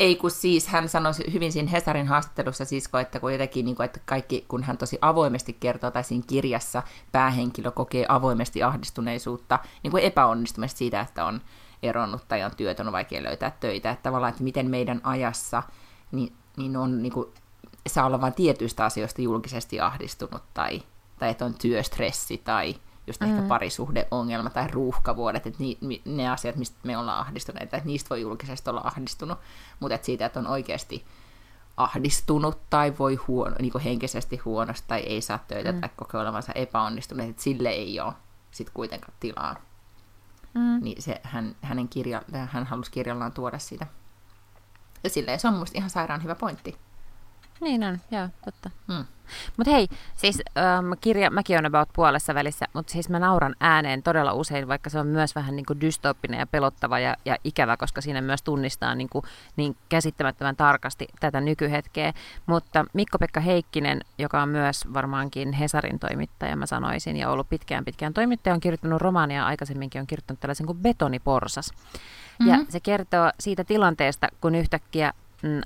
Ei 0.00 0.16
kun 0.16 0.30
siis 0.30 0.66
hän 0.66 0.88
sanoi 0.88 1.12
hyvin 1.32 1.52
siinä 1.52 1.70
Hesarin 1.70 2.06
haastattelussa 2.06 2.64
sisko, 2.64 2.98
että 2.98 3.20
kun 3.20 3.32
jotenkin, 3.32 3.64
niin 3.64 3.76
kuin, 3.76 3.84
että 3.84 4.00
kaikki, 4.04 4.44
kun 4.48 4.62
hän 4.62 4.78
tosi 4.78 4.98
avoimesti 5.00 5.52
kertoo, 5.52 5.90
tai 5.90 6.04
siinä 6.04 6.24
kirjassa 6.26 6.82
päähenkilö 7.12 7.70
kokee 7.70 8.06
avoimesti 8.08 8.62
ahdistuneisuutta, 8.62 9.58
niin 9.82 9.90
kuin 9.90 10.02
epäonnistumista 10.02 10.78
siitä, 10.78 11.00
että 11.00 11.24
on 11.24 11.40
eronnut 11.82 12.28
tai 12.28 12.44
on 12.44 12.56
työtön, 12.56 12.86
on 12.86 12.92
vaikea 12.92 13.22
löytää 13.22 13.50
töitä, 13.60 13.90
että 13.90 14.02
tavallaan, 14.02 14.30
että 14.30 14.42
miten 14.42 14.70
meidän 14.70 15.00
ajassa 15.04 15.62
niin, 16.12 16.32
niin 16.56 16.76
on 16.76 17.02
niin 17.02 17.12
kuin, 17.12 17.28
saa 17.86 18.06
olla 18.06 18.20
vain 18.20 18.34
tietyistä 18.34 18.84
asioista 18.84 19.22
julkisesti 19.22 19.80
ahdistunut, 19.80 20.42
tai, 20.54 20.82
tai 21.18 21.30
että 21.30 21.44
on 21.44 21.54
työstressi, 21.54 22.38
tai 22.38 22.74
just 23.10 23.20
mm. 23.20 23.30
ehkä 23.30 23.48
parisuhdeongelma 23.48 24.50
tai 24.50 24.68
ruuhkavuodet, 24.68 25.46
että 25.46 25.62
ni, 25.62 26.02
ne 26.04 26.28
asiat, 26.28 26.56
mistä 26.56 26.78
me 26.82 26.98
ollaan 26.98 27.20
ahdistuneita, 27.20 27.76
että 27.76 27.86
niistä 27.86 28.10
voi 28.10 28.20
julkisesti 28.20 28.70
olla 28.70 28.80
ahdistunut, 28.84 29.38
mutta 29.80 29.94
että 29.94 30.04
siitä, 30.04 30.26
että 30.26 30.40
on 30.40 30.46
oikeasti 30.46 31.06
ahdistunut 31.76 32.58
tai 32.70 32.94
voi 32.98 33.14
huono, 33.14 33.56
niin 33.58 33.72
kuin 33.72 33.84
henkisesti 33.84 34.36
huonosti 34.36 34.84
tai 34.88 35.00
ei 35.00 35.20
saa 35.20 35.38
töitä 35.48 35.72
mm. 35.72 35.80
tai 35.80 35.90
kokee 35.96 36.20
olevansa 36.20 36.52
epäonnistunut, 36.52 37.26
että 37.26 37.42
sille 37.42 37.68
ei 37.68 38.00
ole 38.00 38.12
sitten 38.50 38.74
kuitenkaan 38.74 39.14
tilaa. 39.20 39.56
Mm. 40.54 40.78
Niin 40.82 41.02
se, 41.02 41.20
hän, 41.22 41.56
hänen 41.62 41.88
kirja, 41.88 42.22
hän 42.46 42.66
halusi 42.66 42.90
kirjallaan 42.90 43.32
tuoda 43.32 43.58
sitä. 43.58 43.86
Ja 45.04 45.10
silleen 45.10 45.40
se 45.40 45.48
on 45.48 45.54
mun 45.54 45.66
ihan 45.74 45.90
sairaan 45.90 46.22
hyvä 46.22 46.34
pointti. 46.34 46.76
Niin 47.60 47.84
on, 47.84 47.98
joo, 48.10 48.28
totta. 48.44 48.70
Hmm. 48.92 49.04
Mutta 49.56 49.70
hei, 49.70 49.88
siis 50.16 50.42
ähm, 50.58 50.92
kirja, 51.00 51.30
mäkin 51.30 51.56
olen 51.56 51.66
about 51.66 51.88
puolessa 51.92 52.34
välissä, 52.34 52.66
mutta 52.72 52.92
siis 52.92 53.08
mä 53.08 53.18
nauran 53.18 53.54
ääneen 53.60 54.02
todella 54.02 54.32
usein, 54.32 54.68
vaikka 54.68 54.90
se 54.90 54.98
on 54.98 55.06
myös 55.06 55.34
vähän 55.34 55.56
niin 55.56 55.66
kuin 55.66 55.80
dystooppinen 55.80 56.40
ja 56.40 56.46
pelottava 56.46 56.98
ja, 56.98 57.16
ja 57.24 57.36
ikävä, 57.44 57.76
koska 57.76 58.00
siinä 58.00 58.20
myös 58.20 58.42
tunnistaa 58.42 58.94
niin, 58.94 59.08
kuin, 59.08 59.24
niin 59.56 59.76
käsittämättömän 59.88 60.56
tarkasti 60.56 61.08
tätä 61.20 61.40
nykyhetkeä. 61.40 62.12
Mutta 62.46 62.84
Mikko-Pekka 62.92 63.40
Heikkinen, 63.40 64.00
joka 64.18 64.42
on 64.42 64.48
myös 64.48 64.94
varmaankin 64.94 65.52
Hesarin 65.52 65.98
toimittaja, 65.98 66.56
mä 66.56 66.66
sanoisin, 66.66 67.16
ja 67.16 67.30
ollut 67.30 67.48
pitkään 67.48 67.84
pitkään 67.84 68.14
toimittaja, 68.14 68.54
on 68.54 68.60
kirjoittanut 68.60 69.02
romaania 69.02 69.46
aikaisemminkin, 69.46 70.00
on 70.00 70.06
kirjoittanut 70.06 70.40
tällaisen 70.40 70.66
kuin 70.66 70.78
Betoniporsas. 70.78 71.70
Mm-hmm. 71.70 72.48
Ja 72.48 72.58
se 72.68 72.80
kertoo 72.80 73.30
siitä 73.40 73.64
tilanteesta, 73.64 74.28
kun 74.40 74.54
yhtäkkiä 74.54 75.12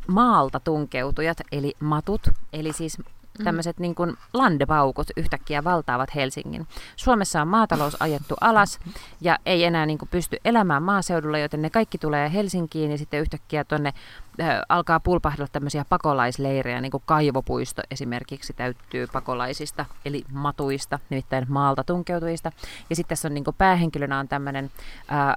maalta 0.07 0.61
tunkeutujat, 0.61 1.39
eli 1.53 1.75
matut, 1.81 2.29
eli 2.53 2.73
siis 2.73 2.99
Mm. 3.39 3.45
tämmöiset 3.45 3.79
niin 3.79 3.95
kuin 3.95 4.17
landepaukut 4.33 5.07
yhtäkkiä 5.17 5.65
valtaavat 5.65 6.15
Helsingin. 6.15 6.67
Suomessa 6.97 7.43
on 7.43 7.49
maatalous 7.49 7.97
ajettu 8.01 8.35
alas 8.41 8.79
ja 9.21 9.39
ei 9.47 9.65
enää 9.65 9.87
niin 9.87 9.99
kuin 9.99 10.09
pysty 10.09 10.37
elämään 10.45 10.83
maaseudulla, 10.83 11.39
joten 11.39 11.63
ne 11.63 11.71
kaikki 11.71 11.99
tulee 11.99 12.33
Helsinkiin 12.33 12.91
ja 12.91 12.99
sitten 12.99 13.21
yhtäkkiä 13.21 13.65
tuonne 13.65 13.93
äh, 14.41 14.61
alkaa 14.69 15.01
pulpahdella 15.01 15.49
tämmöisiä 15.53 15.85
pakolaisleirejä, 15.89 16.81
niin 16.81 16.91
kuin 16.93 17.03
Kaivopuisto 17.07 17.83
esimerkiksi 17.91 18.53
täyttyy 18.53 19.07
pakolaisista, 19.07 19.85
eli 20.05 20.25
matuista, 20.33 20.99
nimittäin 21.11 21.47
maalta 21.49 21.85
tunkeutujista. 21.85 22.53
Ja 22.91 22.97
sitten 22.97 23.09
tässä 23.09 23.29
on 23.29 23.35
niin 23.35 23.45
kuin 23.45 23.57
päähenkilönä 23.59 24.19
on 24.19 24.29
tämmöinen 24.29 24.71
äh, 25.13 25.35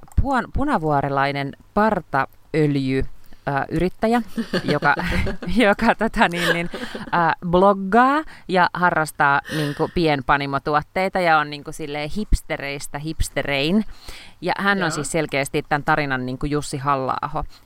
punavuorilainen 0.54 1.54
partaöljy 1.74 3.06
yrittäjä, 3.70 4.22
joka, 4.64 4.96
joka 5.68 5.96
tota, 5.96 6.30
niin, 6.30 6.54
niin, 6.54 6.70
äh, 7.14 7.36
bloggaa 7.48 8.24
ja 8.48 8.70
harrastaa 8.74 9.42
niin 9.58 9.76
kuin, 9.76 9.92
pienpanimotuotteita 9.94 11.20
ja 11.20 11.38
on 11.38 11.50
niin 11.50 11.64
kuin, 11.64 11.74
silleen, 11.74 12.10
hipstereistä 12.18 13.00
hipsterein. 13.00 13.86
Ja 14.42 14.54
hän 14.60 14.78
on 14.78 14.82
Joo. 14.82 14.90
siis 14.90 15.12
selkeästi 15.12 15.64
tämän 15.70 15.84
tarinan 15.84 16.26
niin 16.26 16.38
kuin 16.38 16.52
Jussi 16.52 16.78
halla 16.78 17.16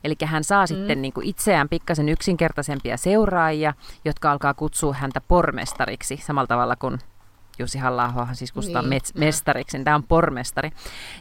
Eli 0.04 0.16
hän 0.26 0.44
saa 0.44 0.64
mm. 0.64 0.68
sitten 0.68 1.02
niin 1.02 1.14
kuin 1.14 1.28
itseään 1.28 1.70
pikkasen 1.70 2.10
yksinkertaisempia 2.10 2.98
seuraajia, 2.98 3.74
jotka 4.06 4.32
alkaa 4.32 4.54
kutsua 4.54 4.94
häntä 4.94 5.22
pormestariksi 5.22 6.18
samalla 6.18 6.48
tavalla 6.48 6.76
kuin 6.76 7.00
Jussi 7.62 7.78
halla 7.78 8.28
siis 8.34 8.52
kutsutaan 8.52 8.90
niin. 8.90 9.02
mets- 9.02 9.20
mestariksi, 9.20 9.78
niin 9.78 9.86
tämä 9.86 9.96
on 9.96 10.04
pormestari. 10.04 10.72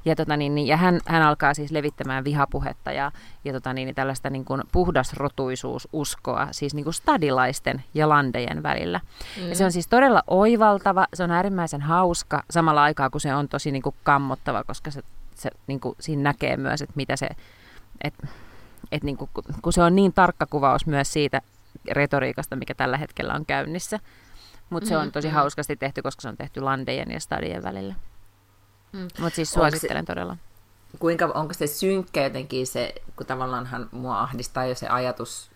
Ja, 0.05 0.17
tota, 0.17 0.37
niin, 0.37 0.55
niin, 0.55 0.67
ja 0.67 0.77
hän, 0.77 1.01
hän 1.07 1.23
alkaa 1.23 1.55
siis 1.55 1.71
levittämään 1.71 2.25
vihapuhetta 2.25 2.93
ja, 2.93 3.13
ja 3.45 3.53
tota, 3.53 3.73
niin, 3.73 3.87
niin 3.87 3.95
tällaista 3.95 4.31
niin 4.31 4.45
kuin 4.45 4.63
puhdasrotuisuususkoa, 4.73 6.49
siis 6.51 6.75
niin 6.75 6.85
kuin 6.85 6.95
stadilaisten 6.95 7.85
ja 7.95 8.09
landejen 8.09 8.63
välillä. 8.63 9.01
Mm. 9.41 9.49
Ja 9.49 9.55
se 9.55 9.65
on 9.65 9.73
siis 9.73 9.89
todella 9.89 10.23
oivaltava, 10.27 11.07
se 11.15 11.25
on 11.25 11.31
äärimmäisen 11.31 11.81
hauska 11.81 12.43
samalla 12.51 12.83
aikaa, 12.83 13.11
kun 13.11 13.21
se 13.21 13.35
on 13.35 13.49
tosi 13.49 13.71
niin 13.71 13.83
kuin 13.83 13.95
kammottava, 14.03 14.65
koska 14.65 14.91
se, 14.91 15.03
se 15.35 15.51
niin 15.67 15.81
kuin, 15.81 15.97
siinä 16.01 16.23
näkee 16.23 16.57
myös, 16.57 16.83
että 16.83 16.93
mitä 16.97 17.17
se, 17.17 17.29
että 18.05 18.27
et 18.93 19.03
niin 19.05 19.17
kuin, 19.17 19.31
kun 19.63 19.73
se 19.73 19.83
on 19.83 19.97
niin 19.97 20.13
tarkka 20.13 20.47
kuvaus 20.47 20.87
myös 20.87 21.13
siitä 21.13 21.43
retoriikasta, 21.91 22.57
mikä 22.57 22.75
tällä 22.75 22.97
hetkellä 22.97 23.35
on 23.35 23.47
käynnissä, 23.47 23.99
mutta 24.71 24.89
se 24.89 24.97
on 24.97 25.07
mm, 25.07 25.13
tosi 25.13 25.29
mm. 25.29 25.35
hauskasti 25.35 25.77
tehty, 25.77 26.03
koska 26.03 26.23
se 26.23 26.29
on 26.29 26.37
tehty 26.37 26.61
landejen 26.61 27.11
ja 27.11 27.21
stadien 27.21 27.63
välillä. 27.63 27.95
Mm. 28.93 29.09
Mutta 29.19 29.37
siis 29.37 29.53
suosittelen 29.53 30.03
se, 30.03 30.07
todella. 30.07 30.37
Kuinka, 30.99 31.27
onko 31.27 31.55
se 31.55 31.67
synkkä 31.67 32.25
jotenkin 32.25 32.67
se, 32.67 32.95
kun 33.17 33.27
tavallaanhan 33.27 33.89
mua 33.93 34.21
ahdistaa 34.21 34.65
jo 34.65 34.75
se 34.75 34.89
ajatus 34.89 35.51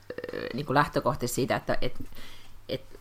niin 0.55 0.67
kuin 0.67 0.75
lähtökohtaisesti 0.75 1.35
siitä, 1.35 1.57
että 1.57 1.79
et, 1.81 1.95
et, 2.69 3.01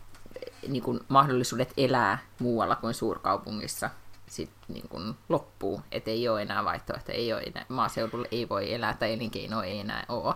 niin 0.68 0.82
kuin 0.82 1.00
mahdollisuudet 1.08 1.72
elää 1.76 2.18
muualla 2.38 2.76
kuin 2.76 2.94
suurkaupungissa 2.94 3.90
sit 4.26 4.50
niin 4.68 4.88
kuin 4.88 5.14
loppuu, 5.28 5.80
että 5.92 6.10
ei 6.10 6.28
ole 6.28 6.42
enää 6.42 6.64
vaihtoehto, 6.64 7.12
ei 7.12 7.32
ole 7.32 7.42
enää, 7.42 7.64
maaseudulla 7.68 8.26
ei 8.30 8.48
voi 8.48 8.74
elää 8.74 8.94
tai 8.94 9.12
elinkeino 9.12 9.62
ei 9.62 9.80
enää 9.80 10.04
ole 10.08 10.34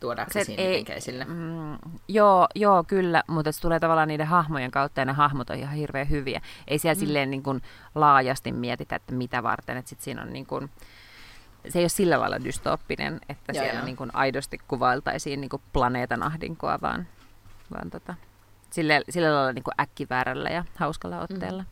tuodaanko 0.00 0.32
se 0.32 0.44
ei, 0.56 0.84
esille? 0.88 1.24
Mm, 1.24 1.78
joo, 2.08 2.48
joo, 2.54 2.84
kyllä, 2.84 3.22
mutta 3.26 3.52
se 3.52 3.60
tulee 3.60 3.80
tavallaan 3.80 4.08
niiden 4.08 4.26
hahmojen 4.26 4.70
kautta 4.70 5.00
ja 5.00 5.04
ne 5.04 5.12
hahmot 5.12 5.50
on 5.50 5.56
ihan 5.56 5.74
hirveän 5.74 6.10
hyviä. 6.10 6.40
Ei 6.68 6.78
siellä 6.78 6.94
mm. 6.94 7.00
silleen 7.00 7.30
niin 7.30 7.42
kuin 7.42 7.62
laajasti 7.94 8.52
mietitä, 8.52 8.96
että 8.96 9.14
mitä 9.14 9.42
varten, 9.42 9.76
että 9.76 9.88
sit 9.88 10.00
siinä 10.00 10.22
on 10.22 10.32
niin 10.32 10.46
kuin, 10.46 10.70
se 11.68 11.78
ei 11.78 11.82
ole 11.82 11.88
sillä 11.88 12.20
lailla 12.20 12.44
dystooppinen, 12.44 13.20
että 13.28 13.52
joo, 13.52 13.64
siellä 13.64 13.82
Niin 13.82 13.96
kuin 13.96 14.10
aidosti 14.14 14.58
kuvailtaisiin 14.68 15.40
niin 15.40 15.48
kuin 15.48 15.62
planeetan 15.72 16.22
ahdinkoa, 16.22 16.78
vaan, 16.82 17.06
vaan 17.74 17.90
tota, 17.90 18.14
sillä, 18.70 19.00
sillä 19.10 19.34
lailla 19.34 19.52
niin 19.52 19.64
kuin 19.64 19.74
äkkiväärällä 19.80 20.50
ja 20.50 20.64
hauskalla 20.76 21.20
otteella. 21.20 21.62
Mm. 21.62 21.68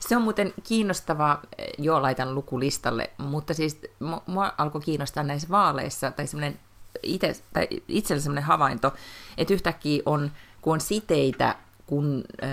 Se 0.00 0.16
on 0.16 0.22
muuten 0.22 0.52
kiinnostavaa, 0.62 1.42
joo 1.78 2.02
laitan 2.02 2.34
lukulistalle, 2.34 3.10
mutta 3.18 3.54
siis 3.54 3.80
mua 4.26 4.52
alkoi 4.58 4.80
kiinnostaa 4.80 5.22
näissä 5.22 5.48
vaaleissa, 5.48 6.10
tai 6.10 6.26
semmoinen 6.26 6.58
itse, 7.02 7.36
tai 7.52 7.68
itsellä 7.88 8.22
sellainen 8.22 8.44
havainto, 8.44 8.94
että 9.38 9.54
yhtäkkiä 9.54 10.02
on, 10.06 10.30
kun 10.62 10.72
on 10.72 10.80
siteitä 10.80 11.56
kun 11.86 12.24
ö, 12.42 12.46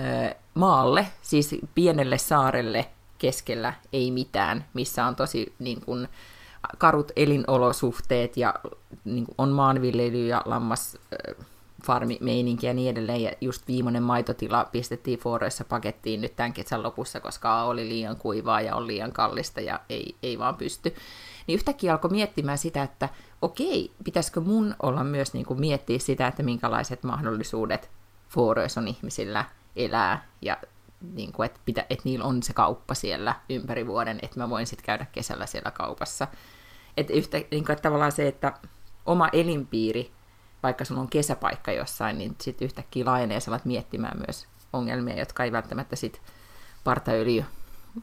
maalle, 0.54 1.06
siis 1.22 1.56
pienelle 1.74 2.18
saarelle 2.18 2.88
keskellä 3.18 3.74
ei 3.92 4.10
mitään, 4.10 4.64
missä 4.74 5.06
on 5.06 5.16
tosi 5.16 5.52
niin 5.58 5.80
kuin, 5.80 6.08
karut 6.78 7.12
elinolosuhteet 7.16 8.36
ja 8.36 8.54
niin 9.04 9.26
kuin, 9.26 9.34
on 9.38 9.48
maanviljely 9.48 10.26
ja 10.26 10.42
lammas 10.44 10.98
farmimeininki 11.86 12.66
ja 12.66 12.74
niin 12.74 12.90
edelleen. 12.90 13.22
Ja 13.22 13.32
just 13.40 13.68
viimeinen 13.68 14.02
maitotila 14.02 14.64
pistettiin 14.64 15.18
Foreissa 15.18 15.64
pakettiin 15.64 16.20
nyt 16.20 16.36
tämän 16.36 16.52
kesän 16.52 16.82
lopussa, 16.82 17.20
koska 17.20 17.62
oli 17.62 17.88
liian 17.88 18.16
kuivaa 18.16 18.60
ja 18.60 18.76
on 18.76 18.86
liian 18.86 19.12
kallista 19.12 19.60
ja 19.60 19.80
ei, 19.88 20.14
ei 20.22 20.38
vaan 20.38 20.54
pysty. 20.54 20.94
Niin 21.46 21.54
yhtäkkiä 21.54 21.92
alkoi 21.92 22.10
miettimään 22.10 22.58
sitä, 22.58 22.82
että 22.82 23.08
okei, 23.42 23.92
pitäisikö 24.04 24.40
mun 24.40 24.74
olla 24.82 25.04
myös 25.04 25.34
niin 25.34 25.46
kuin 25.46 25.60
miettiä 25.60 25.98
sitä, 25.98 26.26
että 26.26 26.42
minkälaiset 26.42 27.02
mahdollisuudet 27.02 27.90
Foroissa 28.28 28.80
on 28.80 28.88
ihmisillä 28.88 29.44
elää 29.76 30.26
ja 30.42 30.56
niin 31.14 31.32
kuin, 31.32 31.46
että, 31.46 31.60
pitä, 31.64 31.86
että 31.90 32.02
niillä 32.04 32.24
on 32.24 32.42
se 32.42 32.52
kauppa 32.52 32.94
siellä 32.94 33.34
ympäri 33.48 33.86
vuoden, 33.86 34.18
että 34.22 34.40
mä 34.40 34.50
voin 34.50 34.66
sitten 34.66 34.86
käydä 34.86 35.06
kesällä 35.12 35.46
siellä 35.46 35.70
kaupassa. 35.70 36.28
Että, 36.96 37.12
yhtä, 37.12 37.36
niin 37.36 37.64
kuin, 37.64 37.72
että 37.72 37.82
tavallaan 37.82 38.12
se, 38.12 38.28
että 38.28 38.52
oma 39.06 39.28
elinpiiri, 39.32 40.12
vaikka 40.62 40.84
sulla 40.84 41.00
on 41.00 41.08
kesäpaikka 41.08 41.72
jossain, 41.72 42.18
niin 42.18 42.36
sitten 42.40 42.66
yhtäkkiä 42.66 43.04
laajenee 43.04 43.38
ja 43.46 43.60
miettimään 43.64 44.18
myös 44.26 44.46
ongelmia, 44.72 45.18
jotka 45.18 45.44
ei 45.44 45.52
välttämättä 45.52 45.96
sitten 45.96 46.22
partaöljy 46.84 47.44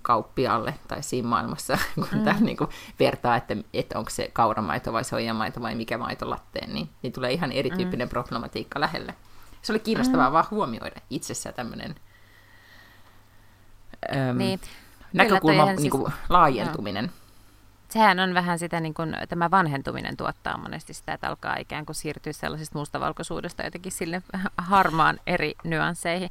kauppialle 0.01 0.73
tai 0.87 1.03
siinä 1.03 1.27
maailmassa, 1.27 1.77
kun 1.95 2.07
mm. 2.11 2.23
tämä 2.23 2.39
niin 2.39 2.57
kuin 2.57 2.69
vertaa, 2.99 3.35
että, 3.35 3.55
että 3.73 3.99
onko 3.99 4.09
se 4.09 4.29
kauramaito 4.33 4.93
vai 4.93 5.03
soijamaito 5.03 5.61
vai 5.61 5.75
mikä 5.75 5.97
maito 5.97 6.29
latteen, 6.29 6.73
niin, 6.73 6.89
niin 7.01 7.13
tulee 7.13 7.31
ihan 7.31 7.51
erityyppinen 7.51 8.07
mm. 8.07 8.09
problematiikka 8.09 8.79
lähelle. 8.79 9.15
Se 9.61 9.73
oli 9.73 9.79
kiinnostavaa 9.79 10.29
mm. 10.29 10.33
vaan 10.33 10.45
huomioida 10.51 11.01
itsessään 11.09 11.55
tämmöinen 11.55 11.95
niin. 14.33 14.59
näkökulma, 15.13 15.65
niin 15.65 15.89
kuin, 15.91 16.11
siis, 16.11 16.29
laajentuminen. 16.29 17.05
Joo 17.05 17.18
sehän 17.89 18.19
on 18.19 18.33
vähän 18.33 18.59
sitä, 18.59 18.79
niin 18.79 18.93
kuin, 18.93 19.15
tämä 19.29 19.51
vanhentuminen 19.51 20.17
tuottaa 20.17 20.57
monesti 20.57 20.93
sitä, 20.93 21.13
että 21.13 21.27
alkaa 21.27 21.55
ikään 21.57 21.85
kuin 21.85 21.95
siirtyä 21.95 22.33
sellaisesta 22.33 22.77
mustavalkoisuudesta 22.77 23.63
jotenkin 23.63 23.91
sille 23.91 24.21
harmaan 24.57 25.19
eri 25.27 25.53
nyansseihin. 25.63 26.29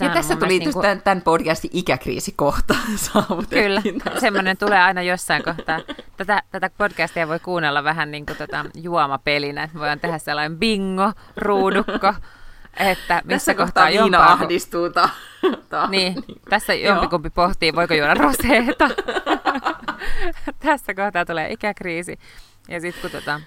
ja 0.00 0.08
tässä 0.08 0.36
tuli 0.36 0.58
niin 0.58 0.72
kuin... 0.72 0.82
tämän, 0.82 1.02
tämän 1.02 1.22
podcastin 1.22 1.70
ikäkriisikohta 1.74 2.74
Kyllä, 3.50 3.82
semmoinen 4.20 4.56
tulee 4.56 4.82
aina 4.82 5.02
jossain 5.02 5.44
kohtaa. 5.44 5.80
Tätä, 6.16 6.42
tätä 6.50 6.70
podcastia 6.78 7.28
voi 7.28 7.38
kuunnella 7.38 7.84
vähän 7.84 8.10
niin 8.10 8.26
kuin 8.26 8.38
tota 8.38 8.64
juomapelinä, 8.74 9.62
että 9.62 9.78
voidaan 9.78 10.00
tehdä 10.00 10.18
sellainen 10.18 10.58
bingo, 10.58 11.12
ruudukko, 11.36 12.14
että 12.76 13.22
missä 13.24 13.34
tässä 13.34 13.54
kohtaa 13.54 13.88
Viina 13.88 14.32
ahdistuu 14.32 14.90
ta- 14.90 15.08
ta- 15.68 15.86
niin, 15.86 16.14
tässä 16.48 16.74
jompikumpi 16.74 17.30
pohtii, 17.30 17.74
voiko 17.74 17.94
juoda 17.94 18.14
roseeta. 18.14 18.88
tässä 20.66 20.94
kohtaa 20.94 21.24
tulee 21.24 21.52
ikäkriisi. 21.52 22.18
Ja 22.68 22.80
sitten 22.80 23.02
kun, 23.02 23.10
tota, 23.10 23.40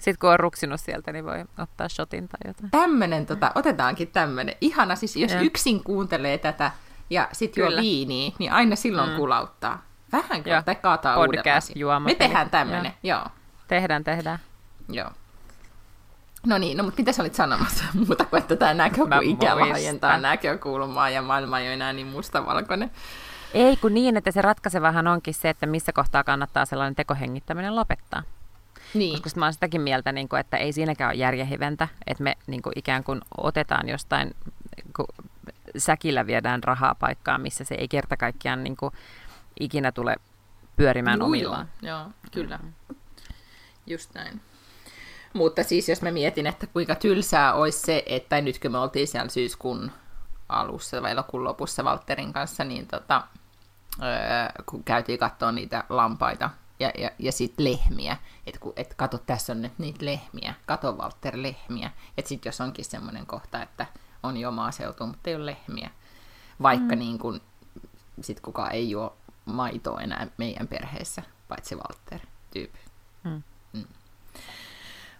sit 0.00 0.16
kun 0.16 0.30
on 0.30 0.40
ruksinut 0.40 0.80
sieltä, 0.80 1.12
niin 1.12 1.24
voi 1.24 1.44
ottaa 1.58 1.88
shotin 1.88 2.28
tai 2.28 2.38
jotain. 2.46 2.70
Tämmönen, 2.70 3.26
tota, 3.26 3.52
otetaankin 3.54 4.08
tämmönen. 4.08 4.54
Ihana, 4.60 4.96
siis 4.96 5.16
jos 5.16 5.32
ja. 5.32 5.40
yksin 5.40 5.84
kuuntelee 5.84 6.38
tätä 6.38 6.70
ja 7.10 7.28
sitten 7.32 7.62
juo 7.62 7.70
viiniä, 7.80 8.32
niin 8.38 8.52
aina 8.52 8.76
silloin 8.76 9.10
mm. 9.10 9.16
kulauttaa. 9.16 9.82
Vähän 10.12 10.42
tai 10.64 10.74
kaataa 10.74 11.14
Podcast 11.14 11.70
uuden 11.76 12.02
Me 12.02 12.14
tehdään 12.14 12.50
tämmönen, 12.50 12.92
joo. 13.02 13.18
joo. 13.18 13.28
Tehdään, 13.68 14.04
tehdään. 14.04 14.38
Joo. 14.88 15.10
No 16.46 16.58
niin, 16.58 16.76
no 16.76 16.84
mutta 16.84 17.00
mitä 17.00 17.12
sä 17.12 17.22
olit 17.22 17.34
sanomassa 17.34 17.84
muuta 18.06 18.24
kuin, 18.24 18.40
että 18.42 18.56
tämä 18.56 18.74
näkökulma 18.74 19.20
ikä 19.22 19.60
laajentaa 19.60 20.18
näkökulmaa 20.18 21.10
ja 21.10 21.22
maailma 21.22 21.58
ei 21.58 21.66
ole 21.66 21.74
enää 21.74 21.92
niin 21.92 22.06
mustavalkoinen. 22.06 22.90
Ei 23.54 23.76
kun 23.76 23.94
niin, 23.94 24.16
että 24.16 24.30
se 24.30 24.42
ratkaisevahan 24.42 25.06
onkin 25.06 25.34
se, 25.34 25.48
että 25.48 25.66
missä 25.66 25.92
kohtaa 25.92 26.24
kannattaa 26.24 26.64
sellainen 26.64 26.94
tekohengittäminen 26.94 27.76
lopettaa. 27.76 28.22
Niin. 28.94 29.22
Koska 29.22 29.40
mä 29.40 29.46
oon 29.46 29.52
sitäkin 29.52 29.80
mieltä, 29.80 30.12
niin 30.12 30.28
kuin, 30.28 30.40
että 30.40 30.56
ei 30.56 30.72
siinäkään 30.72 31.08
ole 31.10 31.16
järjehiventä, 31.16 31.88
että 32.06 32.22
me 32.22 32.36
niin 32.46 32.62
kuin, 32.62 32.72
ikään 32.76 33.04
kuin 33.04 33.20
otetaan 33.36 33.88
jostain, 33.88 34.34
kun 34.96 35.06
säkillä 35.76 36.26
viedään 36.26 36.62
rahaa 36.64 36.94
paikkaan, 36.94 37.40
missä 37.40 37.64
se 37.64 37.74
ei 37.74 37.88
kerta 37.88 38.16
kaikkiaan 38.16 38.64
niin 38.64 38.76
kuin, 38.76 38.92
ikinä 39.60 39.92
tule 39.92 40.16
pyörimään 40.76 41.18
Juu, 41.18 41.26
omillaan. 41.26 41.68
Joo, 41.82 41.98
joo 41.98 42.10
kyllä. 42.32 42.56
Mm-hmm. 42.56 42.96
Just 43.86 44.14
näin. 44.14 44.40
Mutta 45.32 45.62
siis 45.62 45.88
jos 45.88 46.02
mä 46.02 46.10
mietin, 46.10 46.46
että 46.46 46.66
kuinka 46.66 46.94
tylsää 46.94 47.54
olisi 47.54 47.78
se, 47.78 48.02
että 48.06 48.40
nyt 48.40 48.58
kun 48.58 48.72
me 48.72 48.78
oltiin 48.78 49.08
siellä 49.08 49.30
syyskuun 49.30 49.92
alussa 50.48 51.02
vai 51.02 51.10
elokuun 51.10 51.44
lopussa 51.44 51.84
Valterin 51.84 52.32
kanssa, 52.32 52.64
niin 52.64 52.86
tota, 52.86 53.22
öö, 54.02 54.62
kun 54.66 54.84
käytiin 54.84 55.18
katsoa 55.18 55.52
niitä 55.52 55.84
lampaita 55.88 56.50
ja, 56.80 56.92
ja, 56.98 57.10
ja 57.18 57.32
sitten 57.32 57.64
lehmiä, 57.64 58.16
että 58.46 58.60
et 58.76 58.94
kato, 58.94 59.18
tässä 59.18 59.52
on 59.52 59.62
nyt 59.62 59.78
niitä 59.78 60.04
lehmiä, 60.04 60.54
kato 60.66 60.92
Walter 60.92 61.42
lehmiä, 61.42 61.90
että 62.18 62.28
sitten 62.28 62.48
jos 62.48 62.60
onkin 62.60 62.84
semmoinen 62.84 63.26
kohta, 63.26 63.62
että 63.62 63.86
on 64.22 64.36
jo 64.36 64.50
maaseutu, 64.50 65.06
mutta 65.06 65.30
ei 65.30 65.36
ole 65.36 65.46
lehmiä, 65.46 65.90
vaikka 66.62 66.94
mm. 66.94 66.98
niin 66.98 67.18
kun, 67.18 67.40
sit 68.20 68.40
kukaan 68.40 68.72
ei 68.72 68.90
juo 68.90 69.16
maitoa 69.44 70.00
enää 70.00 70.26
meidän 70.38 70.68
perheessä, 70.68 71.22
paitsi 71.48 71.74
Walter 71.74 72.20
tyyppi. 72.50 72.78
Mm. 73.24 73.42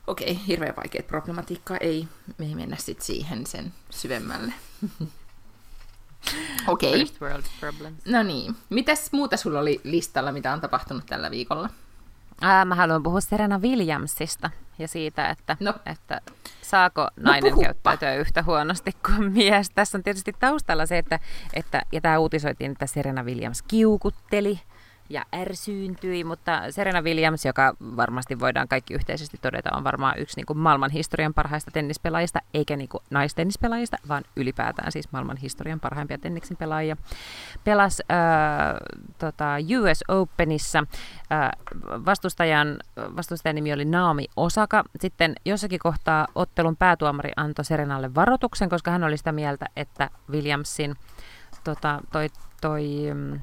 Okei, 0.07 0.33
okay, 0.33 0.47
hirveän 0.47 0.77
vaikeat 0.77 1.07
problematiikkaa, 1.07 1.77
ei, 1.77 2.09
me 2.39 2.47
ei 2.47 2.55
mennä 2.55 2.77
sitten 2.77 3.07
siihen 3.07 3.47
sen 3.47 3.73
syvemmälle. 3.91 4.53
Okei. 6.67 6.89
Okay. 6.89 6.99
First 6.99 7.21
world 7.21 7.45
problems. 7.61 8.07
No 8.07 8.23
niin. 8.23 8.57
Mitäs 8.71 9.13
muuta 9.13 9.37
sulla 9.37 9.61
oli 9.61 9.81
listalla, 9.85 10.33
mitä 10.33 10.53
on 10.53 10.61
tapahtunut 10.61 11.07
tällä 11.07 11.31
viikolla? 11.31 11.71
Ää, 12.41 12.65
mä 12.65 12.75
haluan 12.75 13.03
puhua 13.03 13.21
Serena 13.21 13.59
Williamsista 13.59 14.51
ja 14.79 14.89
siitä, 14.89 15.31
että, 15.31 15.57
no. 15.61 15.75
että 15.87 16.21
saako 16.63 17.09
nainen 17.17 17.53
no 17.53 17.61
käyttäytyä 17.61 18.15
yhtä 18.15 18.43
huonosti 18.43 18.93
kuin 19.07 19.33
mies. 19.33 19.71
Tässä 19.71 19.99
on 19.99 20.03
tietysti 20.03 20.33
taustalla 20.39 20.87
se, 20.87 20.99
että, 20.99 21.21
että 21.55 21.83
ja 21.93 22.01
tämä 22.01 22.19
uutisoitiin, 22.19 22.73
että 22.73 22.87
Serena 22.87 23.23
Williams 23.23 23.63
kiukutteli 23.63 24.61
ja 25.11 25.25
ärsyyntyi, 25.35 26.25
mutta 26.25 26.71
Serena 26.71 27.03
Williams, 27.03 27.45
joka 27.45 27.75
varmasti 27.81 28.41
voidaan 28.41 28.69
kaikki 28.69 28.95
yhteisesti 28.95 29.39
todeta, 29.43 29.77
on 29.77 29.85
varmaan 29.85 30.19
yksi 30.19 30.37
niin 30.37 30.47
kuin 30.47 30.59
maailman 30.59 30.91
historian 30.91 31.35
parhaista 31.35 31.71
tennispelaajista, 31.71 32.41
eikä 32.55 32.77
niin 32.77 32.89
kuin 32.89 33.03
naistennispelaajista, 33.11 33.97
vaan 34.09 34.25
ylipäätään 34.37 34.93
siis 34.93 35.13
maailman 35.13 35.37
historian 35.37 35.81
parhaimpia 35.81 36.19
tenniksin 36.19 36.57
pelaajia. 36.57 36.97
Pelas 37.65 38.03
äh, 38.11 38.19
tota, 39.19 39.55
US 39.81 40.05
Openissa, 40.09 40.85
äh, 41.33 41.51
vastustajan, 42.07 42.77
vastustajan 43.17 43.55
nimi 43.55 43.73
oli 43.73 43.85
Naomi 43.85 44.27
Osaka. 44.37 44.85
Sitten 45.01 45.35
jossakin 45.45 45.79
kohtaa 45.79 46.27
ottelun 46.35 46.77
päätuomari 46.77 47.31
antoi 47.37 47.65
Serenalle 47.65 48.15
varoituksen, 48.15 48.69
koska 48.69 48.91
hän 48.91 49.05
oli 49.05 49.17
sitä 49.17 49.33
mieltä, 49.33 49.67
että 49.77 50.11
Williamsin 50.31 50.97
tota, 51.65 52.01
toi, 52.13 52.29
toi, 52.61 52.85
mm, 53.15 53.41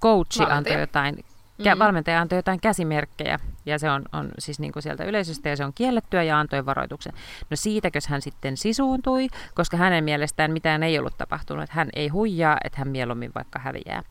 coachi 0.00 0.38
valmentaja. 0.38 0.56
antoi 0.56 0.80
jotain, 0.80 1.14
mm-hmm. 1.14 1.78
valmentaja 1.78 2.20
antoi 2.20 2.38
jotain 2.38 2.60
käsimerkkejä, 2.60 3.38
ja 3.66 3.78
se 3.78 3.90
on, 3.90 4.04
on 4.12 4.30
siis 4.38 4.60
niin 4.60 4.72
kuin 4.72 4.82
sieltä 4.82 5.04
yleisöstä, 5.04 5.48
ja 5.48 5.56
se 5.56 5.64
on 5.64 5.72
kiellettyä, 5.74 6.22
ja 6.22 6.40
antoi 6.40 6.66
varoituksen. 6.66 7.12
No 7.50 7.56
siitäkö 7.56 7.98
hän 8.08 8.22
sitten 8.22 8.56
sisuuntui, 8.56 9.28
koska 9.54 9.76
hänen 9.76 10.04
mielestään 10.04 10.52
mitään 10.52 10.82
ei 10.82 10.98
ollut 10.98 11.18
tapahtunut, 11.18 11.64
että 11.64 11.76
hän 11.76 11.88
ei 11.94 12.08
huijaa, 12.08 12.56
että 12.64 12.78
hän 12.78 12.88
mieluummin 12.88 13.32
vaikka 13.34 13.58
häviää. 13.58 14.02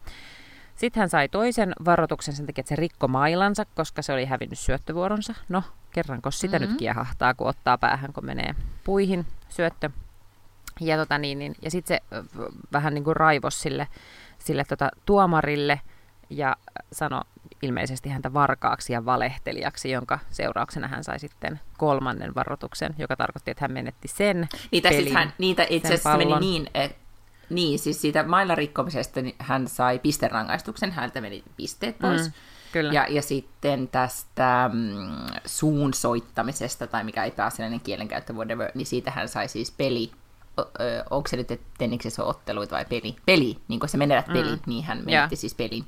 Sitten 0.76 1.02
hän 1.02 1.10
sai 1.10 1.30
toisen 1.30 1.74
varoituksen 1.86 2.34
sen 2.34 2.46
takia, 2.46 2.62
että 2.62 2.70
se 2.70 2.76
rikko 2.76 3.08
mailansa, 3.08 3.66
koska 3.76 4.02
se 4.02 4.14
oli 4.14 4.26
hävinnyt 4.26 4.60
syöttövuoronsa. 4.60 5.34
No, 5.50 5.64
kerranko 5.92 6.32
sitä 6.32 6.60
mm-hmm. 6.60 6.70
nyt 6.70 6.80
kiehahtaa, 6.80 7.34
kun 7.34 7.48
ottaa 7.48 7.78
päähän, 7.78 8.14
kun 8.14 8.26
menee 8.26 8.56
puihin 8.84 9.26
syöttö. 9.50 9.90
Ja, 10.80 10.98
tota 10.98 11.18
niin, 11.18 11.40
niin, 11.40 11.56
ja 11.62 11.72
sitten 11.72 11.98
se 11.98 12.18
vähän 12.74 12.94
niin 12.94 13.04
kuin 13.04 13.16
raivos 13.16 13.62
sille 13.62 13.88
sille 14.40 14.64
tota, 14.64 14.90
tuomarille 15.06 15.82
ja 16.30 16.56
sanoi 16.92 17.22
ilmeisesti 17.62 18.10
häntä 18.10 18.34
varkaaksi 18.34 18.94
ja 18.94 19.06
valehtelijaksi, 19.06 19.92
jonka 19.92 20.20
seurauksena 20.30 20.88
hän 20.88 21.04
sai 21.04 21.20
sitten 21.20 21.60
kolmannen 21.78 22.36
varoituksen, 22.36 22.96
joka 22.98 23.16
tarkoitti, 23.16 23.52
että 23.52 23.64
hän 23.64 23.72
menetti 23.72 24.08
sen 24.08 24.48
Niitä, 24.72 24.90
pelin, 24.90 25.04
siis 25.04 25.16
hän, 25.16 25.34
niitä 25.38 25.66
itse 25.70 25.88
asiassa 25.88 26.18
meni 26.18 26.40
niin, 26.40 26.70
että 26.74 26.98
niin, 27.50 27.80
siis 27.80 28.02
siitä 28.02 28.26
rikkomisesta 28.56 29.22
niin 29.22 29.36
hän 29.40 29.68
sai 29.68 30.00
pisterangaistuksen, 30.00 30.92
häneltä 30.92 31.22
meni 31.22 31.44
pisteet 31.58 32.00
mm, 32.00 32.02
pois. 32.02 32.22
Mm, 32.22 32.32
kyllä. 32.72 32.94
Ja, 32.94 33.06
ja 33.10 33.22
sitten 33.22 33.88
tästä 33.88 34.70
mm, 34.74 35.40
suun 35.46 35.94
soittamisesta, 35.94 36.88
tai 36.88 37.04
mikä 37.04 37.24
ei 37.24 37.32
pääasiallinen 37.32 37.80
kielenkäyttö, 37.80 38.34
whatever, 38.34 38.72
niin 38.76 38.86
siitä 38.86 39.12
hän 39.12 39.30
sai 39.30 39.48
siis 39.48 39.72
peli 39.72 40.12
onko 41.10 41.28
se 41.28 41.38
nyt, 41.38 41.52
että 41.52 41.68
tenniksessä 41.78 42.24
on 42.24 42.30
otteluita 42.30 42.76
vai 42.76 42.86
peli? 42.86 43.16
Peli, 43.26 43.58
niin 43.68 43.80
kuin 43.80 43.90
se 43.90 43.98
menevät 43.98 44.28
mm. 44.28 44.34
peliin, 44.34 44.60
niin 44.66 44.84
hän 44.84 44.98
menetti 44.98 45.14
yeah. 45.14 45.30
siis 45.34 45.56
pelin. 45.56 45.86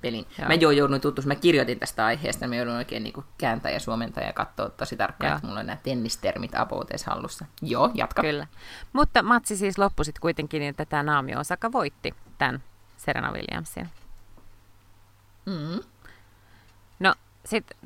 pelin. 0.00 0.26
Mä 0.48 0.54
jo 0.54 0.70
joudun 0.70 1.00
tutustumaan, 1.00 1.36
mä 1.36 1.40
kirjoitin 1.40 1.78
tästä 1.78 2.04
aiheesta, 2.06 2.48
mä 2.48 2.56
joudun 2.56 2.74
oikein 2.74 3.02
niin 3.02 3.24
kääntää 3.38 3.72
ja 3.72 3.80
suomentaa 3.80 4.24
ja 4.24 4.32
katsoa 4.32 4.68
tosi 4.68 4.96
tarkkaan, 4.96 5.36
että 5.36 5.46
mulla 5.46 5.60
on 5.60 5.66
nämä 5.66 5.78
tennistermit 5.82 6.54
apouteessa 6.54 7.10
hallussa. 7.10 7.46
Joo, 7.62 7.90
jatka. 7.94 8.22
Kyllä. 8.22 8.46
Mutta 8.92 9.22
matsi 9.22 9.56
siis 9.56 9.78
loppui 9.78 10.04
sitten 10.04 10.20
kuitenkin 10.20 10.60
niin, 10.60 10.70
että 10.70 10.84
tämä 10.84 11.02
Naomi 11.02 11.36
Osaka 11.36 11.72
voitti 11.72 12.14
tämän 12.38 12.62
Serena 12.96 13.32
Williamsin. 13.32 13.88
Mm. 15.46 15.80
No, 17.00 17.14
sitten 17.44 17.78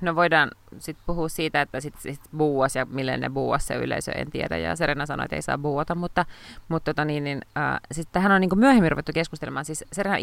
no 0.00 0.14
voidaan 0.14 0.50
sitten 0.78 1.04
puhua 1.06 1.28
siitä, 1.28 1.60
että 1.60 1.80
sitten 1.80 2.02
sit 2.14 2.22
buuas 2.36 2.76
ja 2.76 2.84
millä 2.84 3.16
ne 3.16 3.30
buuas 3.30 3.66
se 3.66 3.74
yleisö, 3.74 4.12
en 4.12 4.30
tiedä. 4.30 4.56
Ja 4.56 4.76
Serena 4.76 5.06
sanoi, 5.06 5.24
että 5.24 5.36
ei 5.36 5.42
saa 5.42 5.58
buuata, 5.58 5.94
mutta, 5.94 6.24
mutta 6.68 6.94
tota 6.94 7.04
niin, 7.04 7.24
niin, 7.24 7.40
äh, 7.56 7.80
sitten 7.92 8.12
tähän 8.12 8.32
on 8.32 8.40
niin 8.40 8.48
kuin 8.48 8.58
myöhemmin 8.58 8.92
ruvettu 8.92 9.12
keskustelemaan. 9.14 9.64
Siis 9.64 9.84
Serena 9.92 10.16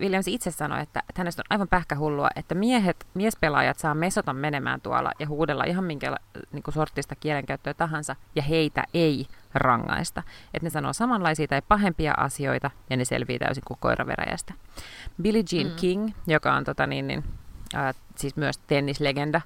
Williams 0.00 0.28
itse 0.28 0.50
sanoi, 0.50 0.80
että, 0.80 1.02
että 1.08 1.20
hänestä 1.20 1.42
on 1.42 1.46
aivan 1.50 1.68
pähkähullua, 1.68 2.28
että 2.36 2.54
miehet, 2.54 3.06
miespelaajat 3.14 3.78
saa 3.78 3.94
mesota 3.94 4.32
menemään 4.32 4.80
tuolla 4.80 5.12
ja 5.18 5.28
huudella 5.28 5.64
ihan 5.64 5.84
minkä 5.84 6.16
niin 6.52 6.62
kuin 6.62 6.74
sortista 6.74 7.14
kielenkäyttöä 7.16 7.74
tahansa, 7.74 8.16
ja 8.36 8.42
heitä 8.42 8.84
ei 8.94 9.26
rangaista. 9.54 10.22
Että 10.54 10.66
ne 10.66 10.70
sanoo 10.70 10.92
samanlaisia 10.92 11.48
tai 11.48 11.62
pahempia 11.68 12.14
asioita, 12.16 12.70
ja 12.90 12.96
ne 12.96 13.04
selvii 13.04 13.38
täysin 13.38 13.62
kuin 13.66 13.78
koiraveräjästä. 13.80 14.54
Billie 15.22 15.44
Jean 15.52 15.66
mm. 15.66 15.76
King, 15.76 16.10
joka 16.26 16.54
on 16.54 16.64
tota 16.64 16.86
niin, 16.86 17.06
niin 17.06 17.24
äh, 17.74 17.94
siis 18.16 18.36
myös 18.36 18.58
tennislegenda 18.58 19.40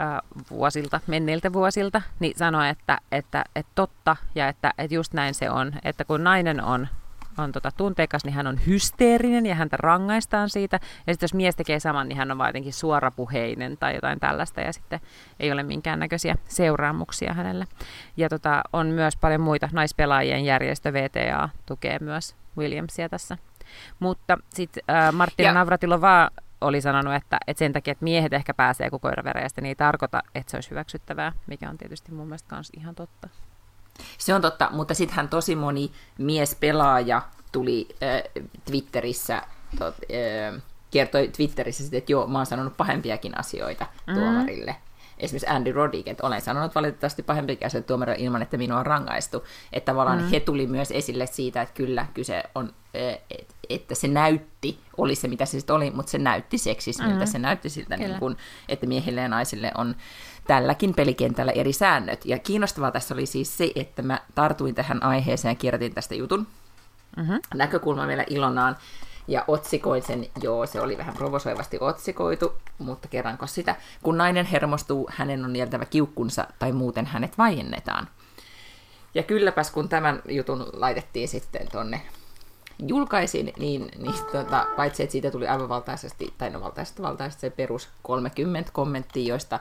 äh, 0.00 0.18
vuosilta, 0.50 1.00
menneiltä 1.06 1.52
vuosilta, 1.52 2.02
niin 2.20 2.38
sanoi, 2.38 2.68
että, 2.68 2.98
että, 3.12 3.44
että 3.56 3.72
totta 3.74 4.16
ja 4.34 4.48
että, 4.48 4.74
että 4.78 4.94
just 4.94 5.12
näin 5.12 5.34
se 5.34 5.50
on, 5.50 5.72
että 5.84 6.04
kun 6.04 6.24
nainen 6.24 6.64
on 6.64 6.88
on 7.38 7.52
tota 7.52 7.70
tunteikas, 7.76 8.24
niin 8.24 8.34
hän 8.34 8.46
on 8.46 8.60
hysteerinen 8.66 9.46
ja 9.46 9.54
häntä 9.54 9.76
rangaistaan 9.76 10.50
siitä. 10.50 10.80
Ja 11.06 11.12
sitten 11.12 11.24
jos 11.24 11.34
mies 11.34 11.56
tekee 11.56 11.80
saman, 11.80 12.08
niin 12.08 12.16
hän 12.16 12.30
on 12.30 12.38
vain 12.38 12.48
jotenkin 12.48 12.72
suorapuheinen 12.72 13.76
tai 13.76 13.94
jotain 13.94 14.20
tällaista 14.20 14.60
ja 14.60 14.72
sitten 14.72 15.00
ei 15.40 15.52
ole 15.52 15.62
minkäännäköisiä 15.62 16.36
seuraamuksia 16.48 17.34
hänelle. 17.34 17.64
Ja 18.16 18.28
tota, 18.28 18.62
on 18.72 18.86
myös 18.86 19.16
paljon 19.16 19.40
muita 19.40 19.68
naispelaajien 19.72 20.44
järjestö 20.44 20.92
VTA 20.92 21.48
tukee 21.66 21.98
myös 21.98 22.36
Williamsia 22.58 23.08
tässä. 23.08 23.38
Mutta 23.98 24.38
sitten 24.48 24.82
äh, 24.90 25.12
Martina 25.12 25.52
Navratilova 25.52 26.30
oli 26.60 26.80
sanonut, 26.80 27.14
että, 27.14 27.38
että 27.46 27.58
sen 27.58 27.72
takia, 27.72 27.92
että 27.92 28.04
miehet 28.04 28.32
ehkä 28.32 28.54
pääsee 28.54 28.90
kuin 28.90 29.00
koiraveräjästä, 29.00 29.60
niin 29.60 29.68
ei 29.68 29.74
tarkoita, 29.74 30.22
että 30.34 30.50
se 30.50 30.56
olisi 30.56 30.70
hyväksyttävää, 30.70 31.32
mikä 31.46 31.70
on 31.70 31.78
tietysti 31.78 32.12
mun 32.12 32.26
mielestä 32.26 32.54
myös 32.54 32.70
ihan 32.76 32.94
totta. 32.94 33.28
Se 34.18 34.34
on 34.34 34.42
totta, 34.42 34.68
mutta 34.72 34.94
sittenhän 34.94 35.28
tosi 35.28 35.56
moni 35.56 35.92
miespelaaja 36.18 37.22
tuli 37.52 37.88
äh, 38.02 38.44
Twitterissä, 38.64 39.42
tot, 39.78 39.94
äh, 39.94 40.62
kertoi 40.90 41.28
Twitterissä, 41.28 41.84
sit, 41.84 41.94
että 41.94 42.12
joo, 42.12 42.26
mä 42.26 42.38
oon 42.38 42.46
sanonut 42.46 42.76
pahempiakin 42.76 43.38
asioita 43.38 43.86
mm. 44.06 44.14
tuomarille 44.14 44.76
esimerkiksi 45.18 45.46
Andy 45.48 45.72
Roddick, 45.72 46.08
että 46.08 46.26
olen 46.26 46.40
sanonut 46.40 46.74
valitettavasti 46.74 47.22
pahempi 47.22 47.56
käsiä 47.56 47.80
tuomaria 47.80 48.14
ilman, 48.14 48.42
että 48.42 48.56
minua 48.56 48.78
on 48.78 48.86
rangaistu. 48.86 49.44
Että 49.72 49.92
tavallaan 49.92 50.22
mm. 50.22 50.28
he 50.28 50.40
tuli 50.40 50.66
myös 50.66 50.90
esille 50.90 51.26
siitä, 51.26 51.62
että 51.62 51.74
kyllä 51.74 52.06
kyse 52.14 52.42
on, 52.54 52.72
että 53.70 53.94
se 53.94 54.08
näytti, 54.08 54.80
oli 54.96 55.14
se 55.14 55.28
mitä 55.28 55.46
se 55.46 55.58
sitten 55.58 55.76
oli, 55.76 55.90
mutta 55.90 56.10
se 56.10 56.18
näytti 56.18 56.58
seksismiltä, 56.58 57.24
mm. 57.24 57.26
se 57.26 57.38
näytti 57.38 57.70
siltä, 57.70 57.96
niin 57.96 58.18
kuin, 58.18 58.36
että 58.68 58.86
miehille 58.86 59.20
ja 59.20 59.28
naisille 59.28 59.72
on 59.74 59.96
tälläkin 60.46 60.94
pelikentällä 60.94 61.52
eri 61.52 61.72
säännöt. 61.72 62.24
Ja 62.24 62.38
kiinnostavaa 62.38 62.90
tässä 62.90 63.14
oli 63.14 63.26
siis 63.26 63.56
se, 63.58 63.72
että 63.74 64.02
mä 64.02 64.20
tartuin 64.34 64.74
tähän 64.74 65.02
aiheeseen 65.02 65.52
ja 65.52 65.56
kirjoitin 65.56 65.94
tästä 65.94 66.14
jutun. 66.14 66.46
Mm-hmm. 67.16 67.40
Näkökulma 67.54 68.06
vielä 68.06 68.24
Ilonaan 68.30 68.76
ja 69.28 69.44
otsikoin 69.48 70.02
sen, 70.02 70.26
joo, 70.42 70.66
se 70.66 70.80
oli 70.80 70.98
vähän 70.98 71.14
provosoivasti 71.14 71.78
otsikoitu, 71.80 72.52
mutta 72.78 73.08
kerranko 73.08 73.46
sitä, 73.46 73.76
kun 74.02 74.18
nainen 74.18 74.46
hermostuu, 74.46 75.08
hänen 75.12 75.44
on 75.44 75.52
nieltävä 75.52 75.84
kiukkunsa 75.84 76.46
tai 76.58 76.72
muuten 76.72 77.06
hänet 77.06 77.38
vaiennetaan. 77.38 78.08
Ja 79.14 79.22
kylläpäs, 79.22 79.70
kun 79.70 79.88
tämän 79.88 80.22
jutun 80.28 80.66
laitettiin 80.72 81.28
sitten 81.28 81.68
tonne 81.72 82.02
julkaisin, 82.78 83.52
niin, 83.58 83.88
niin 83.98 84.14
tota, 84.32 84.66
paitsi 84.76 85.02
että 85.02 85.12
siitä 85.12 85.30
tuli 85.30 85.48
aivan 85.48 85.68
valtaisesti, 85.68 86.34
tai 86.38 86.50
no 86.50 86.60
valtaisesti, 86.60 87.02
valtaisesti 87.02 87.40
se 87.40 87.50
perus 87.50 87.88
30 88.02 88.70
kommenttia, 88.72 89.28
joista 89.28 89.60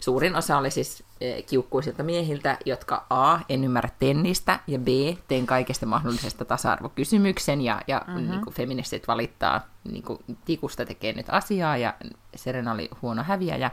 Suurin 0.00 0.36
osa 0.36 0.58
oli 0.58 0.70
siis 0.70 1.04
eh, 1.20 1.46
kiukkuisilta 1.46 2.02
miehiltä, 2.02 2.58
jotka 2.66 3.06
A, 3.10 3.38
en 3.48 3.64
ymmärrä 3.64 3.90
tennistä, 3.98 4.60
ja 4.66 4.78
B, 4.78 4.86
teen 5.28 5.46
kaikesta 5.46 5.86
mahdollisesta 5.86 6.44
tasa-arvokysymyksen, 6.44 7.60
ja, 7.60 7.80
ja 7.86 8.02
mm-hmm. 8.06 8.30
niin 8.30 8.40
kuin 8.40 8.54
feministit 8.54 9.08
valittaa, 9.08 9.66
niin 9.90 10.02
kuin 10.02 10.18
tikusta 10.44 10.84
tekee 10.84 11.12
nyt 11.12 11.26
asiaa, 11.28 11.76
ja 11.76 11.94
Serena 12.36 12.72
oli 12.72 12.90
huono 13.02 13.22
häviäjä. 13.22 13.70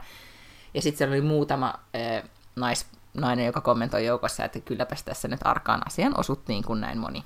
Ja 0.74 0.82
sitten 0.82 0.98
siellä 0.98 1.12
oli 1.12 1.20
muutama 1.20 1.74
äh, 1.96 2.30
nais, 2.56 2.86
nainen, 3.14 3.46
joka 3.46 3.60
kommentoi 3.60 4.06
joukossa, 4.06 4.44
että 4.44 4.60
kylläpäs 4.60 5.02
tässä 5.02 5.28
nyt 5.28 5.40
arkaan 5.44 5.86
asian 5.86 6.20
osuttiin, 6.20 6.64
kun 6.64 6.80
näin 6.80 6.98
moni 6.98 7.24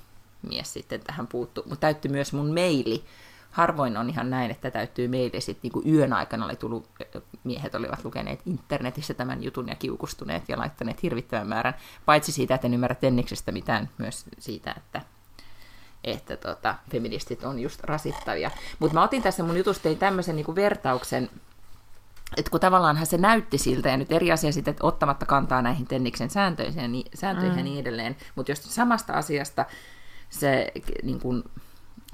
mies 0.49 0.73
sitten 0.73 1.01
tähän 1.01 1.27
puuttuu. 1.27 1.65
Mutta 1.67 1.81
täytti 1.81 2.09
myös 2.09 2.33
mun 2.33 2.55
maili, 2.55 3.05
harvoin 3.51 3.97
on 3.97 4.11
ihan 4.11 4.31
näin, 4.31 4.51
että 4.51 4.71
täytyy 4.71 5.09
meille 5.09 5.41
sitten 5.41 5.71
niin 5.75 5.95
yön 5.95 6.13
aikana 6.13 6.45
oli 6.45 6.57
tullut, 6.57 6.89
miehet 7.45 7.75
olivat 7.75 8.05
lukeneet 8.05 8.41
internetissä 8.47 9.15
tämän 9.15 9.43
jutun 9.43 9.69
ja 9.69 9.75
kiukustuneet 9.75 10.49
ja 10.49 10.59
laittaneet 10.59 11.03
hirvittävän 11.03 11.49
määrän, 11.49 11.75
paitsi 12.05 12.33
siitä, 12.33 12.55
että 12.55 12.67
en 12.67 12.75
ymmärrä 12.75 12.95
Tenniksestä 12.95 13.53
mitään, 13.53 13.89
myös 13.99 14.25
siitä, 14.39 14.75
että 14.77 15.01
että 16.05 16.37
tota, 16.37 16.75
feministit 16.91 17.45
on 17.45 17.59
just 17.59 17.85
rasittavia. 17.85 18.51
Mutta 18.79 18.95
mä 18.95 19.03
otin 19.03 19.23
tässä 19.23 19.43
mun 19.43 19.57
jutusta 19.57 19.83
tein 19.83 19.99
tämmöisen 19.99 20.37
niin 20.37 20.55
vertauksen, 20.55 21.31
että 22.37 22.51
kun 22.51 22.61
tavallaan 22.61 23.07
se 23.07 23.19
näytti 23.19 23.59
siltä, 23.59 23.89
ja 23.89 23.97
nyt 23.97 24.13
eri 24.13 24.33
asia 24.33 24.53
sitten, 24.53 24.73
että 24.73 24.87
ottamatta 24.87 25.27
kantaa 25.27 25.63
näihin 25.63 25.87
Tenniksen 25.87 26.31
sääntöihin 26.31 26.83
ja 26.83 26.89
niin, 26.89 27.07
sääntöihin 27.15 27.53
mm. 27.53 27.59
ja 27.59 27.65
niin 27.65 27.81
edelleen, 27.81 28.17
mutta 28.35 28.53
jos 28.53 28.75
samasta 28.75 29.13
asiasta 29.13 29.65
se 30.31 30.73
niin 31.03 31.21
kuin, 31.21 31.45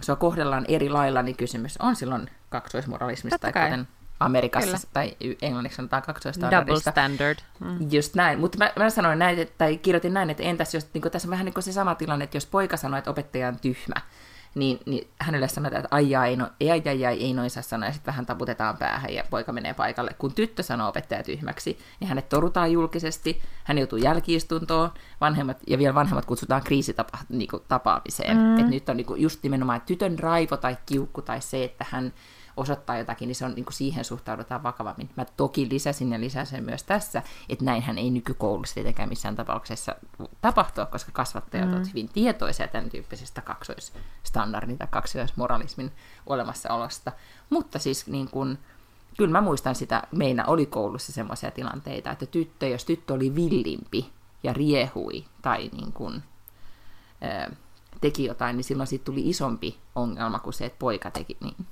sua 0.00 0.16
kohdellaan 0.16 0.64
eri 0.68 0.88
lailla, 0.88 1.22
niin 1.22 1.36
kysymys 1.36 1.76
on 1.76 1.96
silloin 1.96 2.30
kaksoismoralismista, 2.48 3.38
tai 3.38 3.52
kuten 3.52 3.88
Amerikassa 4.20 4.66
Kyllä. 4.66 4.78
tai 4.92 5.16
englanniksi 5.42 5.76
sanotaan 5.76 6.02
kaksoistandardista. 6.02 6.90
Double 6.90 7.14
standard. 7.14 7.38
Mm. 7.60 7.88
Just 7.90 8.14
näin, 8.14 8.38
mutta 8.38 8.58
mä, 8.58 8.72
mä 8.76 8.90
sanoin 8.90 9.18
näin, 9.18 9.38
että, 9.38 9.54
tai 9.58 9.76
kirjoitin 9.76 10.14
näin, 10.14 10.30
että 10.30 10.42
entäs 10.42 10.74
jos, 10.74 10.86
niin 10.94 11.02
tässä 11.02 11.28
on 11.28 11.30
vähän 11.30 11.44
niin 11.44 11.54
kuin 11.54 11.64
se 11.64 11.72
sama 11.72 11.94
tilanne, 11.94 12.24
että 12.24 12.36
jos 12.36 12.46
poika 12.46 12.76
sanoo, 12.76 12.98
että 12.98 13.10
opettaja 13.10 13.48
on 13.48 13.58
tyhmä, 13.60 13.94
niin, 14.56 14.80
niin 14.86 15.08
hänelle 15.20 15.48
sanotaan, 15.48 15.84
että 15.84 15.96
ai 15.96 16.16
ai, 16.16 16.36
no, 16.36 16.48
ei, 16.60 16.70
ai, 16.70 16.82
ai, 16.86 17.06
ai, 17.06 17.22
ei 17.22 17.34
noin 17.34 17.50
saa 17.50 17.62
sanoa, 17.62 17.88
ja 17.88 17.92
sitten 17.92 18.12
vähän 18.12 18.26
taputetaan 18.26 18.76
päähän, 18.76 19.14
ja 19.14 19.24
poika 19.30 19.52
menee 19.52 19.74
paikalle. 19.74 20.10
Kun 20.18 20.34
tyttö 20.34 20.62
sanoo 20.62 20.88
opettaja 20.88 21.22
tyhmäksi, 21.22 21.78
niin 22.00 22.08
hänet 22.08 22.28
torutaan 22.28 22.72
julkisesti, 22.72 23.42
hän 23.64 23.78
joutuu 23.78 23.98
jälkiistuntoon, 23.98 24.90
vanhemmat, 25.20 25.58
ja 25.66 25.78
vielä 25.78 25.94
vanhemmat 25.94 26.24
kutsutaan 26.24 26.62
kriisitapaamiseen. 26.62 28.36
Niin 28.36 28.48
mm. 28.48 28.58
Että 28.58 28.70
nyt 28.70 28.88
on 28.88 28.96
niin 28.96 29.06
kuin 29.06 29.22
just 29.22 29.42
nimenomaan 29.42 29.80
tytön 29.80 30.18
raivo 30.18 30.56
tai 30.56 30.76
kiukku 30.86 31.22
tai 31.22 31.40
se, 31.40 31.64
että 31.64 31.86
hän 31.90 32.12
osoittaa 32.56 32.98
jotakin, 32.98 33.26
niin, 33.26 33.34
se 33.34 33.44
on, 33.44 33.54
niin 33.54 33.64
kuin 33.64 33.74
siihen 33.74 34.04
suhtaudutaan 34.04 34.62
vakavammin. 34.62 35.10
Mä 35.16 35.24
toki 35.36 35.68
lisäsin 35.70 36.12
ja 36.12 36.20
lisäsin 36.20 36.64
myös 36.64 36.82
tässä, 36.82 37.22
että 37.48 37.64
näinhän 37.64 37.98
ei 37.98 38.10
nykykoulussa 38.10 38.74
tietenkään 38.74 39.08
missään 39.08 39.36
tapauksessa 39.36 39.94
tapahtua, 40.40 40.86
koska 40.86 41.10
kasvattajat 41.12 41.68
mm. 41.68 41.74
ovat 41.74 41.88
hyvin 41.88 42.08
tietoisia 42.08 42.68
tämän 42.68 42.90
tyyppisestä 42.90 43.40
kaksoisstandardin 43.40 44.78
tai 44.78 44.88
kaksoismoralismin 44.90 45.92
olemassaolosta. 46.26 47.12
Mutta 47.50 47.78
siis 47.78 48.06
niin 48.06 48.30
kuin, 48.30 48.58
kyllä 49.18 49.32
mä 49.32 49.40
muistan 49.40 49.74
sitä, 49.74 50.02
meillä 50.12 50.44
oli 50.44 50.66
koulussa 50.66 51.12
semmoisia 51.12 51.50
tilanteita, 51.50 52.10
että 52.10 52.26
tyttö, 52.26 52.68
jos 52.68 52.84
tyttö 52.84 53.14
oli 53.14 53.34
villimpi 53.34 54.12
ja 54.42 54.52
riehui 54.52 55.24
tai 55.42 55.70
niin 55.72 55.92
kuin, 55.92 56.22
teki 58.00 58.24
jotain, 58.24 58.56
niin 58.56 58.64
silloin 58.64 58.86
siitä 58.86 59.04
tuli 59.04 59.28
isompi 59.28 59.78
ongelma 59.94 60.38
kuin 60.38 60.54
se, 60.54 60.66
että 60.66 60.78
poika 60.78 61.10
teki 61.10 61.36
niin. 61.40 61.66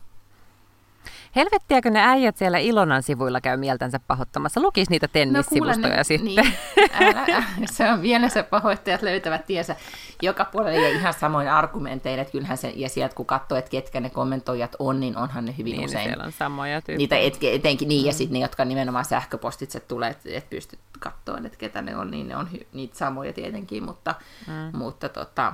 Helvettiäkö 1.36 1.90
ne 1.90 2.00
äijät 2.08 2.36
siellä 2.36 2.58
Ilonan 2.58 3.02
sivuilla 3.02 3.40
käy 3.40 3.56
mieltänsä 3.56 4.00
pahoittamassa? 4.06 4.60
Lukis 4.60 4.90
niitä 4.90 5.08
tennissivustoja 5.08 5.96
no, 5.96 6.04
sitten. 6.04 6.44
Niin. 6.44 6.54
Älä, 6.92 7.44
se 7.66 7.90
on 7.90 8.02
vielä 8.02 8.28
se 8.28 8.42
pahoittajat 8.42 9.02
löytävät 9.02 9.46
tiesä 9.46 9.76
joka 10.22 10.44
puolelle 10.44 10.80
ja 10.80 10.88
ihan 10.88 11.14
samoin 11.14 11.48
argumentein, 11.48 12.20
että 12.20 12.32
kyllähän 12.32 12.58
se, 12.58 12.72
ja 12.76 12.88
sieltä 12.88 13.14
kun 13.14 13.26
katsoo, 13.26 13.58
että 13.58 13.70
ketkä 13.70 14.00
ne 14.00 14.10
kommentoijat 14.10 14.76
on, 14.78 15.00
niin 15.00 15.16
onhan 15.16 15.44
ne 15.44 15.54
hyvin 15.58 15.76
niin, 15.76 15.84
usein. 15.84 16.04
siellä 16.04 16.24
on 16.24 16.32
samoja 16.32 16.80
tyyppejä. 16.80 16.98
Niitä 16.98 17.16
et, 17.16 17.38
etenkin 17.42 17.88
niin, 17.88 18.02
mm. 18.02 18.06
ja 18.06 18.12
sitten 18.12 18.32
ne, 18.32 18.38
jotka 18.38 18.64
nimenomaan 18.64 19.04
sähköpostitse 19.04 19.80
tulee, 19.80 20.10
että 20.10 20.28
et 20.32 20.50
pystyt 20.50 20.78
katsoa, 20.98 21.38
että 21.44 21.58
ketä 21.58 21.82
ne 21.82 21.96
on, 21.96 22.10
niin 22.10 22.28
ne 22.28 22.36
on 22.36 22.52
hy, 22.52 22.58
niitä 22.72 22.98
samoja 22.98 23.32
tietenkin, 23.32 23.84
mutta, 23.84 24.14
mm. 24.46 24.78
mutta 24.78 25.08
tota, 25.08 25.52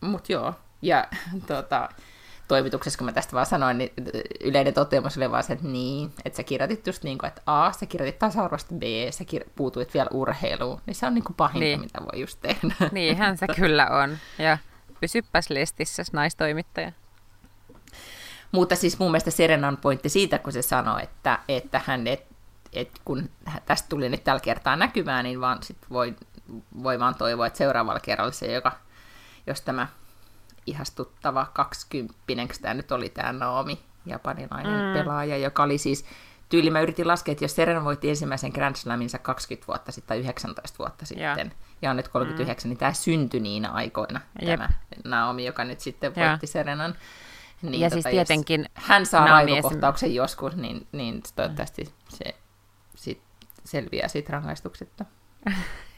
mut 0.00 0.28
joo, 0.28 0.54
ja 0.82 1.08
tota, 1.46 1.88
toimituksessa, 2.48 2.98
kun 2.98 3.04
mä 3.04 3.12
tästä 3.12 3.32
vaan 3.32 3.46
sanoin, 3.46 3.78
niin 3.78 3.92
yleinen 4.40 4.74
toteamus 4.74 5.16
oli 5.16 5.30
vaan 5.30 5.42
se, 5.42 5.52
että 5.52 5.66
niin, 5.66 6.12
että 6.24 6.36
sä 6.36 6.42
kirjoitit 6.42 6.86
just 6.86 7.02
niin 7.02 7.18
kuin, 7.18 7.28
että 7.28 7.42
A, 7.46 7.72
sä 7.72 7.86
kirjoitit 7.86 8.18
tasa-arvosta, 8.18 8.74
B, 8.74 8.82
sä 9.10 9.24
kir- 9.24 9.50
puutuit 9.56 9.94
vielä 9.94 10.08
urheiluun, 10.12 10.80
niin 10.86 10.94
se 10.94 11.06
on 11.06 11.14
niin 11.14 11.24
kuin 11.24 11.36
pahinta, 11.36 11.60
niin. 11.60 11.80
mitä 11.80 12.00
voi 12.00 12.20
just 12.20 12.40
tehdä. 12.40 12.74
Niinhän 12.92 13.38
se 13.38 13.46
kyllä 13.60 13.86
on, 13.86 14.18
ja 14.38 14.58
pysyppäs 15.00 15.50
listissä, 15.50 16.02
naistoimittaja. 16.12 16.92
Mutta 18.52 18.76
siis 18.76 18.98
mun 18.98 19.10
mielestä 19.10 19.30
Serenan 19.30 19.76
pointti 19.76 20.08
siitä, 20.08 20.38
kun 20.38 20.52
se 20.52 20.62
sanoi, 20.62 21.02
että, 21.02 21.38
että 21.48 21.80
hän, 21.86 22.06
et, 22.06 22.26
et 22.72 22.90
kun 23.04 23.30
tästä 23.66 23.88
tuli 23.88 24.08
nyt 24.08 24.24
tällä 24.24 24.40
kertaa 24.40 24.76
näkymään, 24.76 25.24
niin 25.24 25.40
vaan 25.40 25.62
sit 25.62 25.78
voi, 25.90 26.14
voi 26.82 26.98
vaan 26.98 27.14
toivoa, 27.14 27.46
että 27.46 27.56
seuraavalla 27.56 28.00
kerralla 28.00 28.32
se, 28.32 28.52
joka, 28.52 28.72
jos 29.46 29.60
tämä 29.60 29.86
ihastuttava 30.66 31.46
kaksikymppinen, 31.52 32.48
tämä 32.62 32.74
nyt 32.74 32.92
oli 32.92 33.08
tämä 33.08 33.32
Naomi, 33.32 33.78
japanilainen 34.06 34.72
mm. 34.72 34.92
pelaaja, 34.92 35.36
joka 35.36 35.62
oli 35.62 35.78
siis, 35.78 36.04
tyyli 36.48 36.70
mä 36.70 36.80
yritin 36.80 37.08
laskea, 37.08 37.32
että 37.32 37.44
jos 37.44 37.54
Serena 37.56 37.84
voitti 37.84 38.08
ensimmäisen 38.08 38.50
Grand 38.50 38.76
Slaminsa 38.76 39.18
20 39.18 39.66
vuotta 39.66 39.92
sitten 39.92 40.08
tai 40.08 40.18
19 40.18 40.78
vuotta 40.78 41.06
sitten, 41.06 41.24
ja, 41.24 41.46
ja 41.82 41.90
on 41.90 41.96
nyt 41.96 42.08
39, 42.08 42.68
mm. 42.68 42.70
niin 42.70 42.78
tämä 42.78 42.92
syntyi 42.92 43.40
niinä 43.40 43.70
aikoina, 43.70 44.20
Jep. 44.42 44.58
tämä 44.58 44.68
Naomi, 45.04 45.44
joka 45.44 45.64
nyt 45.64 45.80
sitten 45.80 46.14
voitti. 46.16 46.46
Serenan. 46.46 46.94
Niin, 47.62 47.80
ja 47.80 47.90
tota, 47.90 48.02
siis 48.02 48.12
tietenkin... 48.12 48.66
Hän 48.74 49.06
saa 49.06 49.26
raivokohtauksen 49.26 50.06
esim... 50.06 50.16
joskus, 50.16 50.56
niin, 50.56 50.86
niin 50.92 51.22
toivottavasti 51.36 51.94
se 52.08 52.34
sit 52.94 53.20
selviää 53.64 54.08
siitä 54.08 54.32
rangaistuksetta. 54.32 55.04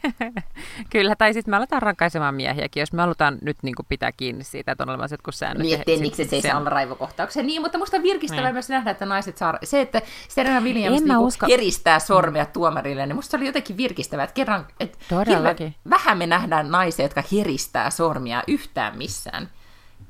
Kyllä, 0.92 1.16
tai 1.16 1.34
sitten 1.34 1.52
me 1.52 1.56
aletaan 1.56 1.82
rankaisemaan 1.82 2.34
miehiäkin, 2.34 2.80
jos 2.80 2.92
me 2.92 3.02
halutaan 3.02 3.38
nyt 3.42 3.56
niin 3.62 3.74
kuin 3.74 3.86
pitää 3.88 4.12
kiinni 4.12 4.44
siitä, 4.44 4.72
että 4.72 4.84
on 4.84 4.88
olemassa 4.88 5.14
jotkut 5.14 5.34
säännöt. 5.34 5.62
Niin, 5.62 5.78
ettei 5.78 6.00
miksi 6.00 6.24
se 6.24 6.36
ei 6.36 6.42
saa 6.42 6.58
olla 6.58 6.70
raivokohtauksia. 6.70 7.42
Niin, 7.42 7.62
mutta 7.62 7.78
musta 7.78 7.96
on 7.96 8.02
virkistävää 8.02 8.44
niin. 8.44 8.54
myös 8.54 8.68
nähdä, 8.68 8.90
että 8.90 9.06
naiset 9.06 9.38
saa... 9.38 9.58
Se, 9.64 9.80
että 9.80 10.02
Serena 10.28 10.60
Williams 10.60 11.02
niin 11.02 11.18
usko... 11.18 11.46
heristää 11.46 11.98
sormia 11.98 12.46
tuomarille, 12.46 13.06
niin 13.06 13.16
musta 13.16 13.30
se 13.30 13.36
oli 13.36 13.46
jotenkin 13.46 13.76
virkistävää, 13.76 14.24
että 14.24 14.34
kerran... 14.34 14.66
Että 14.80 14.98
Todellakin. 15.08 15.74
Vähän 15.90 16.18
me 16.18 16.26
nähdään 16.26 16.70
naisia, 16.70 17.04
jotka 17.04 17.22
heristää 17.32 17.90
sormia 17.90 18.42
yhtään 18.46 18.98
missään. 18.98 19.50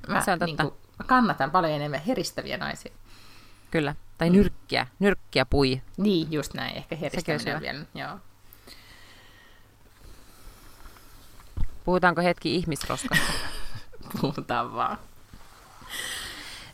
Mä, 0.09 0.21
se 0.21 0.33
on 0.33 0.39
totta. 0.39 0.63
Niin 0.63 0.73
kuin, 0.73 1.07
kannatan 1.07 1.51
paljon 1.51 1.73
enemmän 1.73 2.03
heristäviä 2.07 2.57
naisia. 2.57 2.93
Kyllä, 3.71 3.95
tai 4.19 4.31
nyrkkiä, 4.31 4.87
nyrkkiä 4.99 5.47
pui. 5.47 5.83
Niin, 5.97 6.33
just 6.33 6.55
näin, 6.55 6.77
ehkä 6.77 6.97
heristäminen 6.97 7.61
vielä, 7.61 7.85
joo. 7.95 8.19
Puhutaanko 11.89 12.23
hetki 12.23 12.57
ihmisroskasta? 12.57 13.33
Puhutaan 14.21 14.75
vaan. 14.75 14.99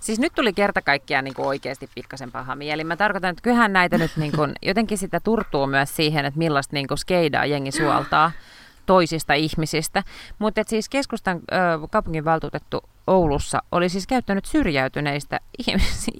Siis 0.00 0.18
nyt 0.18 0.32
tuli 0.34 0.52
kerta 0.52 0.82
kaikkiaan 0.82 1.24
niin 1.24 1.34
kuin 1.34 1.46
oikeasti 1.46 1.90
pikkasen 1.94 2.32
paha 2.32 2.56
mieli. 2.56 2.84
Mä 2.84 2.96
tarkoitan, 2.96 3.30
että 3.30 3.42
kyllähän 3.42 3.72
näitä 3.72 3.98
nyt 3.98 4.10
niin 4.16 4.32
kuin, 4.32 4.52
jotenkin 4.62 4.98
sitä 4.98 5.20
turtuu 5.20 5.66
myös 5.66 5.96
siihen, 5.96 6.24
että 6.24 6.38
millaista 6.38 6.76
niin 6.76 6.86
kuin 6.86 6.98
skeidaa 6.98 7.46
jengi 7.46 7.72
suoltaa 7.72 8.32
toisista 8.86 9.34
ihmisistä. 9.34 10.02
Mutta 10.38 10.62
siis 10.66 10.88
keskustan 10.88 11.36
ö, 11.36 11.88
kaupunginvaltuutettu 11.90 12.84
Oulussa 13.06 13.62
oli 13.72 13.88
siis 13.88 14.06
käyttänyt 14.06 14.44
syrjäytyneistä 14.44 15.40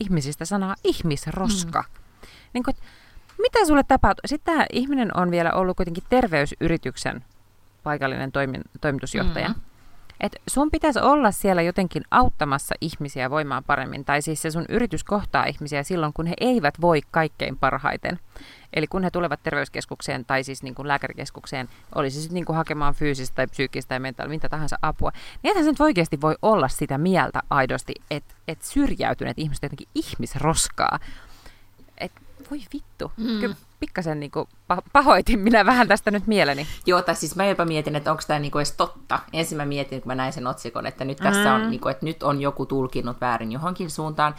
ihmisistä 0.01 0.45
sanaa 0.45 0.74
ihmisroska. 0.84 1.80
Mm. 1.82 2.28
Niin 2.53 2.64
kuin, 2.64 2.76
mitä 3.38 3.66
sulle 3.66 3.82
tapahtuu? 3.88 4.22
Sitten 4.26 4.55
tämä 4.55 4.66
ihminen 4.72 5.16
on 5.16 5.30
vielä 5.30 5.53
ollut 5.53 5.76
kuitenkin 5.76 6.05
terveysyrityksen 6.09 7.24
paikallinen 7.85 8.32
toimin, 8.32 8.62
toimitusjohtaja. 8.80 9.49
Mm-hmm. 9.49 9.62
Et 10.20 10.37
sun 10.47 10.70
pitäisi 10.70 11.01
olla 11.01 11.30
siellä 11.30 11.62
jotenkin 11.62 12.03
auttamassa 12.11 12.74
ihmisiä 12.80 13.30
voimaan 13.30 13.64
paremmin, 13.64 14.05
tai 14.05 14.22
siis 14.22 14.43
se 14.43 14.51
sun 14.51 14.64
yritys 14.68 15.05
kohtaa 15.05 15.45
ihmisiä 15.45 15.82
silloin, 15.82 16.12
kun 16.12 16.26
he 16.26 16.35
eivät 16.41 16.80
voi 16.80 17.01
kaikkein 17.11 17.57
parhaiten. 17.57 18.18
Eli 18.72 18.87
kun 18.87 19.05
he 19.05 19.11
tulevat 19.11 19.43
terveyskeskukseen 19.43 20.24
tai 20.24 20.45
siis 20.45 20.62
niin 20.62 20.74
kuin 20.74 20.89
lääkärikeskukseen, 20.89 21.68
olisi 21.95 22.20
sitten 22.20 22.35
niin 22.35 22.45
kuin 22.45 22.57
hakemaan 22.57 22.95
fyysistä 22.95 23.35
tai 23.35 23.47
psyykkistä 23.47 23.89
tai 23.89 24.01
mentaalista, 24.01 24.35
mitä 24.35 24.49
tahansa 24.49 24.78
apua, 24.82 25.12
niin 25.43 25.51
ethän 25.51 25.64
se 25.64 25.70
nyt 25.70 25.80
oikeasti 25.80 26.20
voi 26.20 26.35
olla 26.43 26.68
sitä 26.68 26.99
mieltä 26.99 27.43
aidosti, 27.51 27.95
että 28.11 28.35
et 28.49 28.62
syrjäytyneet 28.62 29.39
ihmiset 29.39 29.62
jotenkin 29.62 29.89
ihmisroskaa. 29.95 30.99
Et 31.99 32.12
voi 32.51 32.61
vittu. 32.72 33.12
Mm. 33.16 33.41
Kyllä 33.41 33.57
pikkasen 33.85 34.20
niin 34.20 34.30
kuin, 34.30 34.49
pahoitin 34.93 35.39
minä 35.39 35.66
vähän 35.66 35.89
tästä 35.89 36.11
nyt 36.11 36.26
mieleni. 36.26 36.66
Joo, 36.87 37.03
tai 37.03 37.14
siis 37.14 37.37
mä 37.37 37.47
jopa 37.47 37.64
mietin, 37.64 37.97
että 37.97 38.11
onko 38.11 38.22
tämä 38.26 38.39
niin 38.39 38.53
edes 38.57 38.72
totta. 38.72 39.18
Ensin 39.32 39.59
mä 39.59 39.64
mietin, 39.64 40.01
kun 40.01 40.09
mä 40.09 40.14
näin 40.14 40.32
sen 40.32 40.47
otsikon, 40.47 40.87
että 40.87 41.05
nyt 41.05 41.18
tässä 41.18 41.49
mm. 41.49 41.55
on, 41.55 41.70
niin 41.70 41.80
kuin, 41.80 41.91
että 41.91 42.07
nyt 42.07 42.22
on 42.22 42.41
joku 42.41 42.66
tulkinnut 42.66 43.20
väärin 43.20 43.53
johonkin 43.53 43.91
suuntaan. 43.91 44.35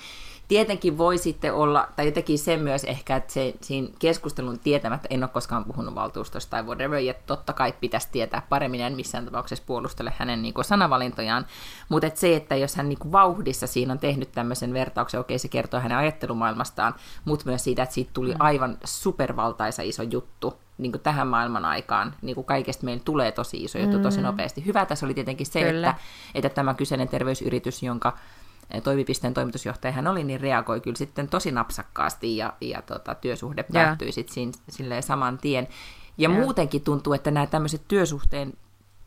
Tietenkin 0.48 0.98
voi 0.98 1.18
sitten 1.18 1.54
olla, 1.54 1.88
tai 1.96 2.06
jotenkin 2.06 2.40
se 2.40 2.58
myös 2.58 2.84
ehkä, 2.84 3.16
että 3.16 3.34
se, 3.34 3.54
siinä 3.62 3.88
keskustelun 4.00 4.60
tietämättä, 4.60 5.08
en 5.12 5.24
ole 5.24 5.30
koskaan 5.30 5.66
puhunut 5.66 5.96
valtuustosta 5.96 6.50
tai 6.50 6.64
whatever, 6.64 7.00
ja 7.00 7.14
totta 7.26 7.54
kai 7.54 7.74
pitäisi 7.80 8.08
tietää 8.12 8.42
paremmin, 8.50 8.82
en 8.82 8.96
missään 8.96 9.26
tapauksessa 9.26 9.64
puolustele 9.68 10.14
hänen 10.18 10.42
niin 10.42 10.54
kuin 10.54 10.66
sanavalintojaan, 10.66 11.46
mutta 11.90 12.08
että 12.08 12.20
se, 12.20 12.36
että 12.36 12.56
jos 12.56 12.76
hän 12.76 12.90
niin 12.90 13.00
kuin 13.00 13.12
vauhdissa 13.12 13.68
siinä 13.68 13.94
on 13.94 14.00
tehnyt 14.00 14.32
tämmöisen 14.32 14.74
vertauksen, 14.74 15.20
okei 15.20 15.40
se 15.40 15.48
kertoo 15.48 15.80
hänen 15.80 15.98
ajattelumaailmastaan, 15.98 16.96
mutta 17.26 17.46
myös 17.46 17.64
siitä, 17.64 17.84
että 17.84 17.96
siitä 17.96 18.12
tuli 18.14 18.32
mm. 18.32 18.38
aivan 18.40 18.78
supervaltaisa 18.84 19.82
iso 19.82 20.04
juttu, 20.04 20.54
niin 20.78 20.92
kuin 20.92 21.02
tähän 21.02 21.28
maailman 21.28 21.66
aikaan, 21.66 22.16
niin 22.22 22.36
kuin 22.36 22.46
kaikesta 22.46 22.86
meillä 22.86 23.02
tulee 23.06 23.32
tosi 23.32 23.64
iso 23.64 23.78
juttu 23.80 23.98
mm. 23.98 24.04
tosi 24.04 24.22
nopeasti. 24.22 24.66
Hyvä 24.66 24.86
tässä 24.86 25.06
oli 25.06 25.14
tietenkin 25.14 25.48
se, 25.48 25.70
että, 25.70 25.96
että 26.36 26.50
tämä 26.50 26.74
kyseinen 26.74 27.08
terveysyritys, 27.08 27.84
jonka 27.84 28.18
toimipisteen 28.84 29.34
toimitusjohtaja 29.34 29.92
hän 29.92 30.08
oli, 30.08 30.24
niin 30.24 30.42
reagoi 30.42 30.82
kyllä 30.82 30.98
sitten 30.98 31.28
tosi 31.28 31.52
napsakkaasti 31.52 32.38
ja, 32.38 32.54
ja 32.62 32.82
tota, 32.82 33.16
työsuhde 33.16 33.64
päättyi 33.64 34.12
sitten 34.12 34.52
silleen 34.70 35.04
saman 35.04 35.38
tien. 35.38 35.68
Ja 36.18 36.30
yeah. 36.30 36.42
muutenkin 36.42 36.82
tuntuu, 36.82 37.14
että 37.14 37.32
nämä 37.32 37.46
tämmöiset 37.48 37.82
työsuhteen, 37.88 38.54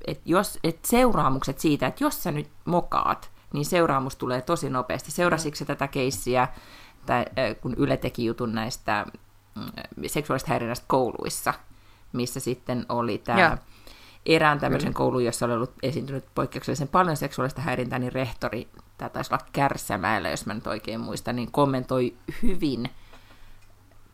että 0.07 0.23
jos, 0.27 0.59
et 0.65 0.85
seuraamukset 0.85 1.59
siitä, 1.61 1.87
että 1.87 2.05
jos 2.05 2.23
sä 2.23 2.33
nyt 2.33 2.49
mokaat, 2.65 3.31
niin 3.53 3.65
seuraamus 3.65 4.17
tulee 4.17 4.43
tosi 4.43 4.71
nopeasti. 4.71 5.11
Seurasitko 5.11 5.65
tätä 5.65 5.89
keissiä, 5.89 6.49
tai, 7.07 7.25
kun 7.61 7.75
Yle 7.77 7.97
teki 7.97 8.25
jutun 8.25 8.55
näistä 8.55 9.07
mm, 9.55 9.65
seksuaalista 10.07 10.49
häirinnästä 10.49 10.85
kouluissa, 10.89 11.55
missä 12.13 12.41
sitten 12.41 12.87
oli 12.89 13.19
tämä... 13.19 13.59
Erään 14.27 14.61
tämmöisen 14.61 14.95
koulun, 14.95 15.25
jossa 15.25 15.47
oli 15.47 15.55
ollut 15.55 15.73
esiintynyt 15.83 16.25
poikkeuksellisen 16.35 16.89
paljon 16.89 17.17
seksuaalista 17.17 17.61
häirintää, 17.61 17.99
niin 17.99 18.13
rehtori, 18.13 18.69
tämä 18.99 19.09
taisi 19.09 19.35
olla 19.35 19.47
Kärsämäellä, 19.53 20.29
jos 20.29 20.47
mä 20.47 20.55
nyt 20.55 20.67
oikein 20.67 21.01
muistan, 21.01 21.37
niin 21.37 21.53
kommentoi 21.53 22.17
hyvin 22.43 22.91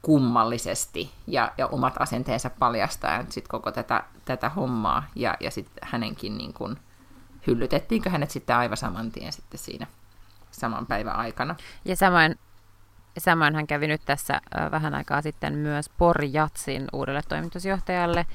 kummallisesti 0.03 1.11
ja, 1.27 1.53
ja 1.59 1.67
omat 1.67 1.95
asenteensa 1.99 2.51
paljastaen 2.51 3.33
sit 3.33 3.49
koko 3.49 3.73
tätä, 3.73 4.05
tätä 4.25 4.49
hommaa. 4.49 5.05
Ja, 5.15 5.37
ja 5.41 5.51
sitten 5.51 5.89
hänenkin 5.89 6.39
niin 6.39 6.53
kun, 6.53 6.79
hyllytettiinkö 7.47 8.11
hänet 8.11 8.31
sitten 8.31 8.57
aivan 8.57 8.77
saman 8.77 9.13
tien 9.13 9.33
sitten 9.33 9.59
siinä 9.59 9.87
saman 10.51 10.87
päivän 10.87 11.17
aikana. 11.17 11.57
Ja 11.85 11.97
samoin, 11.97 12.39
samoin 13.19 13.55
hän 13.55 13.67
kävi 13.67 13.87
nyt 13.87 14.03
tässä 14.05 14.35
äh, 14.35 14.71
vähän 14.71 14.95
aikaa 14.95 15.23
sitten 15.23 15.55
myös 15.55 15.89
Porjatsin 15.89 16.89
uudelle 16.93 17.23
toimitusjohtajalle, 17.29 18.27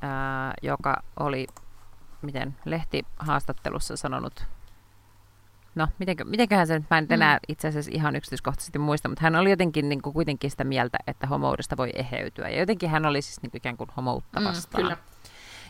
ää, 0.00 0.54
joka 0.62 1.02
oli, 1.20 1.46
miten 2.22 2.56
lehtihaastattelussa 2.64 3.96
sanonut, 3.96 4.46
no 5.74 5.88
mitenkö, 5.98 6.24
mitenköhän 6.24 6.66
se 6.66 6.78
nyt, 6.78 6.90
mä 6.90 6.98
en 6.98 7.06
enää 7.10 7.36
mm. 7.36 7.40
itse 7.48 7.68
asiassa 7.68 7.90
ihan 7.94 8.16
yksityiskohtaisesti 8.16 8.78
muista, 8.78 9.08
mutta 9.08 9.22
hän 9.22 9.36
oli 9.36 9.50
jotenkin 9.50 9.88
niin 9.88 10.02
kuin 10.02 10.12
kuitenkin 10.12 10.50
sitä 10.50 10.64
mieltä, 10.64 10.98
että 11.06 11.26
homoudesta 11.26 11.76
voi 11.76 11.90
eheytyä. 11.94 12.48
Ja 12.48 12.58
jotenkin 12.58 12.90
hän 12.90 13.06
oli 13.06 13.22
siis 13.22 13.42
niin 13.42 13.50
kuin 13.50 13.58
ikään 13.58 13.76
kuin 13.76 13.90
homoutta 13.96 14.40
mm, 14.40 14.46
vastaan. 14.46 14.82
Mm, 14.82 14.88
kyllä. 14.88 14.96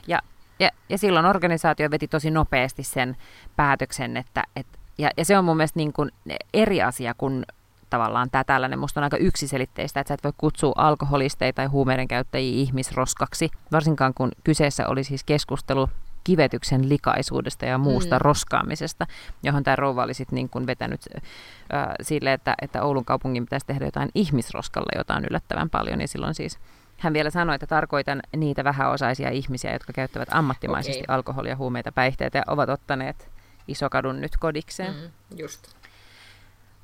Ja, 0.06 0.18
ja, 0.58 0.70
ja 0.88 0.98
silloin 0.98 1.26
organisaatio 1.26 1.90
veti 1.90 2.08
tosi 2.08 2.30
nopeasti 2.30 2.82
sen 2.82 3.16
päätöksen, 3.56 4.16
että, 4.16 4.44
että 4.56 4.78
ja, 4.98 5.10
ja 5.16 5.24
se 5.24 5.38
on 5.38 5.44
mun 5.44 5.56
mielestä 5.56 5.78
niin 5.78 5.92
kuin 5.92 6.10
eri 6.54 6.82
asia 6.82 7.14
kuin 7.18 7.44
tavallaan 7.90 8.30
tämä 8.30 8.44
tällainen. 8.44 8.78
Musta 8.78 9.00
on 9.00 9.04
aika 9.04 9.16
yksiselitteistä, 9.16 10.00
että 10.00 10.08
sä 10.08 10.14
et 10.14 10.24
voi 10.24 10.32
kutsua 10.38 10.72
alkoholisteja 10.76 11.52
tai 11.52 11.66
huumeiden 11.66 12.08
käyttäjiä 12.08 12.54
ihmisroskaksi, 12.54 13.50
varsinkaan 13.72 14.14
kun 14.14 14.30
kyseessä 14.44 14.88
oli 14.88 15.04
siis 15.04 15.24
keskustelu 15.24 15.88
kivetyksen 16.24 16.88
likaisuudesta 16.88 17.66
ja 17.66 17.78
muusta 17.78 18.14
mm. 18.14 18.20
roskaamisesta, 18.20 19.06
johon 19.42 19.62
tämä 19.62 19.76
rouva 19.76 20.02
oli 20.02 20.14
sitten 20.14 20.36
niin 20.36 20.48
kuin 20.48 20.66
vetänyt 20.66 21.00
äh, 21.74 21.86
sille, 22.02 22.32
että, 22.32 22.54
että 22.62 22.82
Oulun 22.82 23.04
kaupungin 23.04 23.44
pitäisi 23.44 23.66
tehdä 23.66 23.84
jotain 23.84 24.10
ihmisroskalle, 24.14 24.98
jota 24.98 25.14
on 25.14 25.24
yllättävän 25.24 25.70
paljon, 25.70 26.00
ja 26.00 26.08
silloin 26.08 26.34
siis 26.34 26.58
hän 26.98 27.12
vielä 27.12 27.30
sanoi, 27.30 27.54
että 27.54 27.66
tarkoitan 27.66 28.22
niitä 28.36 28.64
vähäosaisia 28.64 29.30
ihmisiä, 29.30 29.72
jotka 29.72 29.92
käyttävät 29.92 30.28
ammattimaisesti 30.30 31.02
okay. 31.04 31.14
alkoholia, 31.14 31.56
huumeita, 31.56 31.92
päihteitä 31.92 32.38
ja 32.38 32.44
ovat 32.46 32.68
ottaneet 32.68 33.30
isokadun 33.68 34.20
nyt 34.20 34.32
kodikseen. 34.40 34.94
Mm, 34.94 35.38
just. 35.38 35.74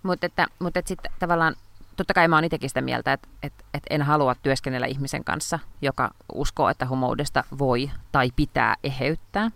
Mutta 0.03 0.27
että, 0.27 0.47
mutta 0.59 0.79
että 0.79 0.89
sitten 0.89 1.13
tavallaan, 1.19 1.55
totta 2.01 2.15
kai 2.15 2.29
mä 2.29 2.37
oon 2.37 2.45
itsekin 2.45 2.71
sitä 2.71 2.81
mieltä, 2.81 3.13
että, 3.13 3.29
että, 3.43 3.65
että 3.75 3.87
en 3.95 4.03
halua 4.03 4.35
työskennellä 4.35 4.87
ihmisen 4.87 5.25
kanssa, 5.25 5.59
joka 5.83 6.11
uskoo, 6.35 6.69
että 6.69 6.87
homoudesta 6.87 7.45
voi 7.59 7.91
tai 8.13 8.31
pitää 8.37 8.75
eheyttää. 8.85 9.51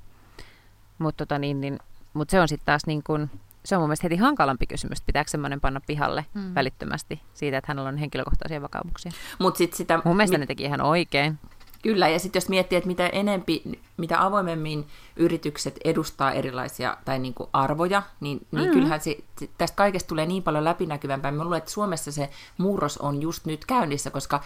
Mutta 0.99 1.26
tota 1.26 1.38
niin, 1.38 1.61
niin, 1.61 1.78
mut 2.14 2.30
se 2.30 2.40
on 2.40 2.49
sitten 2.49 2.66
taas 2.66 2.86
niin 2.86 3.03
kuin, 3.03 3.30
se 3.64 3.76
on 3.76 3.82
mun 3.82 3.88
mielestä 3.88 4.05
heti 4.05 4.16
hankalampi 4.16 4.66
kysymys, 4.66 4.99
että 4.99 5.07
pitääkö 5.07 5.30
semmoinen 5.30 5.61
panna 5.61 5.80
pihalle 5.86 6.26
mm. 6.34 6.55
välittömästi 6.55 7.20
siitä, 7.34 7.59
että 7.59 7.70
hänellä 7.70 7.88
on 7.88 7.97
henkilökohtaisia 7.97 8.62
vakaumuksia. 8.62 9.12
Mut 9.38 9.57
sit 9.57 9.74
sitä, 9.74 10.03
mun 10.05 10.16
mielestä 10.16 10.38
mi- 10.38 10.40
ne 10.40 10.47
teki 10.47 10.64
ihan 10.64 10.80
oikein. 10.80 11.38
Kyllä, 11.85 12.09
ja 12.09 12.18
sitten 12.18 12.41
jos 12.41 12.49
miettii, 12.49 12.76
että 12.76 12.87
mitä 12.89 13.07
enempi, 13.07 13.62
mitä 13.97 14.24
avoimemmin 14.24 14.87
yritykset 15.16 15.78
edustaa 15.85 16.32
erilaisia 16.32 16.97
tai 17.05 17.18
niin 17.18 17.35
kuin 17.35 17.51
arvoja, 17.53 18.03
niin, 18.20 18.39
niin 18.39 18.47
mm-hmm. 18.53 18.72
kyllähän 18.72 19.01
se, 19.01 19.16
tästä 19.59 19.76
kaikesta 19.76 20.09
tulee 20.09 20.26
niin 20.26 20.43
paljon 20.43 20.64
läpinäkyvämpää. 20.64 21.32
Mä 21.32 21.45
luulen, 21.45 21.59
että 21.59 21.70
Suomessa 21.70 22.12
se 22.12 22.30
murros 22.59 22.99
on 22.99 23.22
just 23.22 23.45
nyt 23.45 23.64
käynnissä, 23.64 24.11
koska 24.11 24.41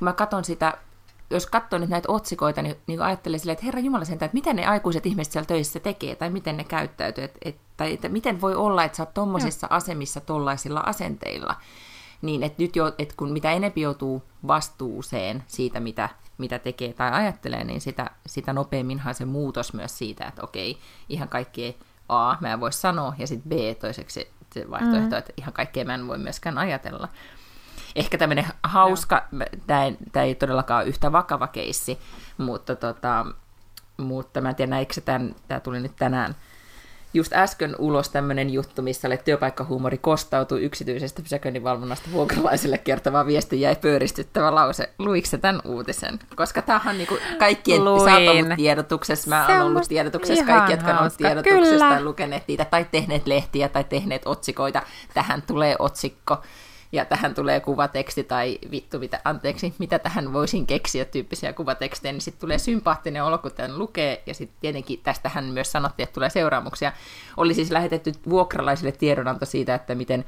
mä 0.00 0.12
katson 0.12 0.44
sitä, 0.44 0.78
jos 1.30 1.46
katsoo 1.46 1.78
nyt 1.78 1.90
näitä 1.90 2.12
otsikoita, 2.12 2.62
niin, 2.62 2.76
niin 2.86 3.02
ajattelen 3.02 3.40
silleen, 3.40 3.52
että 3.52 3.64
herra 3.64 3.80
Jumala 3.80 4.04
sentään, 4.04 4.26
että 4.26 4.36
miten 4.36 4.56
ne 4.56 4.66
aikuiset 4.66 5.06
ihmiset 5.06 5.32
siellä 5.32 5.46
töissä 5.46 5.80
tekee, 5.80 6.16
tai 6.16 6.30
miten 6.30 6.56
ne 6.56 6.64
käyttäytyy, 6.64 7.24
et, 7.24 7.38
et, 7.44 7.56
tai 7.76 7.92
että 7.92 8.08
miten 8.08 8.40
voi 8.40 8.54
olla, 8.54 8.84
että 8.84 8.96
sä 8.96 9.02
oot 9.02 9.14
tommosissa 9.14 9.66
asemissa 9.70 10.20
tollaisilla 10.20 10.80
asenteilla. 10.80 11.56
Niin, 12.22 12.42
että 12.42 12.62
nyt 12.62 12.76
jo, 12.76 12.92
että 12.98 13.14
kun 13.16 13.32
mitä 13.32 13.52
enempi 13.52 13.80
joutuu 13.80 14.22
vastuuseen 14.46 15.44
siitä, 15.46 15.80
mitä 15.80 16.08
mitä 16.38 16.58
tekee 16.58 16.92
tai 16.92 17.10
ajattelee, 17.12 17.64
niin 17.64 17.80
sitä, 17.80 18.10
sitä 18.26 18.52
nopeamminhan 18.52 19.14
se 19.14 19.24
muutos 19.24 19.72
myös 19.72 19.98
siitä, 19.98 20.24
että 20.24 20.42
okei, 20.42 20.78
ihan 21.08 21.28
kaikki 21.28 21.78
A, 22.08 22.36
mä 22.40 22.52
en 22.52 22.60
voi 22.60 22.72
sanoa, 22.72 23.14
ja 23.18 23.26
sitten 23.26 23.48
B 23.48 23.78
toiseksi 23.80 24.30
se 24.52 24.70
vaihtoehto, 24.70 25.10
mm. 25.10 25.18
että 25.18 25.32
ihan 25.36 25.52
kaikkea 25.52 25.84
mä 25.84 25.94
en 25.94 26.08
voi 26.08 26.18
myöskään 26.18 26.58
ajatella. 26.58 27.08
Ehkä 27.96 28.18
tämmöinen 28.18 28.46
hauska, 28.62 29.28
tämä 29.66 29.84
ei, 29.84 29.96
tämä 30.12 30.24
ei 30.24 30.34
todellakaan 30.34 30.82
ole 30.82 30.88
yhtä 30.88 31.12
vakava 31.12 31.46
keissi, 31.46 31.98
mutta, 32.38 32.76
tota, 32.76 33.26
mutta 33.96 34.40
mä 34.40 34.48
en 34.48 34.54
tiedä, 34.54 34.76
tämä 35.48 35.60
tuli 35.60 35.80
nyt 35.80 35.96
tänään 35.96 36.34
just 37.14 37.32
äsken 37.32 37.76
ulos 37.78 38.08
tämmöinen 38.08 38.50
juttu, 38.50 38.82
missä 38.82 39.08
oli 39.08 39.16
työpaikkahuumori 39.16 39.98
kostautuu 39.98 40.58
yksityisestä 40.58 41.22
pysäköinninvalvonnasta 41.22 42.10
vuokralaisille 42.12 42.78
kertova 42.78 43.26
viesti 43.26 43.60
jäi 43.60 43.76
pöyristyttävä 43.76 44.54
lause. 44.54 44.92
Luikse 44.98 45.38
tämän 45.38 45.60
uutisen? 45.64 46.18
Koska 46.36 46.62
tämähän 46.62 46.98
niinku 46.98 47.18
kaikkien, 47.38 47.84
Luin. 47.84 48.56
tiedotuksessa, 48.56 49.30
mä 49.30 49.46
oon 49.46 49.62
ollut 49.62 49.88
tiedotuksessa, 49.88 50.44
kaikki, 50.44 50.72
jotka 50.72 50.90
on 50.90 50.98
ollut 50.98 51.16
tiedotuksessa 51.16 51.70
Kyllä. 51.70 51.88
tai 51.88 52.04
lukeneet 52.04 52.42
niitä, 52.48 52.64
tai 52.64 52.86
tehneet 52.92 53.26
lehtiä 53.26 53.68
tai 53.68 53.84
tehneet 53.84 54.22
otsikoita. 54.24 54.82
Tähän 55.14 55.42
tulee 55.42 55.76
otsikko 55.78 56.42
ja 56.94 57.04
tähän 57.04 57.34
tulee 57.34 57.60
kuvateksti 57.60 58.24
tai 58.24 58.58
vittu, 58.70 58.98
mitä, 58.98 59.20
anteeksi, 59.24 59.74
mitä 59.78 59.98
tähän 59.98 60.32
voisin 60.32 60.66
keksiä 60.66 61.04
tyyppisiä 61.04 61.52
kuvatekstejä, 61.52 62.12
niin 62.12 62.20
sitten 62.20 62.40
tulee 62.40 62.58
sympaattinen 62.58 63.24
olo, 63.24 63.38
kun 63.38 63.52
tämän 63.52 63.78
lukee, 63.78 64.22
ja 64.26 64.34
sitten 64.34 64.56
tietenkin 64.60 65.00
tästähän 65.02 65.44
myös 65.44 65.72
sanottiin, 65.72 66.04
että 66.04 66.14
tulee 66.14 66.30
seuraamuksia. 66.30 66.92
Oli 67.36 67.54
siis 67.54 67.70
lähetetty 67.70 68.12
vuokralaisille 68.28 68.92
tiedonanto 68.92 69.46
siitä, 69.46 69.74
että 69.74 69.94
miten 69.94 70.24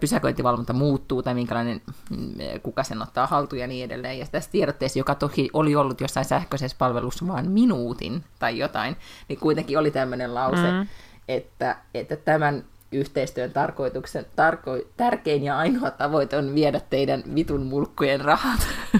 pysäköintivalvonta 0.00 0.72
muuttuu 0.72 1.22
tai 1.22 1.34
minkälainen, 1.34 1.82
mm, 2.10 2.34
kuka 2.62 2.84
sen 2.84 3.02
ottaa 3.02 3.26
haltuun 3.26 3.60
ja 3.60 3.66
niin 3.66 3.84
edelleen. 3.84 4.18
Ja 4.18 4.26
tässä 4.32 4.50
tiedotteessa, 4.50 4.98
joka 4.98 5.14
toki 5.14 5.50
oli 5.52 5.76
ollut 5.76 6.00
jossain 6.00 6.26
sähköisessä 6.26 6.76
palvelussa 6.78 7.28
vain 7.28 7.50
minuutin 7.50 8.24
tai 8.38 8.58
jotain, 8.58 8.96
niin 9.28 9.38
kuitenkin 9.38 9.78
oli 9.78 9.90
tämmöinen 9.90 10.34
lause, 10.34 10.70
mm. 10.70 10.86
että, 11.28 11.76
että 11.94 12.16
tämän 12.16 12.64
yhteistyön 12.92 13.52
tarkoituksen, 13.52 14.26
tarko, 14.36 14.70
tärkein 14.96 15.44
ja 15.44 15.58
ainoa 15.58 15.90
tavoite 15.90 16.36
on 16.36 16.54
viedä 16.54 16.80
teidän 16.90 17.22
vitun 17.34 17.66
mulkkujen 17.66 18.20
rahat. 18.20 18.60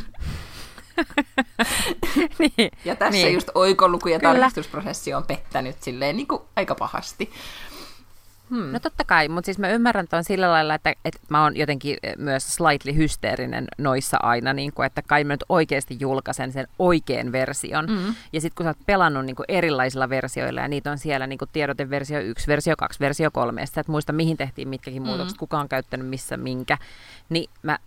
niin, 2.38 2.70
ja 2.84 2.97
tässä 2.97 3.26
niin. 3.26 3.34
just 3.34 3.49
oikoluku 3.55 4.09
ja 4.09 4.18
Kyllä. 4.18 4.34
tarkistusprosessi 4.34 5.14
on 5.14 5.24
pettänyt 5.24 5.82
silleen 5.82 6.16
niin 6.16 6.28
kuin 6.28 6.43
aika 6.57 6.74
pahasti. 6.74 7.30
Hmm. 8.53 8.72
No 8.72 8.80
totta 8.80 9.05
kai, 9.05 9.28
mutta 9.28 9.46
siis 9.46 9.59
mä 9.59 9.68
ymmärrän 9.68 10.09
tuon 10.09 10.24
sillä 10.24 10.50
lailla, 10.50 10.74
että, 10.74 10.94
että 11.05 11.20
mä 11.28 11.42
oon 11.42 11.57
jotenkin 11.57 11.96
eh, 12.03 12.16
myös 12.18 12.55
slightly 12.55 12.96
hysteerinen 12.96 13.64
noissa 13.78 14.16
aina, 14.22 14.53
niin 14.53 14.72
kuin, 14.72 14.86
että 14.86 15.03
kai 15.03 15.24
mä 15.24 15.32
nyt 15.32 15.44
oikeasti 15.48 15.96
julkaisen 16.00 16.53
sen 16.53 16.68
oikean 16.78 17.32
version. 17.32 17.86
Mm. 17.90 18.14
Ja 18.32 18.40
sitten 18.40 18.57
kun 18.57 18.64
sä 18.64 18.70
oot 18.70 18.86
pelannut 18.86 19.24
niin 19.24 19.36
kuin 19.36 19.46
erilaisilla 19.48 20.09
versioilla, 20.09 20.61
ja 20.61 20.68
niitä 20.68 20.90
on 20.90 20.98
siellä 20.98 21.26
niin 21.26 21.38
kuin 21.38 21.50
tiedoteversio 21.53 22.20
1, 22.20 22.46
versio 22.46 22.74
2, 22.78 23.00
versio 23.00 23.30
3, 23.30 23.61
ja 23.61 23.66
sä 23.66 23.80
et 23.80 23.88
muista 23.88 24.12
mihin 24.12 24.36
tehtiin 24.36 24.68
mitkäkin 24.68 25.03
muutokset, 25.03 25.36
mm. 25.36 25.38
kuka 25.38 25.61
on 25.61 25.68
käyttänyt 25.68 26.07
missä 26.07 26.36
minkä, 26.36 26.78
niin 27.28 27.50
mä 27.62 27.78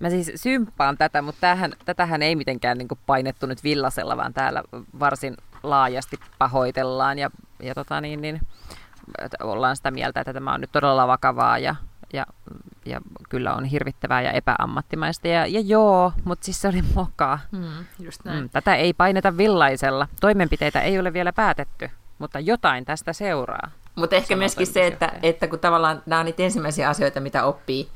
mä 0.00 0.10
siis 0.10 0.32
symppaan 0.36 0.98
tätä, 0.98 1.22
mutta 1.22 1.40
tämähän, 1.40 1.72
tätähän 1.84 2.22
ei 2.22 2.36
mitenkään 2.36 2.78
niin 2.78 2.88
painettu 3.06 3.46
nyt 3.46 3.64
villasella, 3.64 4.16
vaan 4.16 4.34
täällä 4.34 4.62
varsin 5.00 5.36
laajasti 5.62 6.18
pahoitellaan 6.38 7.18
ja, 7.18 7.30
ja 7.62 7.74
tota 7.74 8.00
niin, 8.00 8.20
niin, 8.20 8.40
ollaan 9.42 9.76
sitä 9.76 9.90
mieltä, 9.90 10.20
että 10.20 10.32
tämä 10.32 10.54
on 10.54 10.60
nyt 10.60 10.72
todella 10.72 11.06
vakavaa 11.06 11.58
ja, 11.58 11.74
ja, 12.12 12.26
ja 12.84 13.00
kyllä 13.28 13.54
on 13.54 13.64
hirvittävää 13.64 14.22
ja 14.22 14.32
epäammattimaista. 14.32 15.28
Ja, 15.28 15.46
ja 15.46 15.60
joo, 15.60 16.12
mutta 16.24 16.44
siis 16.44 16.60
se 16.60 16.68
oli 16.68 16.82
mokaa. 16.94 17.38
Mm, 17.52 17.84
just 17.98 18.24
näin. 18.24 18.42
Mm, 18.42 18.50
tätä 18.50 18.74
ei 18.74 18.92
paineta 18.92 19.36
villaisella. 19.36 20.08
Toimenpiteitä 20.20 20.80
ei 20.80 20.98
ole 20.98 21.12
vielä 21.12 21.32
päätetty, 21.32 21.90
mutta 22.18 22.40
jotain 22.40 22.84
tästä 22.84 23.12
seuraa. 23.12 23.70
Mutta 23.94 24.16
ehkä 24.16 24.36
myöskin 24.36 24.66
se, 24.66 24.86
että, 24.86 25.12
että 25.22 25.46
kun 25.46 25.58
tavallaan 25.58 26.02
nämä 26.06 26.20
on 26.20 26.26
niitä 26.26 26.42
ensimmäisiä 26.42 26.88
asioita, 26.88 27.20
mitä 27.20 27.44
oppii 27.44 27.88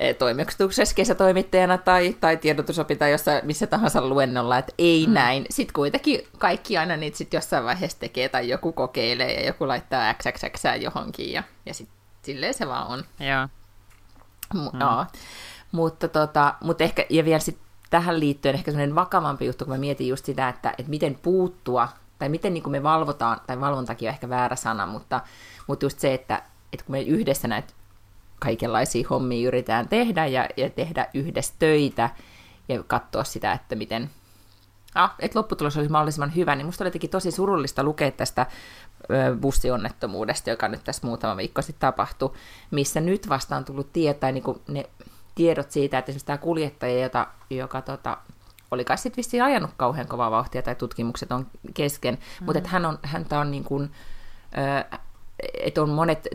Eh, 0.00 0.16
toimituksessa 0.16 0.94
kesätoimittajana 0.94 1.78
tai, 1.78 2.16
tai 2.20 2.36
tiedotusopinta 2.36 3.08
jossain 3.08 3.46
missä 3.46 3.66
tahansa 3.66 4.08
luennolla, 4.08 4.58
että 4.58 4.72
ei 4.78 5.06
mm. 5.06 5.12
näin. 5.12 5.46
Sitten 5.50 5.74
kuitenkin 5.74 6.20
kaikki 6.38 6.78
aina 6.78 6.96
niitä 6.96 7.18
sit 7.18 7.32
jossain 7.32 7.64
vaiheessa 7.64 8.00
tekee 8.00 8.28
tai 8.28 8.48
joku 8.48 8.72
kokeilee 8.72 9.32
ja 9.32 9.46
joku 9.46 9.68
laittaa 9.68 10.14
XXX 10.14 10.64
johonkin 10.80 11.32
ja, 11.32 11.42
ja 11.66 11.74
sitten 11.74 11.96
silleen 12.22 12.54
se 12.54 12.68
vaan 12.68 12.86
on. 12.86 13.04
Joo. 13.20 13.48
M- 14.54 14.76
mm. 14.76 14.80
joo. 14.80 15.06
Mutta, 15.72 16.08
tota, 16.08 16.54
mutta 16.60 16.84
ehkä, 16.84 17.06
ja 17.10 17.24
vielä 17.24 17.38
sit 17.38 17.58
tähän 17.90 18.20
liittyen 18.20 18.54
ehkä 18.54 18.70
sellainen 18.70 18.94
vakavampi 18.94 19.46
juttu, 19.46 19.64
kun 19.64 19.74
mä 19.74 19.78
mietin 19.78 20.08
just 20.08 20.24
sitä, 20.24 20.48
että, 20.48 20.74
että 20.78 20.90
miten 20.90 21.18
puuttua, 21.22 21.88
tai 22.18 22.28
miten 22.28 22.54
niin 22.54 22.70
me 22.70 22.82
valvotaan, 22.82 23.40
tai 23.46 23.60
valvontakin 23.60 24.08
on 24.08 24.14
ehkä 24.14 24.28
väärä 24.28 24.56
sana, 24.56 24.86
mutta, 24.86 25.20
mutta 25.66 25.84
just 25.84 25.98
se, 25.98 26.14
että, 26.14 26.42
että 26.72 26.86
kun 26.86 26.92
me 26.92 27.02
yhdessä 27.02 27.48
näitä 27.48 27.72
kaikenlaisia 28.44 29.06
hommia 29.10 29.48
yritetään 29.48 29.88
tehdä 29.88 30.26
ja, 30.26 30.48
ja 30.56 30.70
tehdä 30.70 31.06
yhdessä 31.14 31.54
töitä 31.58 32.10
ja 32.68 32.82
katsoa 32.82 33.24
sitä, 33.24 33.52
että 33.52 33.74
miten 33.74 34.10
ah, 34.94 35.14
että 35.18 35.38
lopputulos 35.38 35.76
olisi 35.76 35.92
mahdollisimman 35.92 36.34
hyvä, 36.34 36.54
niin 36.54 36.66
musta 36.66 36.84
oli 36.84 36.88
jotenkin 36.88 37.10
tosi 37.10 37.30
surullista 37.30 37.82
lukea 37.84 38.10
tästä 38.10 38.46
bussionnettomuudesta, 39.40 40.50
joka 40.50 40.68
nyt 40.68 40.84
tässä 40.84 41.06
muutama 41.06 41.36
viikko 41.36 41.62
sitten 41.62 41.80
tapahtui, 41.80 42.32
missä 42.70 43.00
nyt 43.00 43.28
vasta 43.28 43.56
on 43.56 43.64
tullut 43.64 43.92
tietää 43.92 44.32
niin 44.32 44.44
ne 44.68 44.84
tiedot 45.34 45.70
siitä, 45.70 45.98
että 45.98 46.10
esimerkiksi 46.10 46.26
tämä 46.26 46.38
kuljettaja, 46.38 47.02
jota, 47.02 47.26
joka 47.50 47.82
tota, 47.82 48.18
oli 48.70 48.84
kai 48.84 48.98
sitten 48.98 49.16
vissiin 49.16 49.42
ajanut 49.42 49.70
kauhean 49.76 50.08
kovaa 50.08 50.30
vauhtia 50.30 50.62
tai 50.62 50.74
tutkimukset 50.74 51.32
on 51.32 51.46
kesken, 51.74 52.14
mm-hmm. 52.14 52.44
mutta 52.44 52.58
että 52.58 52.70
hän 52.70 52.86
on, 52.86 52.98
häntä 53.02 53.38
on 53.38 53.50
niin 53.50 53.64
kuin, 53.64 53.90
ö, 54.92 54.98
että 55.60 55.82
on 55.82 55.90
monet, 55.90 56.28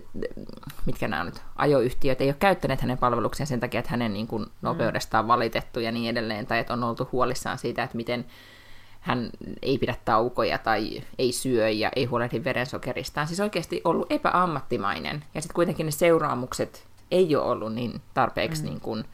mitkä 0.86 1.08
nämä 1.08 1.24
nyt, 1.24 1.42
ajoyhtiöt, 1.56 2.22
ei 2.22 2.28
ole 2.28 2.36
käyttäneet 2.40 2.82
hänen 2.82 2.98
palveluksia 2.98 3.46
sen 3.46 3.60
takia, 3.60 3.80
että 3.80 3.92
hänen 3.92 4.14
niin 4.14 4.28
kuin, 4.28 4.46
nopeudestaan 4.62 5.28
valitettu 5.28 5.80
ja 5.80 5.92
niin 5.92 6.10
edelleen, 6.10 6.48
tai 6.48 6.60
että 6.60 6.74
on 6.74 6.84
oltu 6.84 7.10
huolissaan 7.12 7.58
siitä, 7.58 7.84
että 7.84 7.98
miten 7.98 8.26
hän 9.00 9.30
ei 9.62 9.78
pidä 9.78 9.96
taukoja 10.06 10.58
tai 10.58 11.04
ei 11.20 11.32
syö 11.32 11.70
ja 11.70 11.92
ei 11.96 12.06
huolehdi 12.06 12.44
verensokeristaan. 12.44 13.28
Siis 13.28 13.40
oikeasti 13.40 13.82
ollut 13.84 14.12
epäammattimainen. 14.12 15.24
Ja 15.34 15.42
sitten 15.42 15.56
kuitenkin 15.56 15.86
ne 15.86 15.92
seuraamukset 15.92 16.88
ei 17.12 17.36
ole 17.36 17.46
ollut 17.46 17.74
niin 17.74 18.02
tarpeeksi 18.14 18.62
mm. 18.62 18.70
niin 18.70 18.82
kuin, 18.82 19.06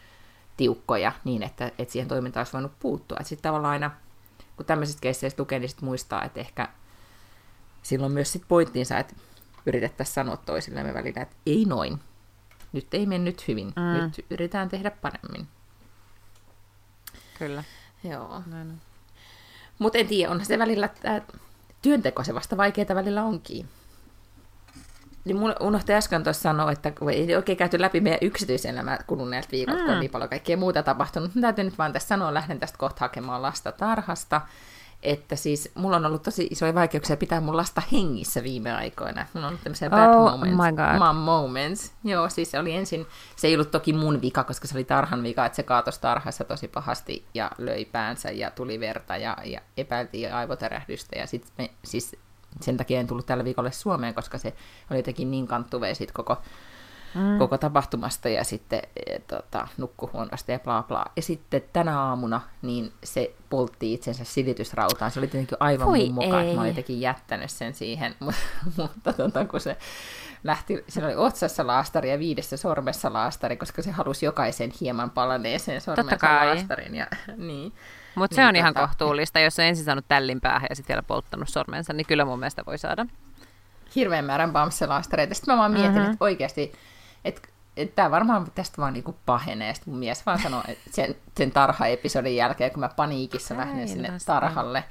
tiukkoja 0.58 1.12
niin, 1.24 1.44
että, 1.44 1.72
että 1.80 1.92
siihen 1.92 2.08
toimintaan 2.08 2.42
olisi 2.42 2.54
voinut 2.54 2.80
puuttua. 2.80 3.18
Sitten 3.24 3.44
tavallaan 3.44 3.72
aina, 3.72 3.92
kun 4.58 4.66
tämmöisistä 4.66 5.02
keisseistä 5.02 5.42
lukee, 5.42 5.60
niin 5.60 5.70
sit 5.70 5.82
muistaa, 5.82 6.24
että 6.24 6.40
ehkä 6.40 6.70
silloin 7.84 8.12
myös 8.12 8.32
sit 8.32 8.44
pointtiinsa, 8.48 8.98
että 8.98 9.14
yritettäisiin 9.66 10.14
sanoa 10.14 10.38
toisillemme 10.38 10.94
välillä, 10.94 11.22
että 11.22 11.36
ei 11.46 11.66
noin. 11.66 12.00
Nyt 12.74 12.94
ei 12.94 13.06
mennyt 13.06 13.48
hyvin. 13.48 13.68
Mm. 13.68 14.04
Nyt 14.04 14.26
yritetään 14.30 14.70
tehdä 14.70 14.92
paremmin. 14.92 15.48
Kyllä. 17.40 17.64
Joo. 18.04 18.44
Mutta 19.80 19.98
en 19.98 20.08
tiedä, 20.08 20.32
onhan 20.32 20.46
se 20.46 20.60
välillä, 20.60 20.86
että 20.86 21.22
työnteko 21.82 22.24
se 22.24 22.34
vasta 22.34 22.58
vaikeaa 22.58 22.96
välillä 22.96 23.24
onkin. 23.24 23.70
Niin 25.26 25.38
mun 25.38 25.56
unohti 25.60 25.94
äsken 25.94 26.24
tuossa 26.24 26.42
sanoa, 26.42 26.72
että 26.72 26.94
ei 27.12 27.36
oikein 27.36 27.58
käyty 27.58 27.82
läpi 27.82 28.02
meidän 28.02 28.20
yksityiselämää 28.22 29.04
kuluneet 29.08 29.52
viikot, 29.52 29.76
mm. 29.76 29.82
kun 29.82 29.94
on 29.94 30.00
niin 30.00 30.12
paljon 30.12 30.30
kaikkea 30.30 30.58
muuta 30.58 30.84
tapahtunut. 30.84 31.32
Täytyy 31.42 31.64
nyt 31.64 31.78
vaan 31.78 31.94
tässä 31.94 32.08
sanoa, 32.08 32.34
lähden 32.34 32.60
tästä 32.60 32.78
kohta 32.78 33.00
hakemaan 33.00 33.42
lasta 33.42 33.72
tarhasta 33.72 34.42
että 35.06 35.36
siis 35.36 35.72
mulla 35.76 35.96
on 35.96 36.06
ollut 36.06 36.24
tosi 36.24 36.48
isoja 36.52 36.76
vaikeuksia 36.76 37.18
pitää 37.18 37.42
mun 37.42 37.58
lasta 37.58 37.82
hengissä 37.92 38.44
viime 38.44 38.74
aikoina. 38.74 39.26
Mulla 39.34 39.48
on 39.48 39.52
ollut 39.52 39.64
tämmöisiä 39.64 39.90
bad 39.90 40.16
oh, 40.16 40.32
moments, 40.32 40.58
my 40.58 40.72
God. 40.72 41.00
mom 41.00 41.16
moments. 41.16 41.94
Joo, 42.04 42.30
siis 42.30 42.52
se 42.52 42.60
oli 42.60 42.72
ensin, 42.76 43.06
se 43.36 43.48
ei 43.48 43.56
ollut 43.56 43.72
toki 43.72 43.94
mun 43.94 44.22
vika, 44.22 44.44
koska 44.44 44.68
se 44.68 44.76
oli 44.78 44.84
tarhan 44.84 45.24
vika, 45.24 45.46
että 45.46 45.56
se 45.56 45.64
kaatosi 45.64 46.02
tarhassa 46.02 46.44
tosi 46.44 46.68
pahasti 46.68 47.26
ja 47.34 47.52
löi 47.58 47.86
päänsä 47.86 48.32
ja 48.32 48.52
tuli 48.52 48.80
verta 48.80 49.18
ja, 49.18 49.38
ja 49.44 49.62
epäiltiin 49.78 50.34
aivotärähdystä. 50.34 51.20
Ja 51.20 51.28
sit 51.28 51.46
me, 51.58 51.70
siis 51.84 52.16
sen 52.62 52.78
takia 52.78 53.00
en 53.00 53.08
tullut 53.08 53.26
tällä 53.26 53.44
viikolla 53.44 53.72
Suomeen, 53.72 54.14
koska 54.14 54.38
se 54.38 54.54
oli 54.92 55.00
jotenkin 55.00 55.32
niin 55.32 55.48
kanttuvea 55.48 55.96
siitä 55.96 56.14
koko 56.14 56.38
mm. 57.16 57.38
koko 57.38 57.58
tapahtumasta 57.58 58.30
ja 58.30 58.44
sitten 58.44 58.82
e, 59.08 59.20
tota, 59.20 59.68
nukkui 59.78 60.10
huonosti 60.14 60.52
ja 60.52 60.60
bla 60.60 60.84
bla. 60.84 61.06
Ja 61.16 61.22
sitten 61.22 61.64
tänä 61.74 62.02
aamuna 62.02 62.42
niin 62.62 62.94
se 63.04 63.36
poltti 63.50 63.94
itsensä 63.94 64.24
silitysrautaan. 64.24 65.12
Se 65.12 65.20
oli 65.20 65.28
tietenkin 65.28 65.58
aivan 65.60 65.88
Voi 65.88 66.06
mun 66.06 66.14
mukaan, 66.14 66.44
että 66.44 66.56
mä 66.56 66.62
olin 66.62 66.70
jotenkin 66.70 67.02
jättänyt 67.02 67.50
sen 67.50 67.74
siihen, 67.74 68.16
mutta 68.78 69.14
tota, 69.14 69.46
kun 69.46 69.60
se 69.60 69.78
lähti, 70.44 70.84
siinä 70.88 71.08
oli 71.08 71.16
otsassa 71.16 71.68
laastari 71.68 72.12
ja 72.12 72.20
viidessä 72.20 72.58
sormessa 72.58 73.14
laastari, 73.14 73.58
koska 73.58 73.82
se 73.82 73.92
halusi 73.92 74.26
jokaisen 74.26 74.72
hieman 74.82 75.10
palaneeseen 75.10 75.82
sormensa 75.82 76.28
laastarin. 76.46 76.96
Ja, 76.96 77.08
niin. 77.38 77.74
Mutta 78.16 78.36
se 78.36 78.42
niin, 78.42 78.48
on 78.48 78.54
tota... 78.54 78.60
ihan 78.60 78.74
kohtuullista, 78.74 79.40
jos 79.40 79.60
on 79.60 79.66
ensin 79.66 79.86
saanut 79.86 80.06
tällin 80.08 80.42
päähän 80.42 80.68
ja 80.70 80.76
sitten 80.76 80.94
vielä 80.94 81.04
polttanut 81.04 81.50
sormensa, 81.50 81.94
niin 81.94 82.08
kyllä 82.08 82.26
mun 82.26 82.40
mielestä 82.40 82.64
voi 82.68 82.78
saada. 82.78 83.06
Hirveän 83.96 84.26
määrän 84.26 84.52
bamselaastareita. 84.52 85.34
Sitten 85.34 85.54
mä 85.54 85.60
vaan 85.60 85.72
mietin, 85.72 85.92
mm-hmm. 85.92 86.12
että 86.12 86.26
oikeasti 86.26 86.72
että 87.26 87.48
et 87.78 87.96
tämä 87.96 88.12
varmaan 88.12 88.48
tästä 88.56 88.82
vaan 88.82 88.94
niinku 88.94 89.16
pahenee. 89.26 89.74
Sitten 89.74 89.94
mun 89.94 90.00
mies 90.00 90.26
vaan 90.26 90.42
sanoi 90.42 90.64
sen, 90.92 91.16
sen 91.38 91.52
tarha-episodin 91.52 92.36
jälkeen, 92.36 92.72
kun 92.72 92.80
mä 92.80 92.90
paniikissa 92.90 93.58
lähdin 93.58 93.88
sinne 93.88 94.12
tarhalle, 94.26 94.84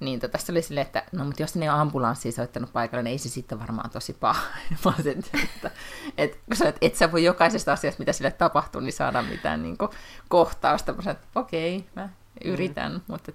niin 0.00 0.20
tota, 0.20 0.38
oli 0.50 0.62
silleen, 0.62 0.86
että 0.86 1.02
no 1.12 1.24
mutta 1.24 1.42
jos 1.42 1.54
ne 1.54 1.72
on 1.72 1.80
ambulanssia 1.80 2.32
soittanut 2.32 2.72
paikalle, 2.72 3.02
niin 3.02 3.12
ei 3.12 3.18
se 3.18 3.28
sitten 3.28 3.60
varmaan 3.60 3.90
tosi 3.90 4.12
paha. 4.12 4.42
Mä 4.84 4.92
olisin, 4.94 5.18
että, 5.18 5.38
että, 5.44 5.70
että 6.18 6.68
et, 6.68 6.76
et 6.80 6.94
sä 6.94 7.12
voi 7.12 7.24
jokaisesta 7.24 7.72
asiasta, 7.72 7.98
mitä 7.98 8.12
sille 8.12 8.30
tapahtuu, 8.30 8.80
niin 8.80 8.92
saada 8.92 9.22
mitään 9.22 9.62
niin 9.62 9.78
kuin, 9.78 9.90
kohtausta. 10.28 10.92
Mä 10.92 11.02
sanoin, 11.02 11.16
että 11.16 11.40
okei, 11.40 11.76
okay, 11.76 11.88
mä 11.96 12.08
yritän, 12.44 12.92
mm. 12.92 13.00
mutta 13.06 13.32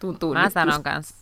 tuntuu 0.00 0.34
Mä 0.34 0.50
sanon 0.50 0.82
kanssa 0.82 1.14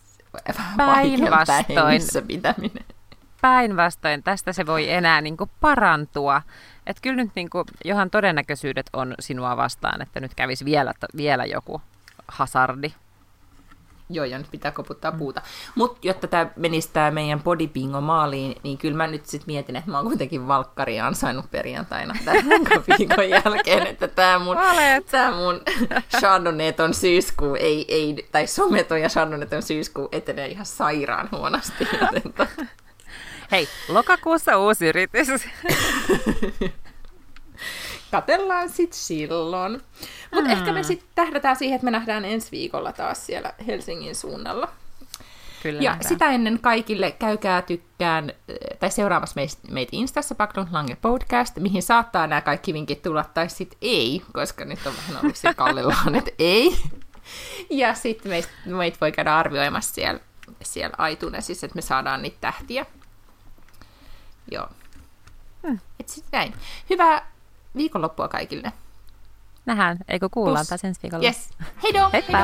päinvastoin. 0.77 2.27
pitäminen 2.27 2.98
päinvastoin 3.41 4.23
tästä 4.23 4.53
se 4.53 4.67
voi 4.67 4.91
enää 4.91 5.21
niin 5.21 5.37
kuin 5.37 5.51
parantua. 5.61 6.43
Että 6.87 7.03
kyllä 7.03 7.17
nyt 7.17 7.31
niin 7.35 7.51
kuin, 7.51 7.65
johan 7.85 8.11
todennäköisyydet 8.11 8.87
on 8.93 9.15
sinua 9.21 9.57
vastaan, 9.57 10.03
että 10.03 10.21
nyt 10.21 10.35
kävisi 10.35 10.65
vielä, 10.65 10.95
vielä 11.17 11.45
joku 11.45 11.83
hasardi. 12.29 12.93
Joo, 14.11 14.25
ja 14.25 14.39
nyt 14.39 14.51
pitää 14.51 14.71
koputtaa 14.71 15.13
puuta. 15.13 15.43
Mutta 15.75 15.99
jotta 16.03 16.27
tämä 16.27 16.51
menisi 16.57 16.91
tämä 16.93 17.11
meidän 17.11 17.43
bodypingo 17.43 18.01
maaliin, 18.01 18.57
niin 18.63 18.79
kyllä 18.79 18.97
mä 18.97 19.07
nyt 19.07 19.27
sitten 19.27 19.47
mietin, 19.47 19.77
että 19.77 19.91
mä 19.91 19.99
oon 19.99 20.07
kuitenkin 20.07 20.49
valkkari 20.49 21.01
ansainnut 21.01 21.51
perjantaina 21.51 22.15
tämän 22.25 22.45
viikon 22.99 23.31
jälkeen, 23.31 23.87
että 23.87 24.09
tämä 24.09 24.39
mun, 24.39 24.57
tää 25.11 25.31
mun 25.31 25.61
Chardonneton 26.19 26.95
syyskuu, 26.95 27.55
ei, 27.55 27.85
ei, 27.89 28.29
tai 28.33 28.47
someton 28.47 29.01
ja 29.01 29.09
Chardonneton 29.09 29.63
syyskuu 29.63 30.09
etenee 30.13 30.47
ihan 30.47 30.67
sairaan 30.67 31.29
huonosti. 31.33 31.89
Joten 32.01 32.23
tota- 32.23 32.67
Hei, 33.51 33.69
lokakuussa 33.89 34.59
uusi 34.59 34.87
yritys. 34.87 35.29
Katellaan 38.11 38.69
sitten 38.69 38.99
silloin. 38.99 39.73
Mutta 40.35 40.51
mm. 40.51 40.51
ehkä 40.51 40.73
me 40.73 40.83
sitten 40.83 41.09
tähdätään 41.15 41.57
siihen, 41.57 41.75
että 41.75 41.85
me 41.85 41.91
nähdään 41.91 42.25
ensi 42.25 42.51
viikolla 42.51 42.93
taas 42.93 43.27
siellä 43.27 43.53
Helsingin 43.67 44.15
suunnalla. 44.15 44.69
Kyllä 45.63 45.83
ja 45.83 45.91
nähdään. 45.91 46.09
sitä 46.09 46.31
ennen 46.31 46.59
kaikille 46.61 47.11
käykää 47.11 47.63
tykkään, 47.63 48.33
tai 48.81 48.91
seuraamassa 48.91 49.41
meitä 49.71 49.91
Instassa 49.93 50.35
Backlund 50.35 50.69
Lange 50.73 50.97
Podcast, 51.03 51.57
mihin 51.57 51.83
saattaa 51.83 52.27
nämä 52.27 52.41
kaikki 52.41 52.73
vinkit 52.73 53.03
tulla, 53.03 53.25
tai 53.35 53.49
sitten 53.49 53.79
ei, 53.83 54.23
koska 54.33 54.65
nyt 54.65 54.87
on 54.87 54.93
vähän 54.97 55.23
ollut 55.23 55.37
se 55.37 55.55
kallellaan, 55.55 56.15
että 56.15 56.31
ei. 56.39 56.77
Ja 57.71 57.95
sitten 57.95 58.33
meitä, 58.33 58.49
meitä 58.65 58.99
voi 59.01 59.13
käydä 59.13 59.37
arvioimassa 59.37 59.95
siellä, 59.95 60.21
siellä 60.63 61.09
iTunesissa, 61.09 61.67
että 61.67 61.77
me 61.77 61.83
saadaan 61.83 62.23
niitä 62.23 62.37
tähtiä. 62.41 62.87
Joo. 64.51 64.69
Hmm. 65.67 65.79
Et 66.01 66.09
sit 66.09 66.25
näin. 66.33 66.55
Hyvää 66.91 67.27
viikonloppua 67.77 68.29
kaikille. 68.29 68.73
Nähdään, 69.67 69.99
eikö 70.09 70.29
kuullaan 70.31 70.67
taas 70.69 70.85
ensi 70.85 71.01
viikolla? 71.03 71.25
Yes. 71.25 71.51
Heidoo! 71.83 72.11
Heippa! 72.13 72.39